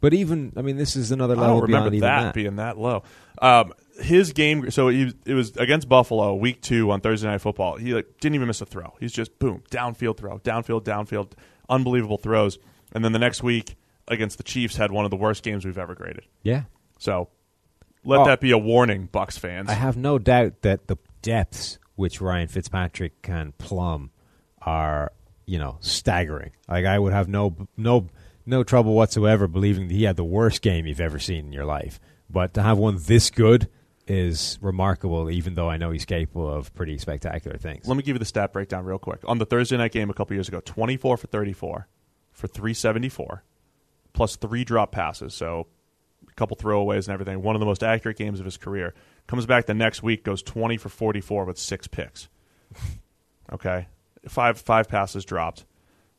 but 0.00 0.12
even 0.14 0.52
I 0.56 0.62
mean, 0.62 0.76
this 0.76 0.96
is 0.96 1.10
another 1.10 1.34
I 1.36 1.40
level 1.40 1.56
don't 1.56 1.62
remember 1.64 1.90
beyond 1.90 1.94
even 1.96 2.06
that, 2.08 2.22
that. 2.22 2.34
being 2.34 2.56
that 2.56 2.78
low. 2.78 3.02
Um, 3.40 3.72
his 4.00 4.32
game, 4.32 4.70
so 4.70 4.88
he, 4.88 5.12
it 5.24 5.34
was 5.34 5.56
against 5.56 5.88
Buffalo, 5.88 6.34
week 6.34 6.60
two 6.60 6.90
on 6.90 7.00
Thursday 7.00 7.28
Night 7.28 7.40
Football. 7.40 7.76
He 7.76 7.94
like 7.94 8.06
didn't 8.20 8.34
even 8.36 8.46
miss 8.48 8.60
a 8.60 8.66
throw. 8.66 8.94
He's 9.00 9.12
just 9.12 9.38
boom, 9.38 9.62
downfield 9.70 10.16
throw, 10.16 10.38
downfield, 10.38 10.82
downfield, 10.84 11.32
unbelievable 11.68 12.18
throws. 12.18 12.58
And 12.92 13.04
then 13.04 13.12
the 13.12 13.18
next 13.18 13.42
week 13.42 13.76
against 14.08 14.36
the 14.38 14.44
Chiefs, 14.44 14.76
had 14.76 14.90
one 14.92 15.04
of 15.04 15.10
the 15.10 15.16
worst 15.16 15.42
games 15.42 15.64
we've 15.64 15.78
ever 15.78 15.94
graded. 15.94 16.26
yeah, 16.42 16.62
So 16.98 17.28
let 18.04 18.20
Oh. 18.20 18.24
that 18.26 18.40
be 18.40 18.52
a 18.52 18.58
warning, 18.58 19.06
Bucks 19.10 19.36
fans. 19.36 19.68
I 19.68 19.74
have 19.74 19.96
no 19.96 20.18
doubt 20.18 20.62
that 20.62 20.86
the 20.86 20.96
depths 21.22 21.78
which 21.96 22.20
Ryan 22.20 22.46
Fitzpatrick 22.48 23.20
can 23.22 23.52
plumb 23.58 24.10
are, 24.62 25.10
you 25.46 25.58
know, 25.58 25.78
staggering. 25.80 26.52
Like 26.68 26.84
I 26.84 26.98
would 26.98 27.12
have 27.12 27.28
no 27.28 27.56
no 27.76 28.08
no 28.44 28.62
trouble 28.62 28.94
whatsoever 28.94 29.48
believing 29.48 29.88
that 29.88 29.94
he 29.94 30.04
had 30.04 30.16
the 30.16 30.24
worst 30.24 30.62
game 30.62 30.86
you've 30.86 31.00
ever 31.00 31.18
seen 31.18 31.46
in 31.46 31.52
your 31.52 31.64
life. 31.64 31.98
But 32.30 32.54
to 32.54 32.62
have 32.62 32.78
one 32.78 32.98
this 33.06 33.30
good 33.30 33.68
is 34.06 34.58
remarkable, 34.60 35.30
even 35.30 35.54
though 35.54 35.68
I 35.68 35.76
know 35.76 35.90
he's 35.90 36.04
capable 36.04 36.48
of 36.50 36.72
pretty 36.74 36.96
spectacular 36.98 37.56
things. 37.58 37.86
Let 37.88 37.96
me 37.96 38.02
give 38.02 38.14
you 38.14 38.18
the 38.20 38.24
stat 38.24 38.52
breakdown 38.52 38.84
real 38.84 38.98
quick. 38.98 39.20
On 39.24 39.38
the 39.38 39.46
Thursday 39.46 39.76
night 39.76 39.92
game 39.92 40.10
a 40.10 40.14
couple 40.14 40.34
years 40.34 40.48
ago, 40.48 40.60
24 40.64 41.16
for 41.16 41.26
34 41.26 41.88
for 42.32 42.46
374, 42.46 43.42
plus 44.12 44.36
three 44.36 44.62
drop 44.64 44.92
passes, 44.92 45.34
so 45.34 45.66
a 46.28 46.32
couple 46.34 46.56
throwaways 46.56 47.06
and 47.06 47.14
everything. 47.14 47.42
One 47.42 47.56
of 47.56 47.60
the 47.60 47.66
most 47.66 47.82
accurate 47.82 48.16
games 48.18 48.38
of 48.38 48.44
his 48.44 48.56
career. 48.56 48.94
Comes 49.26 49.44
back 49.46 49.66
the 49.66 49.74
next 49.74 50.02
week, 50.02 50.22
goes 50.22 50.42
20 50.42 50.76
for 50.76 50.88
44 50.88 51.44
with 51.44 51.58
six 51.58 51.86
picks. 51.88 52.28
Okay, 53.52 53.86
five 54.28 54.58
five 54.58 54.88
passes 54.88 55.24
dropped. 55.24 55.64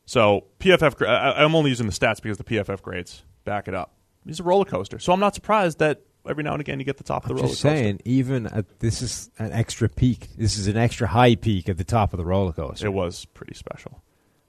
So 0.06 0.46
PFF, 0.60 1.06
I- 1.06 1.44
I'm 1.44 1.54
only 1.54 1.68
using 1.68 1.86
the 1.86 1.92
stats 1.92 2.22
because 2.22 2.38
the 2.38 2.44
PFF 2.44 2.80
grades 2.80 3.22
back 3.44 3.68
it 3.68 3.74
up. 3.74 3.92
He's 4.24 4.40
a 4.40 4.42
roller 4.44 4.64
coaster, 4.64 4.98
so 4.98 5.12
I'm 5.12 5.20
not 5.20 5.34
surprised 5.34 5.78
that 5.80 6.00
every 6.28 6.42
now 6.42 6.52
and 6.52 6.60
again 6.60 6.78
you 6.78 6.84
get 6.84 6.96
the 6.96 7.04
top 7.04 7.24
of 7.24 7.28
the 7.28 7.34
I'm 7.34 7.36
roller 7.38 7.48
just 7.50 7.62
coaster. 7.62 7.76
saying, 7.76 8.00
even 8.04 8.46
at, 8.46 8.80
this 8.80 9.02
is 9.02 9.30
an 9.38 9.52
extra 9.52 9.88
peak. 9.88 10.28
This 10.36 10.58
is 10.58 10.66
an 10.66 10.76
extra 10.76 11.06
high 11.06 11.34
peak 11.34 11.68
at 11.68 11.76
the 11.78 11.84
top 11.84 12.12
of 12.12 12.18
the 12.18 12.24
roller 12.24 12.52
coaster. 12.52 12.86
It 12.86 12.92
was 12.92 13.24
pretty 13.26 13.54
special. 13.54 14.02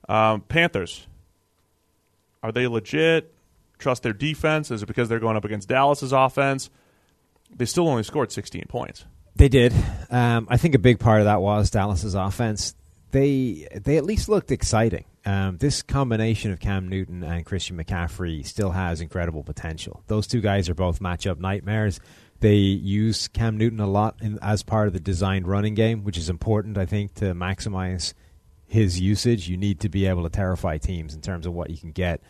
Um, 0.08 0.40
Panthers. 0.42 1.06
Are 2.42 2.52
they 2.52 2.66
legit? 2.66 3.34
Trust 3.78 4.02
their 4.02 4.12
defense? 4.12 4.70
Is 4.70 4.82
it 4.82 4.86
because 4.86 5.08
they're 5.08 5.20
going 5.20 5.36
up 5.36 5.44
against 5.44 5.68
Dallas's 5.68 6.12
offense? 6.12 6.70
They 7.54 7.64
still 7.64 7.88
only 7.88 8.02
scored 8.02 8.32
16 8.32 8.64
points. 8.68 9.04
They 9.36 9.48
did. 9.48 9.72
Um, 10.10 10.46
I 10.50 10.56
think 10.56 10.74
a 10.74 10.78
big 10.78 10.98
part 10.98 11.20
of 11.20 11.24
that 11.26 11.40
was 11.40 11.70
Dallas's 11.70 12.14
offense. 12.14 12.74
They 13.10 13.66
they 13.74 13.96
at 13.96 14.04
least 14.04 14.28
looked 14.28 14.50
exciting. 14.52 15.04
Um, 15.26 15.58
this 15.58 15.82
combination 15.82 16.50
of 16.50 16.60
Cam 16.60 16.88
Newton 16.88 17.22
and 17.22 17.44
Christian 17.44 17.76
McCaffrey 17.76 18.46
still 18.46 18.70
has 18.70 19.00
incredible 19.00 19.42
potential. 19.42 20.02
Those 20.06 20.26
two 20.26 20.40
guys 20.40 20.68
are 20.68 20.74
both 20.74 21.00
matchup 21.00 21.38
nightmares. 21.38 22.00
They 22.40 22.54
use 22.56 23.28
Cam 23.28 23.58
Newton 23.58 23.80
a 23.80 23.86
lot 23.86 24.16
in, 24.22 24.38
as 24.40 24.62
part 24.62 24.86
of 24.86 24.94
the 24.94 25.00
designed 25.00 25.46
running 25.46 25.74
game, 25.74 26.04
which 26.04 26.16
is 26.16 26.30
important, 26.30 26.78
I 26.78 26.86
think, 26.86 27.14
to 27.16 27.34
maximize 27.34 28.14
his 28.66 28.98
usage. 28.98 29.46
You 29.48 29.58
need 29.58 29.80
to 29.80 29.90
be 29.90 30.06
able 30.06 30.22
to 30.22 30.30
terrify 30.30 30.78
teams 30.78 31.14
in 31.14 31.20
terms 31.20 31.46
of 31.46 31.52
what 31.52 31.68
you 31.68 31.76
can 31.76 31.92
get 31.92 32.22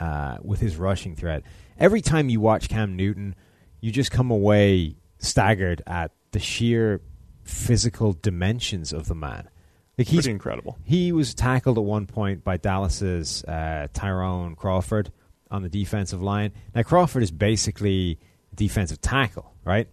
uh, 0.00 0.38
with 0.42 0.60
his 0.60 0.76
rushing 0.76 1.16
threat. 1.16 1.42
Every 1.78 2.00
time 2.00 2.30
you 2.30 2.40
watch 2.40 2.70
Cam 2.70 2.96
Newton, 2.96 3.34
you 3.80 3.92
just 3.92 4.10
come 4.10 4.30
away 4.30 4.96
staggered 5.18 5.82
at 5.86 6.12
the 6.30 6.38
sheer 6.38 7.02
physical 7.42 8.14
dimensions 8.14 8.92
of 8.92 9.08
the 9.08 9.14
man. 9.14 9.50
Like 9.98 10.06
he's 10.06 10.18
Pretty 10.20 10.30
incredible. 10.30 10.78
he 10.84 11.10
was 11.12 11.34
tackled 11.34 11.76
at 11.76 11.82
one 11.84 12.06
point 12.06 12.44
by 12.44 12.56
Dallas's 12.56 13.42
uh, 13.44 13.88
Tyrone 13.92 14.54
Crawford 14.54 15.10
on 15.50 15.62
the 15.62 15.68
defensive 15.68 16.22
line. 16.22 16.52
Now 16.74 16.82
Crawford 16.82 17.22
is 17.24 17.32
basically 17.32 18.18
defensive 18.54 19.00
tackle, 19.00 19.52
right? 19.64 19.88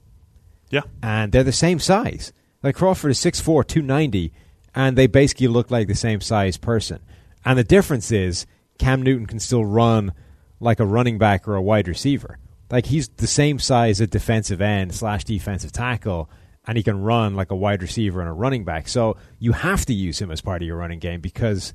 Yeah. 0.70 0.82
and 1.02 1.32
they're 1.32 1.44
the 1.44 1.52
same 1.52 1.80
size. 1.80 2.34
Like 2.62 2.76
Crawford 2.76 3.12
is 3.12 3.20
6'4", 3.20 3.65
290, 3.68 4.32
and 4.74 4.98
they 4.98 5.08
basically 5.08 5.48
look 5.48 5.70
like 5.72 5.88
the 5.88 5.96
same 5.96 6.22
size 6.22 6.58
person. 6.58 7.00
And 7.44 7.58
the 7.58 7.63
difference 7.63 8.12
is 8.12 8.46
Cam 8.80 9.02
Newton 9.02 9.26
can 9.28 9.39
still 9.39 9.63
run 9.65 10.13
like 10.60 10.80
a 10.80 10.86
running 10.86 11.18
back 11.18 11.48
or 11.48 11.56
a 11.56 11.62
wide 11.62 11.88
receiver. 11.88 12.38
Like 12.72 12.88
he's 12.88 13.08
the 13.10 13.28
same 13.28 13.60
size 13.60 14.02
at 14.02 14.10
defensive 14.10 14.62
end 14.62 14.94
slash 14.96 15.24
defensive 15.24 15.72
tackle, 15.72 16.30
and 16.67 16.78
he 16.78 16.84
can 16.84 17.01
run 17.01 17.36
like 17.36 17.51
a 17.51 17.56
wide 17.56 17.82
receiver 17.82 18.19
and 18.19 18.30
a 18.30 18.34
running 18.34 18.63
back. 18.63 18.88
So 18.88 19.17
you 19.39 19.51
have 19.54 19.86
to 19.88 19.93
use 19.93 20.19
him 20.19 20.32
as 20.32 20.41
part 20.41 20.62
of 20.62 20.67
your 20.67 20.78
running 20.78 20.99
game 20.99 21.21
because 21.21 21.73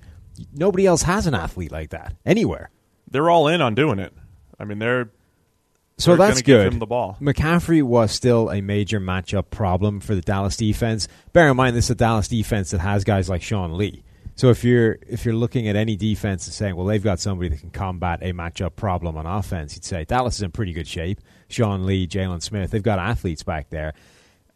nobody 0.55 0.87
else 0.87 1.03
has 1.03 1.27
an 1.27 1.35
athlete 1.35 1.73
like 1.73 1.91
that 1.91 2.15
anywhere. 2.27 2.71
They're 3.11 3.31
all 3.31 3.49
in 3.49 3.61
on 3.61 3.75
doing 3.75 3.99
it. 3.99 4.13
I 4.59 4.65
mean, 4.65 4.79
they're 4.79 5.11
So 5.99 6.13
They're 6.17 6.29
that's 6.29 6.43
gonna 6.43 6.59
give 6.59 6.65
good. 6.67 6.73
him 6.75 6.79
the 6.79 6.87
ball. 6.87 7.17
McCaffrey 7.21 7.83
was 7.83 8.13
still 8.13 8.51
a 8.51 8.61
major 8.61 9.01
matchup 9.01 9.51
problem 9.51 10.01
for 10.01 10.15
the 10.15 10.21
Dallas 10.21 10.57
defense. 10.57 11.09
Bear 11.33 11.49
in 11.51 11.57
mind, 11.57 11.77
this 11.77 11.87
is 11.87 11.91
a 11.91 11.95
Dallas 11.95 12.29
defense 12.29 12.71
that 12.71 12.81
has 12.81 13.05
guys 13.05 13.29
like 13.29 13.43
Sean 13.43 13.77
Lee. 13.77 14.03
So 14.37 14.49
if 14.49 14.65
you're 14.65 14.99
if 15.07 15.27
you're 15.27 15.35
looking 15.35 15.69
at 15.69 15.77
any 15.77 15.97
defense 15.97 16.47
and 16.47 16.55
saying, 16.55 16.75
well, 16.77 16.87
they've 16.87 17.03
got 17.03 17.21
somebody 17.21 17.51
that 17.51 17.61
can 17.61 17.71
combat 17.71 18.21
a 18.23 18.33
matchup 18.33 18.75
problem 18.77 19.19
on 19.19 19.27
offense, 19.27 19.75
you'd 19.75 19.85
say 19.85 20.05
Dallas 20.05 20.37
is 20.37 20.43
in 20.43 20.51
pretty 20.51 20.73
good 20.73 20.87
shape. 20.89 21.21
Sean 21.49 21.85
Lee, 21.85 22.07
Jaylon 22.07 22.41
Smith, 22.41 22.71
they've 22.71 22.83
got 22.83 22.99
athletes 22.99 23.43
back 23.43 23.69
there. 23.69 23.93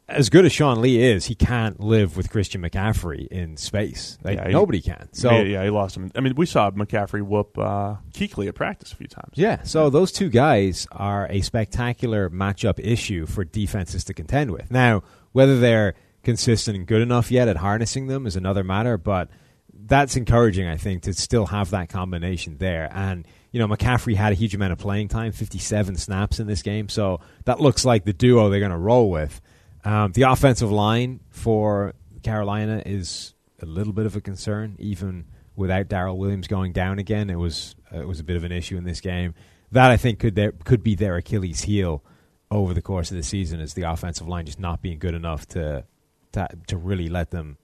As 0.07 0.29
good 0.29 0.45
as 0.45 0.53
Sean 0.53 0.83
Lee 0.83 1.03
is, 1.03 1.25
he 1.27 1.35
can't 1.35 1.81
live 1.81 2.15
with 2.15 2.29
Christian 2.31 2.61
McCaffrey 2.61 3.27
in 3.29 3.57
space. 3.57 4.19
Like 4.23 4.37
Yeah, 4.37 4.47
he- 4.49 4.53
nobody 4.53 4.83
can. 4.83 5.09
So 5.13 5.31
yeah, 5.31 5.43
yeah, 5.43 5.65
he 5.65 5.71
lost 5.71 5.97
him. 5.97 6.11
I 6.15 6.21
mean, 6.21 6.35
we 6.35 6.45
saw 6.45 6.71
McCaffrey 6.71 7.23
whoop 7.23 7.57
uh, 7.57 7.97
Kuechly 8.13 8.47
at 8.47 8.55
practice 8.55 8.93
a 8.93 8.97
few 8.97 9.07
times. 9.07 9.33
Yeah, 9.35 9.63
so 9.63 9.89
those 9.89 10.13
two 10.13 10.29
guys 10.29 10.87
are 10.93 11.27
a 11.31 11.41
spectacular 11.41 12.29
matchup 12.29 12.79
issue 12.79 13.25
for 13.25 13.45
defenses 13.45 14.05
to 14.05 14.15
contend 14.15 14.51
with. 14.51 14.71
Now, 14.71 15.05
whether 15.33 15.59
they're 15.59 15.95
consistent 16.23 16.77
and 16.77 16.87
good 16.87 17.01
enough 17.01 17.31
yet 17.31 17.49
at 17.49 17.57
harnessing 17.57 18.07
them 18.07 18.27
is 18.27 18.37
another 18.37 18.63
matter, 18.63 18.99
but 18.99 19.31
that's 19.73 20.17
encouraging, 20.17 20.67
I 20.67 20.77
think, 20.77 21.03
to 21.05 21.15
still 21.15 21.47
have 21.47 21.71
that 21.71 21.89
combination 21.89 22.59
there. 22.59 22.91
And, 22.93 23.27
you 23.53 23.59
know, 23.59 23.67
McCaffrey 23.69 24.15
had 24.17 24.33
a 24.33 24.37
huge 24.37 24.55
amount 24.55 24.73
of 24.73 24.79
playing 24.79 25.09
time, 25.09 25.33
57 25.33 25.97
snaps 25.97 26.41
in 26.41 26.47
this 26.47 26.63
game, 26.63 26.89
so 26.91 27.21
that 27.47 27.61
looks 27.61 27.85
like 27.87 28.05
the 28.05 28.13
duo 28.13 28.51
they're 28.51 28.61
going 28.61 28.71
to 28.71 28.77
roll 28.77 29.11
with. 29.11 29.41
Um, 29.85 30.13
the 30.13 30.23
offensive 30.23 30.71
line 30.73 31.21
for 31.31 31.95
Carolina 32.23 32.83
is 32.87 33.35
a 33.61 33.67
little 33.67 33.93
bit 33.93 34.07
of 34.07 34.17
a 34.17 34.21
concern, 34.21 34.77
even 34.79 35.27
without 35.57 35.89
Daryl 35.89 36.17
Williams 36.17 36.47
going 36.49 36.73
down 36.73 36.99
again. 36.99 37.29
It 37.31 37.37
was 37.39 37.77
uh, 37.95 38.01
it 38.01 38.09
was 38.09 38.21
a 38.21 38.25
bit 38.25 38.37
of 38.37 38.45
an 38.45 38.53
issue 38.53 38.77
in 38.77 38.85
this 38.85 39.01
game. 39.01 39.35
That 39.73 39.91
I 39.91 39.97
think 39.97 40.19
could 40.21 40.35
there, 40.37 40.53
could 40.53 40.83
be 40.83 40.95
their 40.95 41.17
Achilles 41.17 41.63
heel 41.63 42.03
over 42.51 42.73
the 42.75 42.83
course 42.83 43.11
of 43.11 43.17
the 43.17 43.23
season, 43.23 43.61
is 43.61 43.75
the 43.75 43.83
offensive 43.83 44.29
line 44.29 44.47
just 44.47 44.61
not 44.61 44.81
being 44.83 44.99
good 44.99 45.15
enough 45.15 45.47
to 45.49 45.85
to, 46.33 46.49
to 46.69 46.77
really 46.77 47.09
let 47.09 47.31
them 47.31 47.59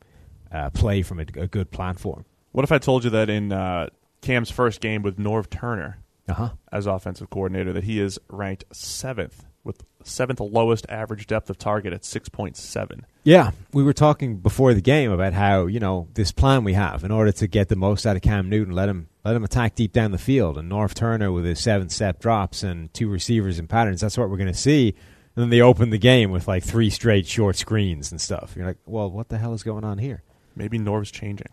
uh, 0.52 0.70
play 0.70 1.02
from 1.02 1.20
a, 1.20 1.26
a 1.36 1.46
good 1.46 1.70
platform. 1.70 2.24
What 2.52 2.64
if 2.64 2.72
I 2.72 2.78
told 2.78 3.04
you 3.04 3.10
that 3.10 3.30
in 3.30 3.52
uh, 3.52 3.88
Cam's 4.20 4.50
first 4.50 4.80
game 4.80 5.02
with 5.02 5.16
Norv 5.18 5.48
Turner, 5.50 5.98
Uh 6.28 6.34
huh. 6.34 6.50
as 6.72 6.86
offensive 6.86 7.30
coordinator 7.30 7.72
that 7.72 7.84
he 7.84 7.98
is 8.00 8.18
ranked 8.28 8.64
seventh 8.72 9.44
with 9.64 9.84
seventh 10.02 10.40
lowest 10.40 10.86
average 10.88 11.26
depth 11.26 11.50
of 11.50 11.58
target 11.58 11.92
at 11.92 12.02
6.7. 12.02 13.02
Yeah, 13.24 13.50
we 13.72 13.82
were 13.82 13.92
talking 13.92 14.38
before 14.38 14.72
the 14.74 14.80
game 14.80 15.10
about 15.10 15.34
how 15.34 15.66
you 15.66 15.80
know 15.80 16.08
this 16.14 16.32
plan 16.32 16.64
we 16.64 16.72
have 16.72 17.04
in 17.04 17.10
order 17.10 17.32
to 17.32 17.46
get 17.46 17.68
the 17.68 17.76
most 17.76 18.06
out 18.06 18.16
of 18.16 18.22
Cam 18.22 18.48
Newton, 18.48 18.74
let 18.74 18.88
him 18.88 19.08
let 19.24 19.36
him 19.36 19.44
attack 19.44 19.74
deep 19.74 19.92
down 19.92 20.12
the 20.12 20.18
field, 20.18 20.56
and 20.56 20.70
Norv 20.70 20.94
Turner 20.94 21.30
with 21.30 21.44
his 21.44 21.60
seven 21.60 21.90
step 21.90 22.20
drops 22.20 22.62
and 22.62 22.92
two 22.94 23.08
receivers 23.08 23.58
and 23.58 23.68
patterns. 23.68 24.00
That's 24.00 24.16
what 24.16 24.30
we're 24.30 24.38
going 24.38 24.52
to 24.52 24.54
see. 24.54 24.94
And 25.36 25.42
then 25.44 25.50
they 25.50 25.60
open 25.60 25.90
the 25.90 25.98
game 25.98 26.30
with 26.30 26.48
like 26.48 26.64
three 26.64 26.90
straight 26.90 27.26
short 27.26 27.56
screens 27.56 28.10
and 28.10 28.20
stuff. 28.20 28.54
You're 28.56 28.66
like, 28.66 28.78
well, 28.86 29.10
what 29.10 29.28
the 29.28 29.38
hell 29.38 29.52
is 29.52 29.62
going 29.62 29.84
on 29.84 29.98
here? 29.98 30.22
Maybe 30.56 30.78
Norv's 30.78 31.10
changing. 31.10 31.46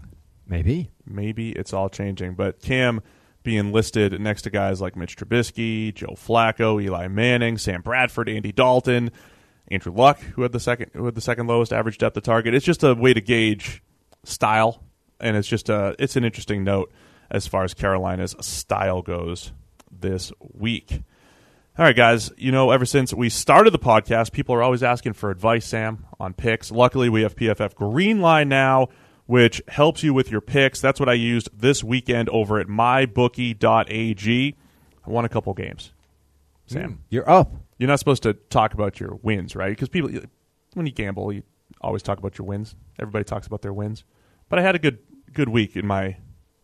Maybe. 0.47 0.89
Maybe 1.05 1.51
it's 1.51 1.73
all 1.73 1.89
changing. 1.89 2.35
But 2.35 2.61
Cam 2.61 3.01
being 3.47 3.71
listed 3.71 4.19
next 4.19 4.41
to 4.41 4.49
guys 4.49 4.81
like 4.81 4.97
Mitch 4.97 5.15
Trubisky, 5.15 5.93
Joe 5.93 6.15
Flacco, 6.17 6.83
Eli 6.83 7.07
Manning, 7.07 7.57
Sam 7.57 7.81
Bradford, 7.81 8.27
Andy 8.27 8.51
Dalton, 8.51 9.09
Andrew 9.69 9.93
Luck, 9.93 10.19
who 10.19 10.41
had 10.41 10.51
the 10.51 10.59
second 10.59 10.91
who 10.91 11.05
had 11.05 11.15
the 11.15 11.21
second 11.21 11.47
lowest 11.47 11.71
average 11.71 11.97
depth 11.97 12.17
of 12.17 12.23
target. 12.23 12.53
It's 12.53 12.65
just 12.65 12.83
a 12.83 12.93
way 12.93 13.13
to 13.13 13.21
gauge 13.21 13.81
style, 14.25 14.83
and 15.21 15.37
it's 15.37 15.47
just 15.47 15.69
a 15.69 15.95
it's 15.97 16.17
an 16.17 16.25
interesting 16.25 16.65
note 16.65 16.91
as 17.31 17.47
far 17.47 17.63
as 17.63 17.73
Carolina's 17.73 18.35
style 18.41 19.01
goes 19.01 19.53
this 19.89 20.33
week. 20.53 21.03
All 21.77 21.85
right, 21.85 21.95
guys. 21.95 22.29
You 22.35 22.51
know, 22.51 22.71
ever 22.71 22.85
since 22.85 23.13
we 23.13 23.29
started 23.29 23.71
the 23.71 23.79
podcast, 23.79 24.33
people 24.33 24.55
are 24.55 24.61
always 24.61 24.83
asking 24.83 25.13
for 25.13 25.31
advice, 25.31 25.65
Sam, 25.65 26.05
on 26.19 26.33
picks. 26.33 26.69
Luckily, 26.69 27.07
we 27.07 27.21
have 27.21 27.33
PFF 27.33 27.75
Green 27.75 28.19
Line 28.19 28.49
now, 28.49 28.89
which 29.27 29.61
helps 29.67 30.01
you 30.03 30.13
with 30.13 30.31
your 30.31 30.41
picks. 30.41 30.81
That's 30.81 30.99
what 30.99 31.07
I 31.07 31.13
used 31.13 31.49
this 31.53 31.83
weekend 31.83 32.27
over 32.29 32.59
at 32.59 32.67
mybookie.ag. 32.67 34.55
I 35.05 35.09
won 35.09 35.25
a 35.25 35.29
couple 35.29 35.53
games. 35.53 35.93
Sam, 36.65 36.91
mm, 36.91 36.97
You're 37.09 37.29
up. 37.29 37.53
you're 37.77 37.87
not 37.87 37.99
supposed 37.99 38.23
to 38.23 38.33
talk 38.33 38.73
about 38.73 38.99
your 38.99 39.19
wins, 39.21 39.55
right? 39.55 39.69
Because 39.69 39.87
people, 39.89 40.09
when 40.73 40.85
you 40.85 40.91
gamble, 40.91 41.31
you 41.31 41.43
always 41.79 42.01
talk 42.01 42.17
about 42.17 42.37
your 42.37 42.45
wins. 42.47 42.75
Everybody 42.99 43.23
talks 43.23 43.47
about 43.47 43.61
their 43.61 43.71
wins. 43.73 44.03
But 44.49 44.59
I 44.59 44.61
had 44.63 44.75
a 44.75 44.79
good 44.79 44.99
good 45.33 45.49
week 45.49 45.75
in 45.75 45.85
my 45.85 46.17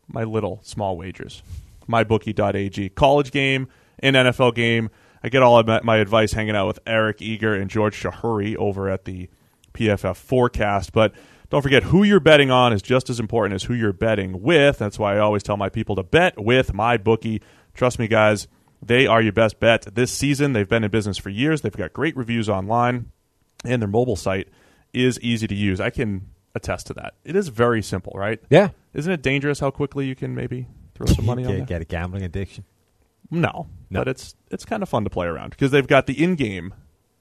my 0.08 0.24
little 0.24 0.60
small 0.64 0.98
wagers. 0.98 1.44
MyBookie.ag 1.88 2.90
college 2.90 3.32
game 3.32 3.68
and 4.00 4.16
NFL 4.16 4.56
game. 4.56 4.90
I 5.24 5.30
get 5.30 5.42
all 5.42 5.58
of 5.58 5.68
my, 5.68 5.80
my 5.84 5.98
advice 5.98 6.34
hanging 6.34 6.56
out 6.56 6.68
with 6.68 6.80
Eric 6.86 7.22
Eager 7.22 7.54
and 7.54 7.70
George 7.70 8.02
Chahrouri 8.02 8.56
over 8.58 8.90
at 8.90 9.06
the 9.06 9.30
PFF 9.74 10.18
forecast. 10.18 10.92
But 10.92 11.14
don't 11.54 11.62
forget 11.62 11.84
who 11.84 12.02
you're 12.02 12.20
betting 12.20 12.50
on 12.50 12.74
is 12.74 12.82
just 12.82 13.12
as 13.12 13.20
important 13.20 13.54
as 13.54 13.62
who 13.62 13.76
you're 13.76 13.94
betting 13.94 14.42
with. 14.42 14.80
That's 14.80 14.98
why 14.98 15.18
I 15.18 15.20
always 15.20 15.44
tell 15.44 15.56
my 15.56 15.70
people 15.70 15.96
to 15.98 16.02
bet 16.04 16.40
with 16.44 16.74
my 16.74 16.98
bookie. 16.98 17.44
Trust 17.76 18.00
me, 18.00 18.08
guys, 18.08 18.48
they 18.82 19.06
are 19.06 19.22
your 19.22 19.34
best 19.34 19.60
bet 19.60 19.88
this 19.94 20.12
season. 20.12 20.54
They've 20.54 20.68
been 20.68 20.84
in 20.84 20.90
business 20.90 21.20
for 21.20 21.30
years. 21.30 21.62
They've 21.62 21.72
got 21.72 21.94
great 21.94 22.18
reviews 22.18 22.50
online, 22.50 23.12
and 23.64 23.80
their 23.84 23.88
mobile 23.88 24.16
site 24.16 24.50
is 24.94 25.20
easy 25.20 25.46
to 25.46 25.54
use. 25.54 25.80
I 25.80 25.92
can 25.92 26.28
attest 26.56 26.88
to 26.88 26.96
that. 26.96 27.14
It 27.24 27.36
is 27.36 27.50
very 27.50 27.84
simple, 27.84 28.14
right? 28.16 28.40
Yeah. 28.50 28.70
Isn't 28.96 29.12
it 29.14 29.22
dangerous 29.22 29.60
how 29.60 29.70
quickly 29.70 30.08
you 30.08 30.16
can 30.16 30.34
maybe 30.34 30.66
throw 30.96 31.06
some 31.06 31.28
money 31.28 31.46
on 31.46 31.52
get, 31.52 31.60
that? 31.60 31.68
get 31.68 31.82
a 31.84 31.86
gambling 31.86 32.24
addiction. 32.24 32.66
No, 33.30 33.68
No. 33.92 34.00
but 34.02 34.08
it's 34.08 34.34
it's 34.50 34.66
kind 34.66 34.82
of 34.82 34.90
fun 34.90 35.04
to 35.04 35.12
play 35.12 35.28
around 35.28 35.52
because 35.52 35.70
they've 35.70 35.86
got 35.86 36.08
the 36.08 36.24
in-game 36.24 36.74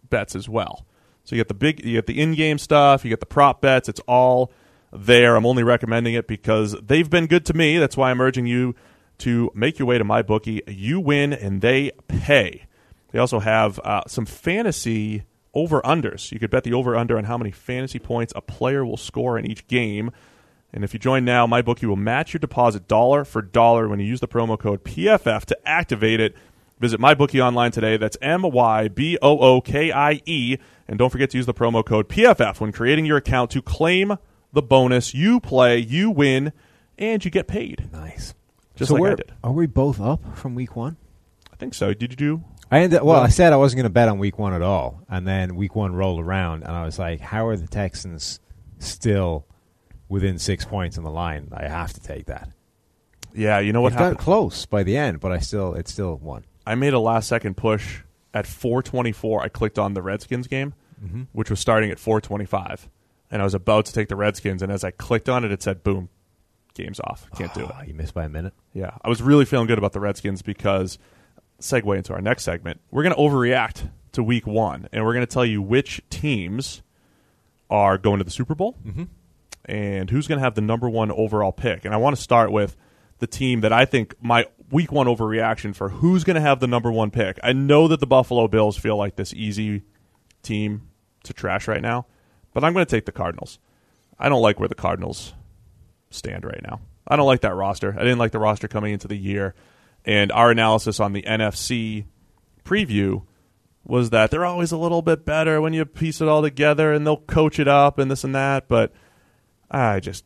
bets 0.09 0.35
as 0.35 0.49
well. 0.49 0.87
So 1.25 1.37
you 1.37 1.41
get 1.41 1.49
the 1.49 1.55
big, 1.55 1.85
you 1.85 1.95
get 1.95 2.07
the 2.07 2.21
in-game 2.21 2.59
stuff, 2.59 3.05
you 3.05 3.11
get 3.11 3.21
the 3.21 3.27
prop 3.27 3.61
bets. 3.61 3.89
It's 3.89 4.01
all 4.01 4.53
there. 4.93 5.37
I'm 5.37 5.47
only 5.47 5.63
recommending 5.63 6.15
it 6.15 6.27
because 6.27 6.77
they've 6.81 7.09
been 7.09 7.27
good 7.27 7.47
to 7.47 7.55
me. 7.55 7.79
That's 7.79 7.97
why 7.97 8.11
I'm 8.11 8.21
urging 8.21 8.47
you 8.47 8.75
to 9.19 9.51
make 9.55 9.79
your 9.79 9.87
way 9.87 9.99
to 9.99 10.05
my 10.05 10.23
bookie. 10.23 10.63
You 10.67 11.01
win 11.01 11.33
and 11.33 11.61
they 11.61 11.93
pay. 12.09 12.67
They 13.13 13.19
also 13.19 13.39
have 13.39 13.79
uh, 13.81 14.03
some 14.07 14.27
fantasy 14.27 15.25
over 15.55 15.81
unders. 15.83 16.33
You 16.33 16.39
could 16.39 16.51
bet 16.51 16.65
the 16.65 16.73
over 16.73 16.97
under 16.97 17.19
on 17.19 17.25
how 17.25 17.39
many 17.39 17.51
fantasy 17.51 17.99
points 17.99 18.33
a 18.35 18.41
player 18.41 18.85
will 18.85 18.97
score 18.97 19.39
in 19.39 19.47
each 19.47 19.67
game. 19.67 20.11
And 20.73 20.83
if 20.83 20.95
you 20.95 20.99
join 20.99 21.25
now, 21.25 21.47
my 21.47 21.61
bookie 21.61 21.87
will 21.87 21.97
match 21.97 22.33
your 22.33 22.39
deposit 22.39 22.89
dollar 22.89 23.25
for 23.25 23.43
dollar 23.43 23.89
when 23.89 24.01
you 24.01 24.07
use 24.07 24.21
the 24.21 24.29
promo 24.29 24.59
code 24.59 24.83
PFF 24.85 25.45
to 25.47 25.69
activate 25.69 26.19
it. 26.19 26.35
Visit 26.81 26.99
my 26.99 27.15
bookie 27.15 27.41
online 27.41 27.71
today. 27.71 27.97
That's 27.99 28.17
M 28.23 28.43
Y 28.43 28.89
B 28.89 29.19
O 29.21 29.39
O 29.39 29.61
K 29.61 29.93
I 29.93 30.23
E. 30.25 30.57
And 30.93 30.99
don't 30.99 31.09
forget 31.09 31.31
to 31.31 31.39
use 31.39 31.47
the 31.47 31.55
promo 31.55 31.83
code 31.83 32.07
PFF 32.11 32.61
when 32.61 32.71
creating 32.71 33.07
your 33.07 33.17
account 33.17 33.51
to 33.53 33.63
claim 33.63 34.19
the 34.53 34.61
bonus. 34.61 35.15
You 35.15 35.41
play, 35.41 35.79
you 35.79 36.11
win, 36.11 36.53
and 36.99 37.25
you 37.25 37.31
get 37.31 37.47
paid. 37.49 37.89
Nice. 37.91 38.35
Just 38.77 38.91
so 38.91 38.97
like 38.97 39.01
I 39.01 39.03
we're- 39.05 39.17
did. 39.17 39.33
Are 39.43 39.53
we 39.53 39.67
both 39.67 39.99
up 40.03 40.37
from 40.37 40.55
week 40.55 40.77
one? 40.77 40.99
I 41.51 41.57
think 41.57 41.73
so. 41.73 41.95
Did 41.95 42.13
you 42.13 42.17
do? 42.17 42.45
I 42.71 42.81
ended, 42.81 43.01
well, 43.01 43.15
Well- 43.15 43.23
I 43.23 43.29
said 43.29 43.55
I 43.55 43.57
wasn't 43.57 43.79
going 43.79 43.85
to 43.85 43.91
bet 43.91 44.11
on 44.11 44.19
week 44.19 44.39
one 44.39 44.53
at 44.53 44.61
all, 44.61 45.01
and 45.09 45.27
then 45.27 45.57
week 45.57 45.75
one 45.75 45.95
rolled 45.95 46.21
around, 46.21 46.63
and 46.63 46.73
I 46.73 46.85
was 46.85 46.99
like, 46.99 47.21
"How 47.21 47.47
are 47.47 47.57
the 47.57 47.67
Texans 47.67 48.39
still 48.79 49.47
within 50.11 50.39
six 50.39 50.67
points 50.67 50.99
on 50.99 51.05
the 51.05 51.11
line? 51.11 51.49
I 51.55 51.69
have 51.69 51.95
to 51.95 52.01
take 52.01 52.27
that." 52.27 52.51
Yeah, 53.35 53.61
you 53.61 53.73
know 53.73 53.81
what 53.81 53.95
it 53.95 53.99
got 53.99 54.19
close 54.19 54.67
by 54.67 54.83
the 54.83 54.99
end, 54.99 55.21
but 55.21 55.33
I 55.33 55.39
still, 55.39 55.73
it 55.73 55.89
still 55.89 56.17
won. 56.17 56.45
I 56.67 56.75
made 56.75 56.93
a 56.93 56.99
last 56.99 57.29
second 57.29 57.57
push 57.57 58.01
at 58.35 58.47
424. 58.47 59.43
I 59.43 59.49
clicked 59.49 59.79
on 59.79 59.95
the 59.95 60.03
Redskins 60.03 60.47
game, 60.49 60.75
Mm-hmm. 61.03 61.23
which 61.33 61.51
was 61.51 61.59
starting 61.59 61.91
at 61.91 61.99
425, 61.99 62.89
and 63.31 63.43
I 63.43 63.45
was 63.45 63.55
about 63.55 63.87
to 63.87 63.93
take 63.93 64.09
the 64.09 64.17
Redskins. 64.17 64.63
And 64.63 64.71
as 64.71 64.85
I 64.85 64.93
clicked 64.93 65.29
on 65.29 65.45
it, 65.45 65.51
it 65.51 65.63
said, 65.63 65.83
"Boom, 65.83 66.09
game's 66.75 67.01
off. 67.01 67.29
Can't 67.37 67.53
do 67.55 67.65
it." 67.65 67.71
Oh, 67.75 67.83
you 67.85 67.95
missed 67.95 68.15
by 68.15 68.25
a 68.25 68.29
minute. 68.29 68.53
Yeah, 68.73 68.97
I 69.05 69.09
was 69.09 69.21
really 69.21 69.45
feeling 69.45 69.67
good 69.67 69.79
about 69.79 69.93
the 69.93 70.01
Redskins 70.01 70.43
because 70.43 70.99
segue 71.61 71.97
into 71.97 72.13
our 72.13 72.21
next 72.21 72.45
segment. 72.45 72.81
We're 72.91 73.03
going 73.03 73.15
to 73.15 73.21
overreact 73.21 73.89
to 74.13 74.23
Week 74.23 74.47
One, 74.47 74.89
and 74.93 75.05
we're 75.05 75.15
going 75.15 75.27
to 75.27 75.33
tell 75.33 75.45
you 75.47 75.61
which 75.63 76.01
teams 76.11 76.83
are 77.71 77.99
going 77.99 78.19
to 78.19 78.25
the 78.25 78.31
Super 78.31 78.55
Bowl 78.55 78.77
and 79.65 80.11
who's 80.11 80.29
going 80.29 80.39
to 80.39 80.45
have 80.45 80.55
the 80.55 80.61
number 80.61 80.89
one 80.89 81.11
overall 81.11 81.53
pick. 81.53 81.85
And 81.85 81.95
I 81.95 81.97
want 81.97 82.15
to 82.17 82.23
start 82.23 82.53
with 82.53 82.77
the 83.19 83.27
team 83.27 83.61
that 83.63 83.73
I 83.73 83.87
think 83.87 84.15
my 84.21 84.47
Week 84.71 84.93
One 84.93 85.07
overreaction 85.07 85.75
for 85.75 85.89
who's 85.89 86.23
going 86.25 86.35
to 86.35 86.41
have 86.41 86.61
the 86.61 86.67
number 86.67 86.93
one 86.93 87.11
pick. 87.11 87.39
I 87.43 87.53
know 87.53 87.89
that 87.89 88.01
the 88.01 88.07
Buffalo 88.07 88.47
Bills 88.49 88.77
feel 88.77 88.97
like 88.97 89.17
this 89.17 89.33
easy 89.33 89.83
team 90.43 90.89
to 91.25 91.33
trash 91.33 91.69
right 91.69 91.83
now, 91.83 92.07
but 92.55 92.65
I'm 92.65 92.73
going 92.73 92.85
to 92.87 92.91
take 92.91 93.07
the 93.07 93.13
Cardinals. 93.13 93.59
I 94.19 94.29
don't 94.29 94.43
like 94.43 94.59
where 94.61 94.69
the 94.69 94.75
Cardinals 94.75 95.33
stand 96.11 96.45
right 96.45 96.61
now. 96.63 96.81
I 97.07 97.17
don't 97.17 97.27
like 97.27 97.41
that 97.41 97.55
roster. 97.55 97.95
I 97.99 98.03
didn't 98.03 98.19
like 98.19 98.33
the 98.33 98.39
roster 98.39 98.69
coming 98.69 98.93
into 98.93 99.09
the 99.09 99.17
year. 99.17 99.55
And 100.05 100.31
our 100.33 100.51
analysis 100.51 101.01
on 101.01 101.13
the 101.13 101.23
NFC 101.23 102.05
preview 102.65 103.25
was 103.85 104.11
that 104.11 104.31
they're 104.31 104.45
always 104.45 104.71
a 104.73 104.77
little 104.77 105.03
bit 105.03 105.25
better 105.25 105.61
when 105.61 105.73
you 105.73 105.85
piece 105.85 106.21
it 106.21 106.29
all 106.29 106.43
together 106.43 106.93
and 106.93 107.05
they'll 107.07 107.17
coach 107.17 107.59
it 107.59 107.67
up 107.69 107.99
and 107.99 108.11
this 108.11 108.23
and 108.25 108.35
that. 108.35 108.69
But 108.69 108.93
I 109.71 110.01
just 110.01 110.25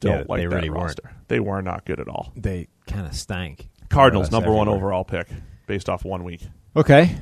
don't 0.00 0.12
Yeah, 0.20 0.24
like 0.28 0.40
they 0.40 0.46
that 0.46 0.54
really 0.56 0.70
weren't. 0.70 0.82
roster. 0.82 1.12
They 1.28 1.38
were 1.40 1.62
not 1.62 1.84
good 1.84 2.00
at 2.00 2.08
all. 2.08 2.32
They 2.36 2.68
kind 2.86 3.06
of 3.06 3.14
stank. 3.14 3.68
Cardinals, 3.88 4.30
More 4.32 4.38
or 4.38 4.40
less 4.40 4.46
number 4.46 4.56
one 4.56 4.68
overall 4.68 5.04
pick 5.04 5.28
based 5.68 5.88
off 5.88 6.04
one 6.04 6.24
week. 6.24 6.42
Okay, 6.74 7.16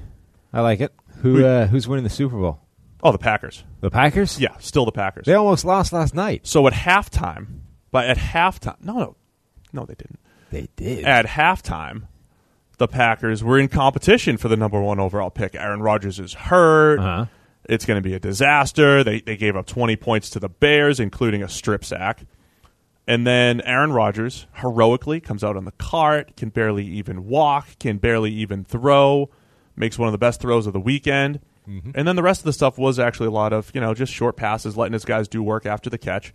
I 0.52 0.60
like 0.62 0.80
it. 0.80 0.92
Who 1.20 1.36
Who- 1.38 1.44
uh, 1.46 1.66
who's 1.66 1.86
winning 1.86 2.04
the 2.04 2.10
Super 2.10 2.38
Bowl? 2.38 2.60
Oh, 3.04 3.12
the 3.12 3.18
Packers. 3.18 3.64
The 3.80 3.90
Packers. 3.90 4.40
Yeah, 4.40 4.56
still 4.58 4.86
the 4.86 4.92
Packers. 4.92 5.26
they 5.26 5.34
almost 5.34 5.64
lost 5.64 5.92
last 5.92 6.14
night. 6.14 6.46
So 6.46 6.66
at 6.66 6.72
halftime, 6.72 7.60
but 7.90 8.06
at 8.06 8.16
halftime, 8.16 8.82
no, 8.82 8.94
no, 8.94 9.16
no, 9.72 9.84
they 9.84 9.94
didn't. 9.94 10.18
They 10.50 10.68
did. 10.76 11.04
at 11.04 11.26
halftime, 11.26 12.08
the 12.78 12.88
Packers 12.88 13.44
were 13.44 13.58
in 13.58 13.68
competition 13.68 14.36
for 14.38 14.48
the 14.48 14.56
number 14.56 14.80
one 14.80 14.98
overall 14.98 15.30
pick. 15.30 15.54
Aaron 15.54 15.82
Rodgers 15.82 16.18
is 16.18 16.32
hurt. 16.34 16.98
Uh-huh. 16.98 17.26
It's 17.66 17.84
going 17.84 18.02
to 18.02 18.06
be 18.06 18.14
a 18.14 18.20
disaster. 18.20 19.04
They 19.04 19.20
they 19.20 19.36
gave 19.36 19.54
up 19.56 19.66
20 19.66 19.96
points 19.96 20.30
to 20.30 20.40
the 20.40 20.48
Bears, 20.48 20.98
including 20.98 21.42
a 21.42 21.48
strip 21.48 21.84
sack. 21.84 22.24
And 23.06 23.26
then 23.26 23.60
Aaron 23.62 23.92
Rodgers 23.92 24.46
heroically 24.54 25.20
comes 25.20 25.44
out 25.44 25.56
on 25.58 25.66
the 25.66 25.72
cart, 25.72 26.36
can 26.36 26.48
barely 26.48 26.86
even 26.86 27.26
walk, 27.26 27.78
can 27.78 27.98
barely 27.98 28.32
even 28.32 28.64
throw, 28.64 29.28
makes 29.76 29.98
one 29.98 30.08
of 30.08 30.12
the 30.12 30.18
best 30.18 30.40
throws 30.40 30.66
of 30.66 30.72
the 30.72 30.80
weekend. 30.80 31.40
And 31.66 32.06
then 32.06 32.16
the 32.16 32.22
rest 32.22 32.40
of 32.40 32.44
the 32.44 32.52
stuff 32.52 32.76
was 32.78 32.98
actually 32.98 33.28
a 33.28 33.32
lot 33.32 33.52
of, 33.52 33.70
you 33.74 33.80
know, 33.80 33.94
just 33.94 34.12
short 34.12 34.36
passes, 34.36 34.76
letting 34.76 34.92
his 34.92 35.04
guys 35.04 35.28
do 35.28 35.42
work 35.42 35.64
after 35.66 35.88
the 35.88 35.98
catch. 35.98 36.34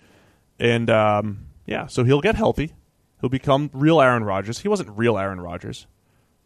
And 0.60 0.90
um, 0.90 1.46
yeah, 1.66 1.88
so 1.88 2.04
he'll 2.04 2.22
get 2.22 2.36
healthy. 2.36 2.74
He'll 3.22 3.30
become 3.30 3.70
real 3.74 4.02
Aaron 4.02 4.24
Rodgers. 4.24 4.60
He 4.60 4.68
wasn't 4.68 4.90
real 4.98 5.18
Aaron 5.18 5.40
Rodgers 5.42 5.88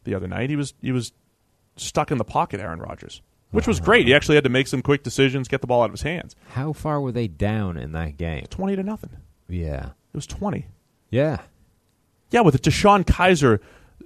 the 0.03 0.15
other 0.15 0.27
night. 0.27 0.49
He 0.49 0.55
was 0.55 0.73
he 0.81 0.91
was 0.91 1.13
stuck 1.75 2.11
in 2.11 2.17
the 2.17 2.23
pocket 2.25 2.59
Aaron 2.59 2.79
Rodgers, 2.79 3.21
which 3.51 3.67
was 3.67 3.79
great. 3.79 4.07
He 4.07 4.13
actually 4.13 4.36
had 4.36 4.43
to 4.43 4.49
make 4.49 4.67
some 4.67 4.81
quick 4.81 5.03
decisions, 5.03 5.47
get 5.47 5.61
the 5.61 5.67
ball 5.67 5.81
out 5.81 5.86
of 5.86 5.91
his 5.91 6.01
hands. 6.01 6.36
How 6.49 6.73
far 6.73 6.99
were 6.99 7.11
they 7.11 7.27
down 7.27 7.77
in 7.77 7.91
that 7.93 8.17
game? 8.17 8.45
20 8.49 8.75
to 8.75 8.84
nothing. 8.84 9.11
Yeah. 9.47 9.86
It 10.13 10.17
was 10.17 10.27
20. 10.27 10.67
Yeah. 11.09 11.41
Yeah, 12.31 12.41
with 12.41 12.53
the 12.53 12.69
DeShone 12.69 13.05
Kizer 13.05 13.59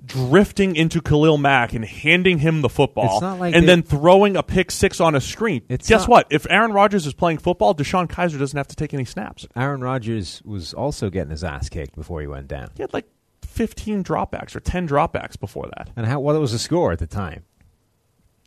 drifting 0.06 0.76
into 0.76 1.02
Khalil 1.02 1.38
Mack 1.38 1.74
and 1.74 1.84
handing 1.84 2.40
him 2.40 2.62
the 2.62 2.70
football 2.70 3.20
like 3.40 3.54
and 3.54 3.64
they- 3.64 3.68
then 3.68 3.84
throwing 3.84 4.36
a 4.38 4.44
pick 4.44 4.72
six 4.72 5.00
on 5.02 5.16
a 5.16 5.22
screen. 5.22 5.62
It's 5.70 5.88
Guess 5.90 6.02
not- 6.02 6.10
what? 6.10 6.28
If 6.30 6.48
Aaron 6.50 6.72
Rodgers 6.72 7.06
is 7.06 7.14
playing 7.14 7.40
football, 7.40 7.76
DeShone 7.76 8.08
Kizer 8.08 8.40
doesn't 8.40 8.58
have 8.58 8.68
to 8.68 8.76
take 8.76 8.94
any 8.94 9.06
snaps. 9.06 9.48
Aaron 9.56 9.82
Rodgers 9.82 10.42
was 10.46 10.74
also 10.74 11.10
getting 11.10 11.32
his 11.32 11.44
ass 11.44 11.68
kicked 11.70 11.96
before 11.96 12.22
he 12.22 12.28
went 12.28 12.48
down. 12.48 12.70
He 12.76 12.84
had 12.84 12.94
like 12.94 13.06
15 13.44 14.04
dropbacks 14.04 14.56
or 14.56 14.60
10 14.60 14.88
dropbacks 14.88 15.38
before 15.40 15.70
that. 15.78 15.90
And 15.96 16.06
how 16.06 16.20
what 16.20 16.40
was 16.40 16.52
the 16.54 16.60
score 16.60 16.92
at 16.92 17.00
the 17.00 17.08
time? 17.08 17.44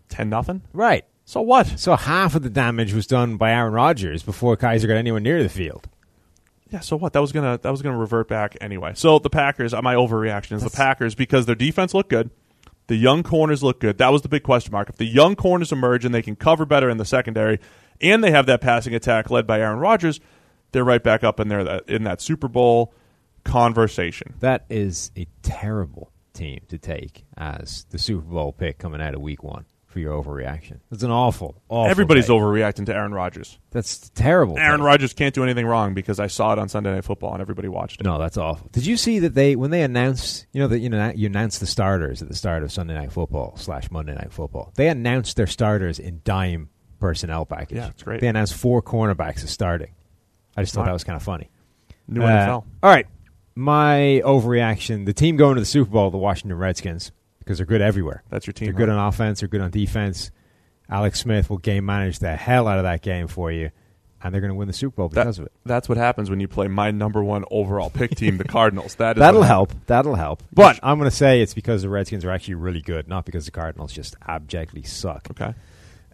10 0.08 0.28
nothing. 0.28 0.62
Right. 0.72 1.04
So 1.24 1.40
what? 1.40 1.78
So 1.78 1.94
half 1.94 2.34
of 2.34 2.42
the 2.42 2.50
damage 2.50 2.92
was 2.92 3.06
done 3.06 3.36
by 3.36 3.52
Aaron 3.52 3.72
Rodgers 3.72 4.22
before 4.22 4.56
Kizer 4.56 4.88
got 4.88 4.96
anywhere 4.96 5.20
near 5.20 5.42
the 5.42 5.48
field. 5.48 5.88
Yeah, 6.70 6.80
so 6.80 6.96
what? 6.96 7.12
That 7.12 7.20
was 7.20 7.32
gonna 7.32 7.58
that 7.62 7.70
was 7.70 7.82
gonna 7.82 7.98
revert 7.98 8.28
back 8.28 8.56
anyway. 8.60 8.92
So 8.94 9.18
the 9.18 9.30
Packers, 9.30 9.72
my 9.72 9.94
overreaction 9.94 10.52
is 10.52 10.62
the 10.62 10.70
Packers 10.70 11.14
because 11.14 11.46
their 11.46 11.56
defense 11.56 11.94
looked 11.94 12.10
good, 12.10 12.30
the 12.86 12.96
young 12.96 13.22
corners 13.22 13.62
look 13.62 13.80
good. 13.80 13.98
That 13.98 14.12
was 14.12 14.22
the 14.22 14.28
big 14.28 14.42
question 14.42 14.72
mark. 14.72 14.88
If 14.88 14.96
the 14.96 15.04
young 15.04 15.36
corners 15.36 15.72
emerge 15.72 16.04
and 16.04 16.14
they 16.14 16.22
can 16.22 16.36
cover 16.36 16.64
better 16.64 16.88
in 16.88 16.96
the 16.96 17.04
secondary, 17.04 17.58
and 18.00 18.22
they 18.22 18.30
have 18.30 18.46
that 18.46 18.60
passing 18.60 18.94
attack 18.94 19.30
led 19.30 19.46
by 19.46 19.60
Aaron 19.60 19.78
Rodgers, 19.78 20.20
they're 20.72 20.84
right 20.84 21.02
back 21.02 21.24
up 21.24 21.40
in 21.40 21.48
there 21.48 21.64
that 21.64 21.88
in 21.88 22.04
that 22.04 22.20
Super 22.20 22.48
Bowl 22.48 22.94
conversation. 23.44 24.34
That 24.40 24.64
is 24.68 25.10
a 25.16 25.26
terrible 25.42 26.12
team 26.32 26.60
to 26.68 26.78
take 26.78 27.24
as 27.36 27.84
the 27.90 27.98
Super 27.98 28.22
Bowl 28.22 28.52
pick 28.52 28.78
coming 28.78 29.00
out 29.00 29.14
of 29.14 29.20
Week 29.20 29.42
One 29.42 29.66
for 29.90 29.98
your 29.98 30.22
overreaction. 30.22 30.78
It's 30.92 31.02
an 31.02 31.10
awful, 31.10 31.60
awful. 31.68 31.90
Everybody's 31.90 32.26
take. 32.28 32.36
overreacting 32.36 32.86
to 32.86 32.94
Aaron 32.94 33.12
Rodgers. 33.12 33.58
That's 33.72 34.08
terrible. 34.10 34.56
Aaron. 34.56 34.80
Rodgers 34.80 35.12
can't 35.12 35.34
do 35.34 35.42
anything 35.42 35.66
wrong 35.66 35.94
because 35.94 36.20
I 36.20 36.28
saw 36.28 36.52
it 36.52 36.58
on 36.60 36.68
Sunday 36.68 36.92
Night 36.92 37.04
Football 37.04 37.32
and 37.32 37.42
everybody 37.42 37.66
watched 37.68 38.00
it. 38.00 38.04
No, 38.04 38.16
that's 38.18 38.36
awful. 38.36 38.68
Did 38.70 38.86
you 38.86 38.96
see 38.96 39.18
that 39.18 39.34
they 39.34 39.56
when 39.56 39.70
they 39.72 39.82
announced 39.82 40.46
you 40.52 40.60
know 40.60 40.68
that 40.68 40.78
you 40.78 40.88
know 40.88 41.12
you 41.14 41.26
announced 41.26 41.58
the 41.58 41.66
starters 41.66 42.22
at 42.22 42.28
the 42.28 42.36
start 42.36 42.62
of 42.62 42.70
Sunday 42.70 42.94
Night 42.94 43.10
Football 43.12 43.56
slash 43.56 43.90
Monday 43.90 44.14
Night 44.14 44.32
Football? 44.32 44.72
They 44.76 44.88
announced 44.88 45.36
their 45.36 45.48
starters 45.48 45.98
in 45.98 46.20
dime 46.24 46.70
personnel 47.00 47.44
package. 47.44 47.78
Yeah, 47.78 47.88
it's 47.88 48.02
great. 48.04 48.20
They 48.20 48.28
announced 48.28 48.54
four 48.54 48.82
cornerbacks 48.82 49.42
as 49.42 49.50
starting. 49.50 49.90
I 50.56 50.62
just 50.62 50.72
thought 50.74 50.84
that 50.86 50.92
was 50.92 51.04
kind 51.04 51.16
of 51.16 51.22
funny. 51.24 51.50
New 52.06 52.22
Uh, 52.22 52.26
NFL. 52.28 52.64
All 52.82 52.90
right, 52.90 53.06
my 53.56 54.22
overreaction: 54.24 55.04
the 55.06 55.12
team 55.12 55.36
going 55.36 55.56
to 55.56 55.60
the 55.60 55.66
Super 55.66 55.90
Bowl, 55.90 56.10
the 56.10 56.18
Washington 56.18 56.56
Redskins, 56.58 57.12
because 57.50 57.58
they're 57.58 57.66
good 57.66 57.80
everywhere. 57.82 58.22
That's 58.30 58.46
your 58.46 58.52
team. 58.54 58.66
They're 58.66 58.74
good 58.74 58.88
on 58.88 59.08
offense. 59.08 59.40
They're 59.40 59.48
good 59.48 59.60
on 59.60 59.72
defense. 59.72 60.30
Alex 60.88 61.18
Smith 61.20 61.50
will 61.50 61.58
game 61.58 61.84
manage 61.84 62.20
the 62.20 62.36
hell 62.36 62.68
out 62.68 62.78
of 62.78 62.84
that 62.84 63.02
game 63.02 63.26
for 63.26 63.50
you, 63.50 63.70
and 64.22 64.32
they're 64.32 64.40
going 64.40 64.52
to 64.52 64.54
win 64.54 64.68
the 64.68 64.72
Super 64.74 64.94
Bowl 64.96 65.08
That- 65.08 65.22
because 65.24 65.40
of 65.40 65.46
it. 65.46 65.52
That's 65.66 65.88
what 65.88 65.98
happens 65.98 66.30
when 66.30 66.38
you 66.38 66.46
play 66.46 66.68
my 66.68 66.92
number 66.92 67.24
one 67.24 67.44
overall 67.50 67.90
pick 67.90 68.14
team, 68.14 68.36
the 68.38 68.44
Cardinals. 68.44 68.94
That 68.96 69.16
is 69.16 69.20
That'll 69.20 69.42
help. 69.42 69.72
That'll 69.86 70.14
help. 70.14 70.42
But 70.52 70.78
I'm 70.82 70.98
going 70.98 71.10
to 71.10 71.16
say 71.16 71.42
it's 71.42 71.54
because 71.54 71.82
the 71.82 71.88
Redskins 71.88 72.24
are 72.24 72.30
actually 72.30 72.54
really 72.54 72.82
good, 72.82 73.08
not 73.08 73.24
because 73.26 73.46
the 73.46 73.50
Cardinals 73.50 73.92
just 73.92 74.14
abjectly 74.28 74.82
suck. 74.84 75.26
Okay. 75.32 75.54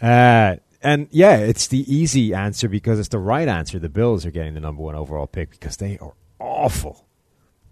Uh, 0.00 0.56
and 0.82 1.08
yeah, 1.10 1.36
it's 1.36 1.66
the 1.68 1.90
easy 1.92 2.32
answer 2.34 2.68
because 2.68 2.98
it's 2.98 3.08
the 3.08 3.18
right 3.18 3.48
answer. 3.48 3.78
The 3.78 3.88
Bills 3.88 4.24
are 4.26 4.30
getting 4.30 4.54
the 4.54 4.60
number 4.60 4.82
one 4.82 4.94
overall 4.94 5.26
pick 5.26 5.50
because 5.50 5.76
they 5.78 5.98
are 5.98 6.12
awful, 6.38 7.06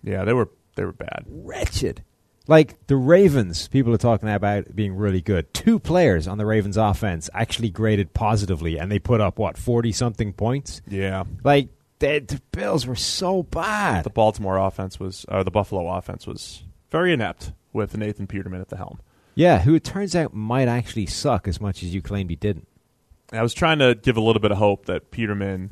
Yeah, 0.03 0.25
they 0.25 0.33
were 0.33 0.49
they 0.77 0.85
were 0.85 0.93
bad. 0.93 1.25
wretched. 1.29 2.03
Like 2.47 2.86
the 2.88 2.97
Ravens, 2.97 3.68
people 3.68 3.95
are 3.95 3.99
talking 3.99 4.28
about 4.28 4.76
being 4.76 4.95
really 4.95 5.22
good. 5.22 5.53
Two 5.55 5.78
players 5.78 6.28
on 6.28 6.36
the 6.36 6.45
Ravens 6.45 6.76
offense 6.76 7.30
actually 7.32 7.70
graded 7.70 8.12
positively, 8.12 8.78
and 8.78 8.92
they 8.92 8.99
put 8.99 9.20
up 9.20 9.38
what 9.38 9.57
forty 9.57 9.92
something 9.92 10.32
points. 10.32 10.82
Yeah. 10.86 11.24
Like 11.42 11.68
the, 12.01 12.18
the 12.18 12.42
Bills 12.53 12.86
were 12.86 12.97
so 12.97 13.42
bad. 13.45 14.05
The 14.05 14.11
Baltimore 14.11 14.59
offense 14.59 15.01
was, 15.01 15.24
or 15.28 15.42
the 15.42 15.51
Buffalo 15.51 15.88
offense 15.88 16.26
was 16.26 16.64
very 16.90 17.12
inept 17.14 17.53
with 17.72 17.97
Nathan 17.97 18.26
Peterman 18.26 18.61
at 18.61 18.68
the 18.68 18.76
helm. 18.76 19.01
Yeah, 19.34 19.61
who 19.61 19.74
it 19.74 19.82
turns 19.82 20.14
out 20.14 20.34
might 20.34 20.68
actually 20.68 21.07
suck 21.07 21.49
as 21.49 21.61
much 21.61 21.82
as 21.82 21.95
you 21.95 22.03
claimed 22.03 22.30
he 22.30 22.36
didn't. 22.36 22.68
I 23.32 23.42
was 23.42 23.55
trying 23.55 23.78
to 23.78 23.95
give 23.95 24.16
a 24.16 24.20
little 24.20 24.40
bit 24.40 24.53
of 24.53 24.59
hope 24.59 24.86
that 24.86 25.11
Peterman, 25.11 25.70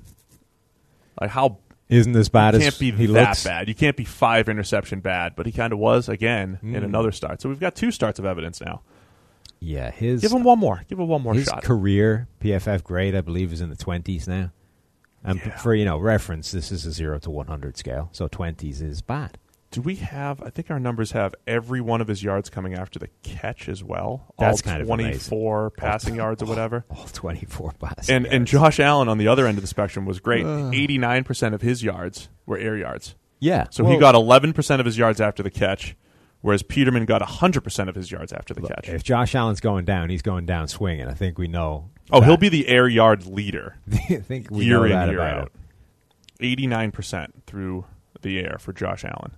like 1.21 1.31
how 1.31 1.59
Isn't 1.89 2.17
as 2.17 2.29
bad 2.31 2.55
he 2.55 2.59
as 2.59 2.65
can't 2.65 2.79
be 2.79 2.91
he 2.93 3.07
that 3.07 3.29
looks. 3.29 3.45
bad. 3.45 3.69
You 3.69 3.75
can't 3.75 3.97
be 3.97 4.05
five 4.05 4.49
interception 4.49 5.01
bad, 5.01 5.35
but 5.37 5.45
he 5.47 5.53
kind 5.53 5.73
of 5.73 5.79
was 5.79 6.09
again 6.09 6.59
in 6.63 6.73
Mm. 6.73 6.85
another 6.85 7.13
start. 7.13 7.43
So 7.43 7.49
we've 7.49 7.61
got 7.61 7.75
two 7.75 7.91
starts 7.91 8.19
of 8.19 8.25
evidence 8.25 8.61
now. 8.61 8.81
Yeah, 9.61 9.91
his 9.91 10.23
Give 10.23 10.33
him 10.33 10.43
one 10.43 10.59
more. 10.59 10.83
Give 10.89 10.99
him 10.99 11.07
one 11.09 11.23
more 11.23 11.35
his 11.35 11.45
shot. 11.45 11.63
career 11.63 12.29
PFF 12.41 12.83
grade, 12.83 13.15
I 13.15 13.21
believe, 13.21 13.53
is 13.53 13.61
in 13.61 13.69
the 13.71 13.77
twenties 13.77 14.27
now. 14.27 14.51
And 15.23 15.39
Yeah. 15.39 15.57
for 15.59 15.75
you 15.75 15.85
know 15.85 15.99
reference, 15.99 16.51
this 16.51 16.73
is 16.73 16.85
a 16.87 16.91
zero 16.93 17.19
to 17.21 17.31
one 17.31 17.47
hundred 17.47 17.77
scale, 17.77 18.09
so 18.13 18.27
twenties 18.27 18.81
is 18.81 19.03
bad. 19.03 19.39
Do 19.73 19.81
we 19.81 19.97
have? 19.97 20.41
I 20.43 20.51
think 20.51 20.71
our 20.71 20.79
numbers 20.79 21.13
have 21.13 21.35
every 21.47 21.81
one 21.81 22.01
of 22.01 22.07
his 22.07 22.23
yards 22.23 22.49
coming 22.51 22.75
after 22.75 22.99
the 22.99 23.09
catch 23.23 23.69
as 23.69 23.83
well. 23.83 24.33
That's 24.39 24.61
All 24.63 24.71
kind 24.71 24.83
of 24.83 24.87
twenty-four 24.87 25.71
passing 25.71 26.15
yards 26.15 26.43
or 26.43 26.47
whatever. 26.47 26.85
All 26.91 27.07
twenty 27.13 27.47
four 27.47 27.73
passing. 27.81 28.15
And 28.15 28.27
and 28.27 28.47
Josh 28.47 28.79
Allen 28.79 29.09
on 29.09 29.19
the 29.19 29.27
other 29.29 29.47
end 29.47 29.59
of 29.59 29.63
the 29.63 29.69
spectrum 29.69 30.05
was 30.07 30.21
great. 30.21 30.47
Eighty-nine 30.47 31.25
percent 31.25 31.55
of 31.55 31.63
his 31.63 31.83
yards 31.83 32.29
were 32.47 32.59
air 32.59 32.77
yards. 32.77 33.15
yeah, 33.41 33.67
So 33.71 33.85
he 33.87 33.97
got 33.99 34.15
eleven 34.15 34.53
percent 34.53 34.81
of 34.81 34.87
his 34.87 34.99
yards 34.99 35.21
after 35.21 35.43
the 35.43 35.51
catch, 35.51 35.97
whereas 36.43 36.63
Peterman 36.63 37.07
got 37.07 37.23
hundred 37.23 37.63
percent 37.65 37.89
of 37.89 37.95
his 37.95 38.11
yards 38.13 38.33
after 38.33 38.53
the 38.55 38.61
catch. 38.63 38.89
If 38.91 39.03
Josh 39.03 39.35
Allen's 39.35 39.61
going 39.61 39.85
down, 39.87 40.11
he's 40.11 40.23
going 40.23 40.45
down 40.47 40.69
swinging. 40.69 41.09
I 41.09 41.15
think 41.15 41.39
we 41.39 41.49
know. 41.49 41.89
oh, 42.11 42.21
that. 42.21 42.27
he'll 42.27 42.37
be 42.37 42.51
the 42.51 42.69
air 42.69 42.89
yard 42.89 43.25
leader 43.27 43.79
I 44.11 44.17
think 44.17 44.51
we 44.51 44.67
year 44.67 44.81
know 44.81 44.85
in 44.85 45.09
year 45.09 45.19
about 45.19 45.35
out. 45.39 45.43
him. 45.45 45.51
Eighty-nine 46.41 46.93
percent 46.93 47.43
through 47.47 47.87
the 48.21 48.39
air 48.41 48.57
for 48.61 48.73
Josh 48.75 49.05
Allen, 49.05 49.33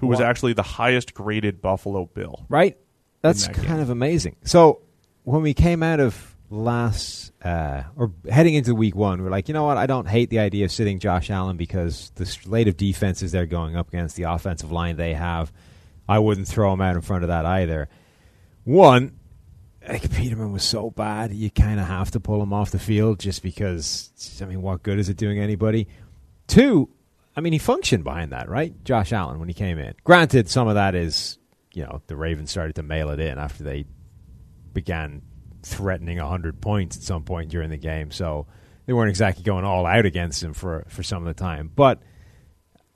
who 0.00 0.06
was 0.08 0.20
actually 0.20 0.54
the 0.54 0.62
highest 0.62 1.14
graded 1.14 1.60
Buffalo 1.60 2.06
Bill. 2.06 2.46
right? 2.48 2.76
That's 3.22 3.46
that 3.46 3.54
kind 3.54 3.68
game. 3.68 3.80
of 3.80 3.90
amazing. 3.90 4.36
So 4.44 4.80
when 5.24 5.42
we 5.42 5.54
came 5.54 5.82
out 5.82 6.00
of 6.00 6.36
last 6.48 7.32
uh, 7.44 7.82
or 7.96 8.12
heading 8.28 8.54
into 8.54 8.74
week 8.74 8.96
one, 8.96 9.22
we're 9.22 9.30
like, 9.30 9.48
you 9.48 9.54
know 9.54 9.64
what? 9.64 9.76
I 9.76 9.86
don't 9.86 10.08
hate 10.08 10.30
the 10.30 10.38
idea 10.38 10.64
of 10.64 10.72
sitting 10.72 10.98
Josh 10.98 11.30
Allen 11.30 11.56
because 11.56 12.10
the 12.14 12.26
slate 12.26 12.66
of 12.66 12.76
defenses 12.76 13.30
they're 13.32 13.46
going 13.46 13.76
up 13.76 13.88
against, 13.88 14.16
the 14.16 14.24
offensive 14.24 14.72
line 14.72 14.96
they 14.96 15.14
have, 15.14 15.52
I 16.08 16.18
wouldn't 16.18 16.48
throw 16.48 16.72
him 16.72 16.80
out 16.80 16.96
in 16.96 17.02
front 17.02 17.24
of 17.24 17.28
that 17.28 17.44
either. 17.44 17.88
One, 18.64 19.18
like 19.86 20.10
Peterman 20.10 20.52
was 20.52 20.64
so 20.64 20.90
bad, 20.90 21.32
you 21.32 21.50
kind 21.50 21.78
of 21.78 21.86
have 21.86 22.10
to 22.12 22.20
pull 22.20 22.42
him 22.42 22.52
off 22.52 22.70
the 22.70 22.78
field 22.78 23.18
just 23.18 23.42
because. 23.42 24.38
I 24.42 24.46
mean, 24.46 24.62
what 24.62 24.82
good 24.82 24.98
is 24.98 25.08
it 25.08 25.16
doing 25.16 25.38
anybody? 25.38 25.88
Two, 26.46 26.88
I 27.36 27.40
mean, 27.40 27.52
he 27.52 27.58
functioned 27.58 28.04
behind 28.04 28.32
that, 28.32 28.48
right? 28.48 28.72
Josh 28.84 29.12
Allen 29.12 29.38
when 29.38 29.48
he 29.48 29.54
came 29.54 29.78
in. 29.78 29.94
Granted, 30.04 30.48
some 30.48 30.68
of 30.68 30.74
that 30.74 30.94
is, 30.94 31.38
you 31.72 31.84
know, 31.84 32.02
the 32.06 32.16
Ravens 32.16 32.50
started 32.50 32.74
to 32.76 32.82
mail 32.82 33.10
it 33.10 33.20
in 33.20 33.38
after 33.38 33.62
they 33.62 33.84
began 34.72 35.22
threatening 35.62 36.18
100 36.18 36.60
points 36.60 36.96
at 36.96 37.02
some 37.02 37.22
point 37.22 37.50
during 37.50 37.70
the 37.70 37.76
game. 37.76 38.10
So 38.10 38.46
they 38.86 38.92
weren't 38.92 39.10
exactly 39.10 39.44
going 39.44 39.64
all 39.64 39.86
out 39.86 40.06
against 40.06 40.42
him 40.42 40.54
for, 40.54 40.84
for 40.88 41.02
some 41.02 41.26
of 41.26 41.34
the 41.34 41.40
time. 41.40 41.70
But, 41.74 42.02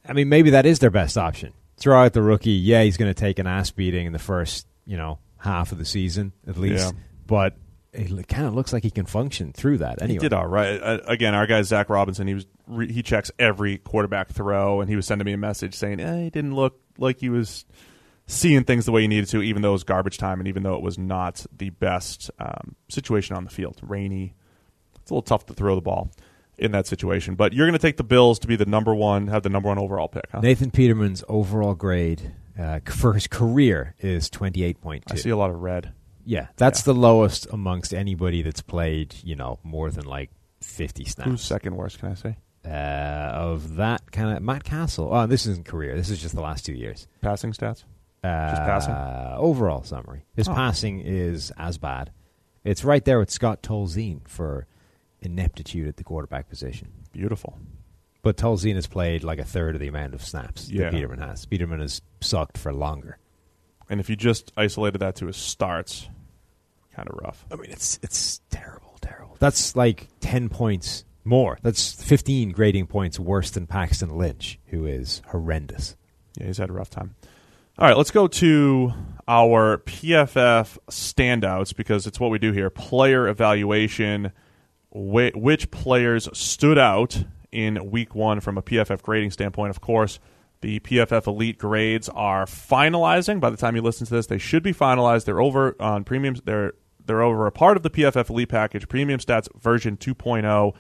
I 0.07 0.13
mean, 0.13 0.29
maybe 0.29 0.51
that 0.51 0.67
is 0.67 0.81
their 0.81 0.91
best 0.91 1.17
option. 1.17 1.53
Throw 1.77 2.05
out 2.05 2.13
the 2.13 2.23
rookie. 2.23 2.51
Yeah, 2.51 2.83
he's 2.83 2.97
going 2.97 3.13
to 3.13 3.19
take 3.19 3.39
an 3.39 3.47
ass 3.47 3.71
beating 3.71 4.07
in 4.07 4.13
the 4.13 4.19
first, 4.19 4.67
you 4.85 4.97
know, 4.97 5.19
half 5.39 5.73
of 5.73 5.79
the 5.79 5.85
season 5.85 6.33
at 6.47 6.57
least. 6.57 6.93
Yeah. 6.93 7.01
But 7.27 7.57
it 7.93 8.27
kind 8.29 8.47
of 8.47 8.55
looks 8.55 8.73
like 8.73 8.83
he 8.83 8.91
can 8.91 9.07
function 9.07 9.53
through 9.53 9.79
that 9.79 10.03
anyway. 10.03 10.15
He 10.15 10.19
did 10.19 10.33
all 10.33 10.47
right. 10.47 11.01
Again, 11.07 11.35
our 11.35 11.47
guy 11.47 11.63
Zac 11.63 11.89
Robinson, 11.89 12.27
he 12.27 12.35
was 12.35 12.47
re- 12.67 12.93
he 12.93 13.03
checks 13.03 13.31
every 13.39 13.79
quarterback 13.79 14.31
throw, 14.31 14.81
and 14.81 14.89
he 14.91 14.97
was 14.97 15.07
sending 15.07 15.25
me 15.27 15.33
a 15.33 15.39
message 15.39 15.75
saying 15.75 16.01
eh, 16.01 16.25
he 16.25 16.31
didn't 16.31 16.55
look 16.55 16.81
like 16.99 17.21
he 17.21 17.29
was 17.29 17.65
seeing 18.27 18.65
things 18.65 18.87
the 18.87 18.93
way 18.93 19.03
he 19.03 19.09
needed 19.09 19.29
to, 19.29 19.43
even 19.43 19.63
though 19.63 19.71
it 19.71 19.73
was 19.73 19.85
garbage 19.85 20.17
time, 20.19 20.41
and 20.41 20.49
even 20.49 20.63
though 20.63 20.75
it 20.75 20.83
was 20.83 20.99
not 20.99 21.45
the 21.57 21.71
best 21.71 22.31
um, 22.39 22.75
situation 22.89 23.37
on 23.37 23.45
the 23.45 23.51
field, 23.51 23.79
rainy. 23.83 24.35
It's 25.03 25.11
a 25.11 25.15
little 25.15 25.23
tough 25.23 25.45
to 25.47 25.55
throw 25.55 25.75
the 25.75 25.83
ball 25.83 26.11
in 26.57 26.73
that 26.73 26.87
situation. 26.87 27.35
But 27.35 27.53
you're 27.53 27.67
going 27.67 27.79
to 27.79 27.83
take 27.83 27.99
the 27.99 28.05
Bills 28.05 28.39
to 28.39 28.47
be 28.47 28.57
the 28.57 28.65
number 28.65 28.95
one, 28.95 29.27
have 29.27 29.43
the 29.43 29.51
number 29.51 29.69
one 29.69 29.79
overall 29.79 30.09
pick. 30.09 30.25
Huh? 30.33 30.41
Nathan 30.41 30.71
Peterman's 30.71 31.23
overall 31.29 31.75
grade 31.75 32.33
uh, 32.59 32.81
for 32.87 33.13
his 33.13 33.27
career 33.27 33.95
is 33.99 34.31
28.2. 34.31 35.03
I 35.11 35.17
see 35.17 35.29
a 35.31 35.37
lot 35.37 35.51
of 35.51 35.57
red. 35.61 35.93
Yeah, 36.25 36.47
that's 36.57 36.81
Yeah. 36.81 36.95
the 36.95 36.99
lowest 37.01 37.47
amongst 37.53 37.93
anybody 37.93 38.41
that's 38.41 38.63
played, 38.63 39.15
you 39.23 39.37
know, 39.37 39.59
more 39.63 39.91
than 39.91 40.07
like 40.07 40.31
50 40.63 41.05
snaps. 41.05 41.29
Who's 41.31 41.43
second 41.43 41.77
worst? 41.77 41.99
Can 41.99 42.11
I 42.11 42.15
say 42.15 42.37
Uh, 42.65 43.31
of 43.35 43.77
that 43.77 44.11
kind 44.11 44.37
of 44.37 44.43
Matt 44.43 44.65
Cassel. 44.65 45.11
Oh, 45.13 45.27
this 45.27 45.47
isn't 45.47 45.67
career. 45.67 45.95
This 45.97 46.09
is 46.11 46.21
just 46.21 46.35
the 46.35 46.41
last 46.41 46.65
two 46.65 46.73
years. 46.73 47.07
passing 47.21 47.53
stats? 47.53 47.85
Uh, 48.23 48.27
passing? 48.57 48.95
Overall 49.39 49.83
summary. 49.83 50.25
His 50.35 50.49
Oh. 50.49 50.55
passing 50.55 51.01
is 51.01 51.53
as 51.59 51.77
bad. 51.77 52.11
It's 52.65 52.83
right 52.83 53.05
there 53.05 53.19
with 53.19 53.31
Scott 53.31 53.63
Tolzien 53.63 54.27
for 54.27 54.67
ineptitude 55.21 55.89
at 55.89 55.97
the 55.99 56.05
quarterback 56.05 56.49
position. 56.49 56.89
Beautiful. 57.13 57.59
But 58.23 58.39
Tolzien 58.39 58.77
has 58.77 58.87
played 58.87 59.23
like 59.25 59.39
a 59.39 59.45
third 59.45 59.75
of 59.75 59.81
the 59.83 59.89
amount 59.89 60.15
of 60.15 60.23
snaps 60.25 60.71
Yeah. 60.71 60.85
that 60.85 60.93
Peterman 60.93 61.19
has. 61.19 61.45
Peterman 61.45 61.81
has 61.81 62.01
sucked 62.23 62.57
for 62.57 62.73
longer. 62.73 63.19
And 63.91 64.01
if 64.01 64.09
you 64.09 64.17
just 64.17 64.51
isolated 64.57 64.99
that 64.99 65.17
to 65.17 65.27
his 65.27 65.37
starts, 65.37 66.09
kind 66.95 67.07
of 67.11 67.19
rough. 67.23 67.45
I 67.53 67.57
mean, 67.57 67.71
it's 67.71 67.99
it's 68.03 68.41
terrible, 68.49 68.97
terrible. 69.03 69.37
That's 69.39 69.77
like 69.77 70.09
ten 70.21 70.49
points 70.49 71.05
more. 71.25 71.59
That's 71.63 71.93
fifteen 71.93 72.51
grading 72.51 72.87
points 72.87 73.19
worse 73.19 73.51
than 73.51 73.67
Paxton 73.67 74.17
Lynch, 74.17 74.59
who 74.67 74.87
is 74.87 75.23
horrendous. 75.29 75.97
Yeah, 76.39 76.47
he's 76.47 76.59
had 76.59 76.71
a 76.71 76.73
rough 76.73 76.91
time. 76.91 77.15
All 77.79 77.89
right, 77.89 77.97
let's 77.97 78.11
go 78.13 78.27
to 78.29 78.93
our 79.27 79.79
PFF 79.79 80.79
standouts 80.91 81.75
because 81.75 82.07
it's 82.07 82.21
what 82.21 82.31
we 82.31 82.39
do 82.39 82.53
here 82.53 82.71
player 82.71 83.27
evaluation. 83.29 84.33
Wh- 84.91 85.35
which 85.35 85.71
players 85.73 86.29
stood 86.39 86.79
out 86.79 87.25
in 87.51 87.91
week 87.91 88.15
one 88.15 88.41
from 88.41 88.59
a 88.59 88.63
PFF 88.63 89.03
grading 89.03 89.33
standpoint? 89.33 89.71
Of 89.71 89.81
course, 89.81 90.21
The 90.61 90.79
PFF 90.81 91.27
Elite 91.27 91.59
grades 91.59 92.09
are 92.09 92.47
finalizing. 92.47 93.41
By 93.41 93.51
the 93.51 93.57
time 93.57 93.75
you 93.77 93.83
listen 93.83 94.07
to 94.07 94.15
this, 94.15 94.27
they 94.27 94.39
should 94.39 94.63
be 94.63 94.73
finalized. 94.73 95.25
They're 95.25 95.41
over 95.43 95.75
on 95.81 96.05
premiums. 96.05 96.41
They're 96.45 96.75
they're 97.07 97.23
over 97.23 97.47
a 97.47 97.53
part 97.53 97.77
of 97.77 97.83
the 97.83 97.91
PFF 97.91 98.31
Elite 98.31 98.49
package, 98.49 98.89
Premium 98.89 99.21
Stats 99.21 99.47
version 99.61 99.97
2.0, 99.99 100.75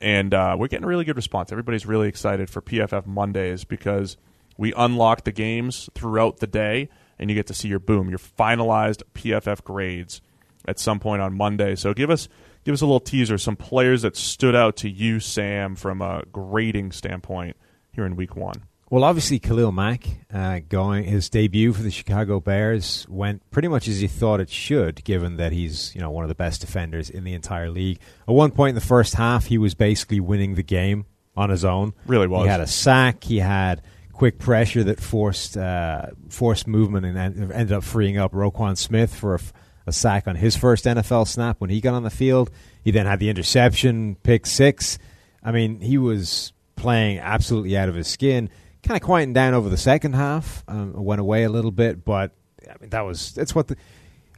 and 0.00 0.34
uh, 0.34 0.56
we're 0.58 0.68
getting 0.68 0.84
a 0.84 0.88
really 0.88 1.04
good 1.04 1.16
response. 1.16 1.52
Everybody's 1.52 1.86
really 1.86 2.08
excited 2.08 2.50
for 2.50 2.60
PFF 2.60 3.06
Mondays 3.06 3.64
because 3.64 4.16
we 4.56 4.72
unlock 4.74 5.24
the 5.24 5.32
games 5.32 5.88
throughout 5.94 6.38
the 6.38 6.46
day, 6.46 6.88
and 7.18 7.30
you 7.30 7.36
get 7.36 7.46
to 7.48 7.54
see 7.54 7.68
your 7.68 7.78
boom, 7.78 8.08
your 8.08 8.18
finalized 8.18 9.02
PFF 9.14 9.64
grades 9.64 10.20
at 10.66 10.78
some 10.78 11.00
point 11.00 11.22
on 11.22 11.36
Monday. 11.36 11.74
So 11.74 11.94
give 11.94 12.10
us 12.10 12.28
give 12.64 12.72
us 12.72 12.80
a 12.80 12.86
little 12.86 13.00
teaser, 13.00 13.38
some 13.38 13.56
players 13.56 14.02
that 14.02 14.16
stood 14.16 14.54
out 14.54 14.76
to 14.78 14.88
you, 14.88 15.20
Sam, 15.20 15.76
from 15.76 16.00
a 16.02 16.24
grading 16.32 16.92
standpoint 16.92 17.56
here 17.92 18.06
in 18.06 18.16
Week 18.16 18.36
One. 18.36 18.64
Well, 18.94 19.02
obviously, 19.02 19.40
Khalil 19.40 19.72
Mack 19.72 20.06
uh, 20.32 20.60
going 20.68 21.02
his 21.02 21.28
debut 21.28 21.72
for 21.72 21.82
the 21.82 21.90
Chicago 21.90 22.38
Bears 22.38 23.04
went 23.08 23.42
pretty 23.50 23.66
much 23.66 23.88
as 23.88 23.98
he 23.98 24.06
thought 24.06 24.38
it 24.38 24.48
should, 24.48 25.02
given 25.02 25.36
that 25.38 25.50
he's 25.50 25.92
you 25.96 26.00
know 26.00 26.12
one 26.12 26.22
of 26.22 26.28
the 26.28 26.36
best 26.36 26.60
defenders 26.60 27.10
in 27.10 27.24
the 27.24 27.34
entire 27.34 27.70
league. 27.70 27.98
At 28.28 28.34
one 28.34 28.52
point 28.52 28.68
in 28.68 28.74
the 28.76 28.80
first 28.80 29.14
half, 29.14 29.46
he 29.46 29.58
was 29.58 29.74
basically 29.74 30.20
winning 30.20 30.54
the 30.54 30.62
game 30.62 31.06
on 31.36 31.50
his 31.50 31.64
own. 31.64 31.92
Really 32.06 32.28
was. 32.28 32.44
He 32.44 32.48
had 32.48 32.60
a 32.60 32.68
sack. 32.68 33.24
He 33.24 33.40
had 33.40 33.82
quick 34.12 34.38
pressure 34.38 34.84
that 34.84 35.00
forced 35.00 35.56
uh, 35.56 36.06
forced 36.28 36.68
movement 36.68 37.04
and 37.04 37.52
ended 37.52 37.72
up 37.72 37.82
freeing 37.82 38.16
up 38.16 38.30
Roquan 38.30 38.78
Smith 38.78 39.12
for 39.12 39.34
a, 39.34 39.40
a 39.88 39.92
sack 39.92 40.28
on 40.28 40.36
his 40.36 40.56
first 40.56 40.84
NFL 40.84 41.26
snap 41.26 41.60
when 41.60 41.68
he 41.68 41.80
got 41.80 41.94
on 41.94 42.04
the 42.04 42.10
field. 42.10 42.48
He 42.84 42.92
then 42.92 43.06
had 43.06 43.18
the 43.18 43.28
interception, 43.28 44.14
pick 44.22 44.46
six. 44.46 45.00
I 45.42 45.50
mean, 45.50 45.80
he 45.80 45.98
was 45.98 46.52
playing 46.76 47.18
absolutely 47.18 47.76
out 47.76 47.88
of 47.88 47.96
his 47.96 48.06
skin 48.06 48.50
kind 48.84 48.96
of 48.96 49.02
quieting 49.02 49.32
down 49.32 49.54
over 49.54 49.68
the 49.68 49.76
second 49.76 50.14
half. 50.14 50.62
Um, 50.68 50.92
went 50.94 51.20
away 51.20 51.44
a 51.44 51.48
little 51.48 51.70
bit, 51.70 52.04
but 52.04 52.32
I 52.68 52.74
mean 52.80 52.90
that 52.90 53.02
was 53.02 53.32
that's 53.32 53.54
what 53.54 53.68
the 53.68 53.76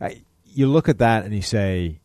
I, 0.01 0.23
you 0.45 0.67
look 0.69 0.89
at 0.89 0.99
that 0.99 1.25
and 1.25 1.35
you 1.35 1.43
say 1.43 2.01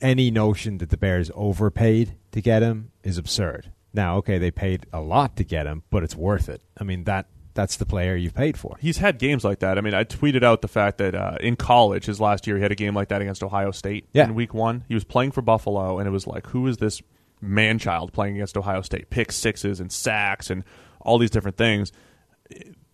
any 0.00 0.30
notion 0.30 0.78
that 0.78 0.90
the 0.90 0.96
Bears 0.96 1.30
overpaid 1.34 2.16
to 2.32 2.42
get 2.42 2.62
him 2.62 2.90
is 3.02 3.16
absurd. 3.16 3.70
Now, 3.92 4.16
okay, 4.16 4.38
they 4.38 4.50
paid 4.50 4.86
a 4.92 5.00
lot 5.00 5.36
to 5.36 5.44
get 5.44 5.66
him, 5.66 5.84
but 5.90 6.02
it's 6.02 6.16
worth 6.16 6.48
it. 6.48 6.62
I 6.78 6.84
mean 6.84 7.04
that 7.04 7.26
that's 7.54 7.76
the 7.76 7.86
player 7.86 8.16
you've 8.16 8.34
paid 8.34 8.58
for. 8.58 8.76
He's 8.80 8.98
had 8.98 9.18
games 9.18 9.44
like 9.44 9.60
that. 9.60 9.78
I 9.78 9.80
mean, 9.80 9.94
I 9.94 10.02
tweeted 10.04 10.42
out 10.42 10.60
the 10.60 10.68
fact 10.68 10.98
that 10.98 11.14
uh, 11.14 11.36
in 11.40 11.54
college, 11.54 12.06
his 12.06 12.20
last 12.20 12.46
year, 12.46 12.56
he 12.56 12.62
had 12.62 12.72
a 12.72 12.76
game 12.76 12.94
like 12.94 13.08
that 13.08 13.22
against 13.22 13.44
Ohio 13.44 13.70
State 13.70 14.08
yeah. 14.12 14.24
in 14.24 14.34
Week 14.34 14.52
One. 14.52 14.84
He 14.88 14.94
was 14.94 15.04
playing 15.04 15.30
for 15.30 15.40
Buffalo, 15.40 15.98
and 15.98 16.08
it 16.08 16.10
was 16.10 16.26
like, 16.26 16.48
who 16.48 16.66
is 16.66 16.78
this 16.78 17.00
man 17.40 17.78
child 17.78 18.12
playing 18.12 18.34
against 18.34 18.56
Ohio 18.56 18.82
State? 18.82 19.08
Pick 19.08 19.30
sixes 19.30 19.78
and 19.78 19.92
sacks 19.92 20.50
and 20.50 20.64
all 21.04 21.18
these 21.18 21.30
different 21.30 21.56
things. 21.56 21.92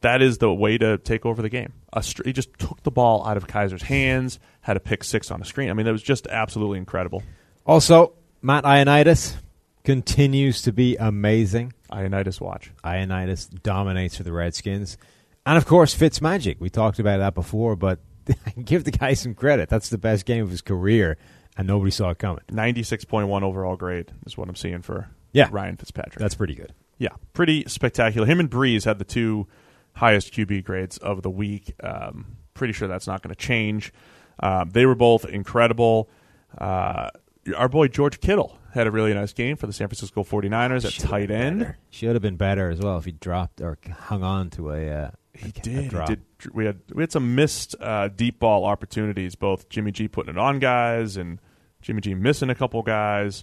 That 0.02 0.22
is 0.22 0.38
the 0.38 0.52
way 0.52 0.78
to 0.78 0.98
take 0.98 1.24
over 1.24 1.42
the 1.42 1.48
game. 1.48 1.72
Str- 2.00 2.22
he 2.24 2.32
just 2.32 2.58
took 2.58 2.82
the 2.82 2.90
ball 2.90 3.26
out 3.26 3.36
of 3.36 3.46
Kizer's 3.46 3.82
hands, 3.82 4.38
had 4.62 4.76
a 4.76 4.80
pick 4.80 5.04
six 5.04 5.30
on 5.30 5.40
the 5.40 5.46
screen. 5.46 5.70
I 5.70 5.72
mean, 5.74 5.86
that 5.86 5.92
was 5.92 6.02
just 6.02 6.26
absolutely 6.26 6.78
incredible. 6.78 7.22
Also, 7.66 8.14
Matt 8.42 8.64
Ioannidis 8.64 9.36
continues 9.84 10.62
to 10.62 10.72
be 10.72 10.96
amazing. 10.96 11.72
Ioannidis 11.90 12.40
watch. 12.40 12.70
Ioannidis 12.84 13.62
dominates 13.62 14.16
for 14.16 14.22
the 14.22 14.32
Redskins. 14.32 14.96
And 15.44 15.58
of 15.58 15.66
course, 15.66 15.94
Fitz 15.94 16.20
Magic. 16.20 16.60
We 16.60 16.70
talked 16.70 16.98
about 16.98 17.18
that 17.18 17.34
before, 17.34 17.76
but 17.76 18.00
give 18.64 18.84
the 18.84 18.90
guy 18.90 19.14
some 19.14 19.34
credit. 19.34 19.68
That's 19.68 19.88
the 19.88 19.98
best 19.98 20.24
game 20.24 20.42
of 20.42 20.50
his 20.50 20.62
career, 20.62 21.18
and 21.56 21.66
nobody 21.66 21.90
saw 21.90 22.10
it 22.10 22.18
coming. 22.18 22.42
96.1 22.48 23.42
overall 23.42 23.76
grade 23.76 24.12
is 24.26 24.36
what 24.36 24.48
I'm 24.48 24.56
seeing 24.56 24.82
for 24.82 25.08
yeah. 25.32 25.48
Ryan 25.50 25.76
Fitzpatrick. 25.76 26.18
That's 26.18 26.34
pretty 26.34 26.54
good. 26.54 26.72
Yeah, 27.00 27.14
pretty 27.32 27.64
spectacular. 27.66 28.26
Him 28.26 28.40
and 28.40 28.50
Brees 28.50 28.84
had 28.84 28.98
the 28.98 29.06
two 29.06 29.48
highest 29.94 30.34
QB 30.34 30.64
grades 30.64 30.98
of 30.98 31.22
the 31.22 31.30
week. 31.30 31.74
Um, 31.82 32.36
pretty 32.52 32.74
sure 32.74 32.88
that's 32.88 33.06
not 33.06 33.22
going 33.22 33.34
to 33.34 33.40
change. 33.40 33.90
Um, 34.38 34.68
they 34.68 34.84
were 34.84 34.94
both 34.94 35.24
incredible. 35.24 36.10
Uh, 36.58 37.08
our 37.56 37.70
boy 37.70 37.88
George 37.88 38.20
Kittle 38.20 38.58
had 38.74 38.86
a 38.86 38.90
really 38.90 39.14
nice 39.14 39.32
game 39.32 39.56
for 39.56 39.66
the 39.66 39.72
San 39.72 39.88
Francisco 39.88 40.22
49ers 40.22 40.84
at 40.84 40.92
tight 40.92 41.30
end. 41.30 41.74
Should 41.88 42.14
have 42.14 42.20
been 42.20 42.36
better 42.36 42.68
as 42.68 42.80
well 42.80 42.98
if 42.98 43.06
he 43.06 43.12
dropped 43.12 43.62
or 43.62 43.78
hung 43.90 44.22
on 44.22 44.50
to 44.50 44.70
a. 44.70 44.90
Uh, 44.90 45.10
he 45.32 45.48
a, 45.48 45.52
did. 45.52 45.94
A 45.94 46.04
did. 46.04 46.22
We 46.52 46.66
had 46.66 46.80
we 46.92 47.02
had 47.02 47.12
some 47.12 47.34
missed 47.34 47.76
uh, 47.80 48.08
deep 48.08 48.40
ball 48.40 48.66
opportunities. 48.66 49.36
Both 49.36 49.70
Jimmy 49.70 49.90
G 49.90 50.06
putting 50.06 50.34
it 50.34 50.38
on 50.38 50.58
guys 50.58 51.16
and 51.16 51.40
Jimmy 51.80 52.02
G 52.02 52.12
missing 52.12 52.50
a 52.50 52.54
couple 52.54 52.82
guys. 52.82 53.42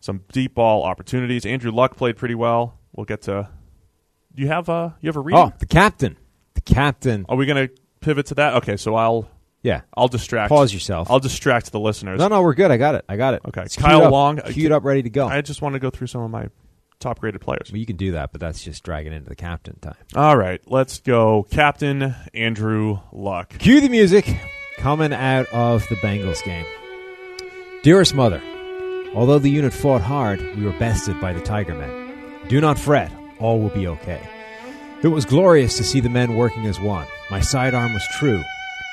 Some 0.00 0.24
deep 0.32 0.56
ball 0.56 0.82
opportunities. 0.82 1.46
Andrew 1.46 1.70
Luck 1.70 1.96
played 1.96 2.16
pretty 2.16 2.34
well 2.34 2.75
we'll 2.96 3.04
get 3.04 3.22
to. 3.22 3.48
Do 4.34 4.42
you 4.42 4.48
have 4.48 4.68
a 4.68 4.96
you 5.00 5.08
have 5.08 5.16
a 5.16 5.20
reading? 5.20 5.40
Oh, 5.40 5.52
the 5.58 5.66
captain. 5.66 6.16
The 6.54 6.60
captain. 6.62 7.26
Are 7.28 7.36
we 7.36 7.46
going 7.46 7.68
to 7.68 7.74
pivot 8.00 8.26
to 8.26 8.34
that? 8.36 8.54
Okay, 8.56 8.76
so 8.76 8.94
I'll 8.94 9.28
yeah, 9.62 9.80
I'll 9.96 10.08
distract. 10.08 10.48
Pause 10.48 10.72
yourself. 10.72 11.10
I'll 11.10 11.18
distract 11.18 11.72
the 11.72 11.80
listeners. 11.80 12.20
No, 12.20 12.28
no, 12.28 12.42
we're 12.42 12.54
good. 12.54 12.70
I 12.70 12.76
got 12.76 12.94
it. 12.94 13.04
I 13.08 13.16
got 13.16 13.34
it. 13.34 13.42
Okay, 13.48 13.62
it's 13.62 13.76
Kyle 13.76 14.00
queued 14.00 14.12
Long, 14.12 14.38
up, 14.38 14.46
queued 14.50 14.72
up, 14.72 14.84
ready 14.84 15.02
to 15.02 15.10
go. 15.10 15.26
I 15.26 15.40
just 15.40 15.62
want 15.62 15.72
to 15.72 15.78
go 15.78 15.90
through 15.90 16.06
some 16.06 16.22
of 16.22 16.30
my 16.30 16.48
top 17.00 17.18
graded 17.18 17.40
players. 17.40 17.70
Well, 17.72 17.78
you 17.78 17.86
can 17.86 17.96
do 17.96 18.12
that, 18.12 18.32
but 18.32 18.40
that's 18.40 18.62
just 18.62 18.84
dragging 18.84 19.12
into 19.12 19.28
the 19.28 19.34
captain 19.36 19.78
time. 19.80 19.96
All 20.14 20.36
right, 20.36 20.60
let's 20.66 21.00
go, 21.00 21.46
Captain 21.50 22.14
Andrew 22.32 23.00
Luck. 23.12 23.58
Cue 23.58 23.80
the 23.80 23.88
music 23.88 24.36
coming 24.78 25.12
out 25.12 25.46
of 25.52 25.86
the 25.88 25.96
Bengals 25.96 26.44
game. 26.44 26.66
Dearest 27.82 28.14
mother, 28.14 28.42
although 29.14 29.38
the 29.38 29.50
unit 29.50 29.72
fought 29.72 30.02
hard, 30.02 30.40
we 30.56 30.64
were 30.64 30.78
bested 30.78 31.20
by 31.20 31.32
the 31.32 31.40
Tiger 31.40 31.74
Men. 31.74 32.05
Do 32.48 32.60
not 32.60 32.78
fret 32.78 33.10
all 33.40 33.58
will 33.58 33.70
be 33.70 33.88
okay. 33.88 34.20
It 35.02 35.08
was 35.08 35.24
glorious 35.24 35.76
to 35.78 35.84
see 35.84 35.98
the 35.98 36.08
men 36.08 36.36
working 36.36 36.66
as 36.66 36.78
one. 36.78 37.06
My 37.28 37.40
sidearm 37.40 37.92
was 37.92 38.06
true. 38.18 38.40